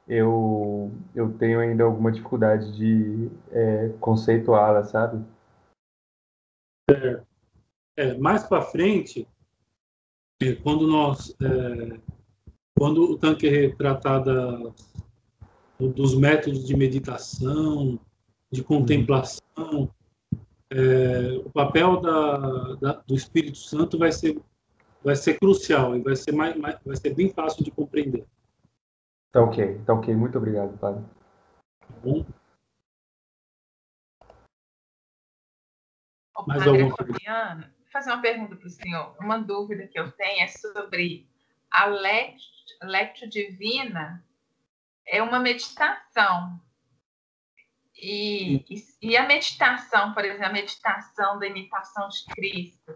eu, 0.07 0.91
eu 1.15 1.33
tenho 1.37 1.59
ainda 1.59 1.83
alguma 1.83 2.11
dificuldade 2.11 2.75
de 2.75 3.29
é, 3.51 3.89
conceituá-la, 3.99 4.83
sabe? 4.83 5.23
É, 6.89 7.21
é 7.97 8.17
mais 8.17 8.43
para 8.43 8.61
frente, 8.61 9.27
é, 10.41 10.53
quando 10.55 10.87
nós, 10.87 11.35
é, 11.41 11.99
quando 12.77 13.03
o 13.03 13.17
tanque 13.17 13.73
tratar 13.77 14.19
da, 14.19 14.73
dos 15.79 16.15
métodos 16.17 16.65
de 16.65 16.75
meditação, 16.75 17.99
de 18.51 18.63
contemplação, 18.63 19.89
é, 20.73 21.37
o 21.37 21.49
papel 21.51 22.01
da, 22.01 22.75
da, 22.75 22.93
do 23.05 23.15
Espírito 23.15 23.57
Santo 23.57 23.97
vai 23.97 24.11
ser 24.11 24.41
vai 25.03 25.15
ser 25.15 25.37
crucial 25.37 25.95
e 25.95 26.01
vai 26.01 26.15
ser 26.15 26.31
mais, 26.31 26.55
mais, 26.55 26.79
vai 26.83 26.95
ser 26.95 27.13
bem 27.13 27.29
fácil 27.29 27.63
de 27.63 27.71
compreender. 27.71 28.25
Tá 29.31 29.41
ok, 29.41 29.81
tá 29.85 29.93
ok. 29.93 30.15
Muito 30.15 30.37
obrigado, 30.37 30.77
padre. 30.77 31.03
Tá 31.81 31.93
bom. 32.01 32.25
O 36.37 36.47
Mais 36.47 36.63
padre 36.63 36.89
Fabiano, 36.89 37.65
fazer 37.91 38.11
uma 38.11 38.21
pergunta 38.21 38.55
para 38.55 38.67
o 38.67 38.69
senhor. 38.69 39.15
Uma 39.19 39.37
dúvida 39.37 39.87
que 39.87 39.99
eu 39.99 40.11
tenho 40.11 40.43
é 40.43 40.47
sobre 40.47 41.27
a 41.69 41.85
lectio 41.85 43.29
divina 43.29 44.23
é 45.05 45.21
uma 45.21 45.39
meditação 45.39 46.59
e, 48.03 48.65
e, 49.01 49.15
a 49.15 49.25
meditação, 49.25 50.13
por 50.13 50.25
exemplo, 50.25 50.45
a 50.45 50.51
meditação 50.51 51.39
da 51.39 51.47
imitação 51.47 52.09
de 52.09 52.25
Cristo, 52.35 52.93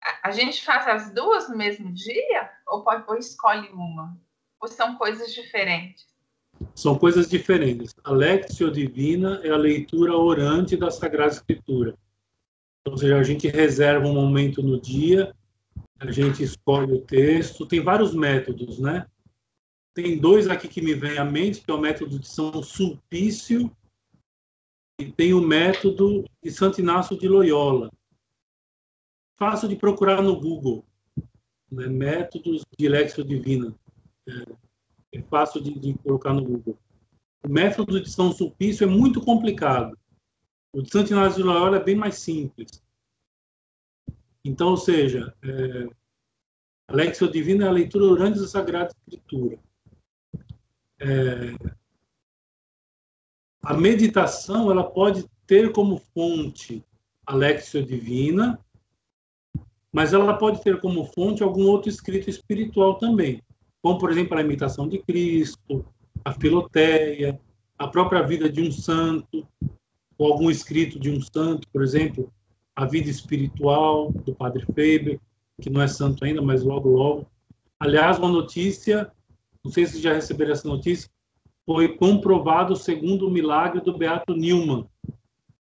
a, 0.00 0.28
a 0.28 0.30
gente 0.30 0.64
faz 0.64 0.86
as 0.86 1.12
duas 1.12 1.48
no 1.48 1.56
mesmo 1.56 1.92
dia 1.92 2.48
ou, 2.68 2.84
pode, 2.84 3.04
ou 3.08 3.16
escolhe 3.16 3.68
uma? 3.70 4.16
Ou 4.60 4.68
são 4.68 4.96
coisas 4.96 5.34
diferentes? 5.34 6.06
São 6.72 6.96
coisas 6.96 7.28
diferentes. 7.28 7.92
A 8.04 8.12
Lectio 8.12 8.70
Divina 8.70 9.40
é 9.42 9.50
a 9.50 9.56
leitura 9.56 10.16
orante 10.16 10.76
da 10.76 10.90
Sagrada 10.90 11.32
Escritura. 11.32 11.98
Ou 12.86 12.96
seja, 12.96 13.18
a 13.18 13.24
gente 13.24 13.48
reserva 13.48 14.06
um 14.06 14.14
momento 14.14 14.62
no 14.62 14.80
dia, 14.80 15.34
a 15.98 16.12
gente 16.12 16.44
escolhe 16.44 16.92
o 16.92 17.00
texto. 17.00 17.66
Tem 17.66 17.80
vários 17.80 18.14
métodos, 18.14 18.78
né? 18.78 19.04
Tem 19.94 20.16
dois 20.16 20.46
aqui 20.46 20.68
que 20.68 20.80
me 20.80 20.94
vêm 20.94 21.18
à 21.18 21.24
mente, 21.24 21.60
que 21.60 21.70
é 21.70 21.74
o 21.74 21.80
método 21.80 22.20
de 22.20 22.28
São 22.28 22.62
Sulpício 22.62 23.68
e 24.98 25.12
tem 25.12 25.32
o 25.32 25.40
método 25.40 26.24
de 26.42 26.50
Santo 26.50 26.80
Inácio 26.80 27.16
de 27.16 27.28
Loyola. 27.28 27.90
Fácil 29.36 29.68
de 29.68 29.76
procurar 29.76 30.20
no 30.20 30.38
Google. 30.38 30.84
Né? 31.70 31.86
Métodos 31.86 32.64
de 32.76 32.88
Lexio 32.88 33.24
Divina. 33.24 33.72
É, 34.26 35.18
é 35.18 35.22
fácil 35.22 35.62
de, 35.62 35.78
de, 35.78 35.94
colocar 35.98 36.34
no 36.34 36.42
Google. 36.42 36.76
O 37.44 37.48
método 37.48 38.02
de 38.02 38.10
São 38.10 38.32
Sulpício 38.32 38.84
é 38.84 38.90
muito 38.90 39.20
complicado. 39.20 39.96
O 40.72 40.82
de 40.82 40.90
Santo 40.90 41.12
Inácio 41.12 41.42
de 41.42 41.48
Loyola 41.48 41.76
é 41.76 41.84
bem 41.84 41.94
mais 41.94 42.16
simples. 42.16 42.82
Então, 44.44 44.70
ou 44.70 44.76
seja, 44.76 45.32
é, 45.42 45.88
a 46.88 46.94
Lexio 46.94 47.30
Divina 47.30 47.66
é 47.66 47.68
a 47.68 47.72
leitura 47.72 48.06
durante 48.06 48.40
da 48.40 48.48
Sagrada 48.48 48.92
Escritura. 49.06 49.58
É, 51.00 51.77
a 53.62 53.74
meditação 53.74 54.70
ela 54.70 54.84
pode 54.84 55.26
ter 55.46 55.72
como 55.72 56.00
fonte 56.14 56.84
a 57.26 57.34
Lexio 57.34 57.84
Divina, 57.84 58.58
mas 59.92 60.12
ela 60.12 60.36
pode 60.36 60.62
ter 60.62 60.80
como 60.80 61.04
fonte 61.04 61.42
algum 61.42 61.66
outro 61.66 61.88
escrito 61.88 62.30
espiritual 62.30 62.98
também, 62.98 63.42
como, 63.82 63.98
por 63.98 64.10
exemplo, 64.10 64.36
a 64.36 64.42
imitação 64.42 64.88
de 64.88 64.98
Cristo, 64.98 65.84
a 66.24 66.32
Filoteia, 66.32 67.40
a 67.78 67.88
própria 67.88 68.22
vida 68.22 68.50
de 68.50 68.60
um 68.60 68.70
santo, 68.70 69.46
ou 70.16 70.32
algum 70.32 70.50
escrito 70.50 70.98
de 70.98 71.10
um 71.10 71.20
santo, 71.20 71.66
por 71.72 71.82
exemplo, 71.82 72.32
a 72.74 72.84
vida 72.84 73.08
espiritual 73.08 74.12
do 74.12 74.34
Padre 74.34 74.64
Faber, 74.66 75.20
que 75.60 75.70
não 75.70 75.80
é 75.80 75.88
santo 75.88 76.24
ainda, 76.24 76.42
mas 76.42 76.62
logo, 76.62 76.88
logo. 76.90 77.26
Aliás, 77.80 78.18
uma 78.18 78.28
notícia, 78.28 79.10
não 79.64 79.70
sei 79.70 79.86
se 79.86 80.00
já 80.00 80.12
receberam 80.12 80.52
essa 80.52 80.68
notícia, 80.68 81.08
foi 81.68 81.98
comprovado 81.98 82.74
segundo 82.74 83.28
o 83.28 83.30
milagre 83.30 83.82
do 83.82 83.94
Beato 83.94 84.34
Newman. 84.34 84.88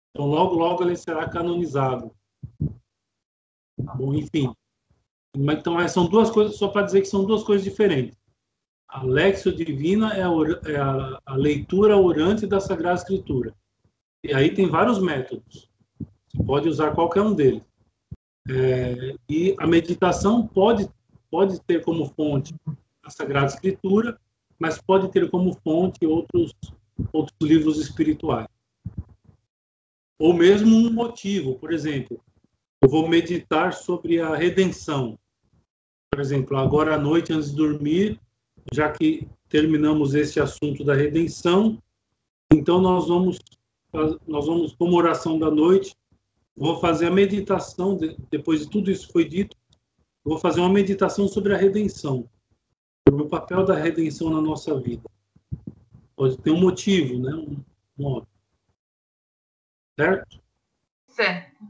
Então, 0.10 0.26
logo, 0.26 0.56
logo 0.56 0.82
ele 0.84 0.96
será 0.96 1.28
canonizado. 1.28 2.16
Tá 3.86 3.94
bom, 3.96 4.14
enfim. 4.14 4.56
Então, 5.36 5.86
são 5.90 6.08
duas 6.08 6.30
coisas, 6.30 6.56
só 6.56 6.70
para 6.70 6.84
dizer 6.84 7.02
que 7.02 7.10
são 7.10 7.26
duas 7.26 7.44
coisas 7.44 7.66
diferentes. 7.66 8.18
A 8.88 9.04
Lexio 9.04 9.54
Divina 9.54 10.14
é, 10.14 10.24
a, 10.24 10.30
é 10.72 10.78
a, 10.78 11.20
a 11.26 11.36
leitura 11.36 11.98
orante 11.98 12.48
da 12.48 12.62
Sagrada 12.62 12.96
Escritura. 12.96 13.54
E 14.24 14.34
aí 14.34 14.54
tem 14.54 14.70
vários 14.70 14.98
métodos. 14.98 15.70
Você 16.30 16.42
pode 16.46 16.70
usar 16.70 16.96
qualquer 16.96 17.22
um 17.22 17.34
deles. 17.34 17.64
É, 18.50 19.14
e 19.30 19.58
a 19.60 19.68
meditação 19.68 20.48
pode, 20.48 20.90
pode 21.30 21.60
ter 21.64 21.84
como 21.84 22.06
fonte 22.06 22.56
a 23.04 23.10
Sagrada 23.10 23.48
Escritura, 23.48 24.18
mas 24.62 24.80
pode 24.80 25.12
ter 25.12 25.28
como 25.32 25.58
fonte 25.64 26.06
outros, 26.06 26.54
outros 27.12 27.36
livros 27.42 27.80
espirituais. 27.80 28.48
Ou 30.20 30.36
mesmo 30.36 30.76
um 30.76 30.94
motivo, 30.94 31.56
por 31.56 31.74
exemplo, 31.74 32.22
eu 32.80 32.88
vou 32.88 33.10
meditar 33.10 33.74
sobre 33.74 34.22
a 34.22 34.36
redenção. 34.36 35.18
Por 36.12 36.22
exemplo, 36.22 36.56
agora 36.58 36.94
à 36.94 37.00
noite, 37.00 37.34
antes 37.34 37.50
de 37.50 37.56
dormir, 37.56 38.20
já 38.72 38.92
que 38.92 39.28
terminamos 39.50 40.14
esse 40.14 40.40
assunto 40.40 40.84
da 40.84 40.94
redenção, 40.94 41.82
então 42.54 42.80
nós 42.80 43.08
vamos, 43.08 43.40
nós 44.28 44.46
vamos 44.46 44.76
como 44.76 44.96
oração 44.96 45.40
da 45.40 45.50
noite, 45.50 45.96
vou 46.56 46.80
fazer 46.80 47.08
a 47.08 47.12
meditação, 47.12 47.98
depois 48.30 48.60
de 48.60 48.70
tudo 48.70 48.92
isso 48.92 49.12
foi 49.12 49.28
dito, 49.28 49.58
vou 50.24 50.38
fazer 50.38 50.60
uma 50.60 50.70
meditação 50.70 51.28
sobre 51.28 51.56
a 51.56 51.58
redenção, 51.58 52.30
sobre 53.12 53.24
o 53.24 53.30
papel 53.30 53.66
da 53.66 53.76
redenção 53.76 54.30
na 54.30 54.42
nossa 54.42 54.80
vida. 54.80 55.04
Pode 56.16 56.38
ter 56.38 56.52
um 56.52 56.60
motivo, 56.60 57.20
né? 57.20 57.34
Um, 57.34 57.64
um 58.00 58.26
certo? 60.00 60.42
Certo. 61.08 61.68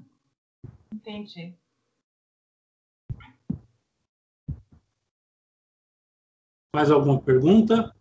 Entendi. 0.94 1.56
Mais 6.76 6.92
alguma 6.92 7.20
pergunta? 7.20 7.94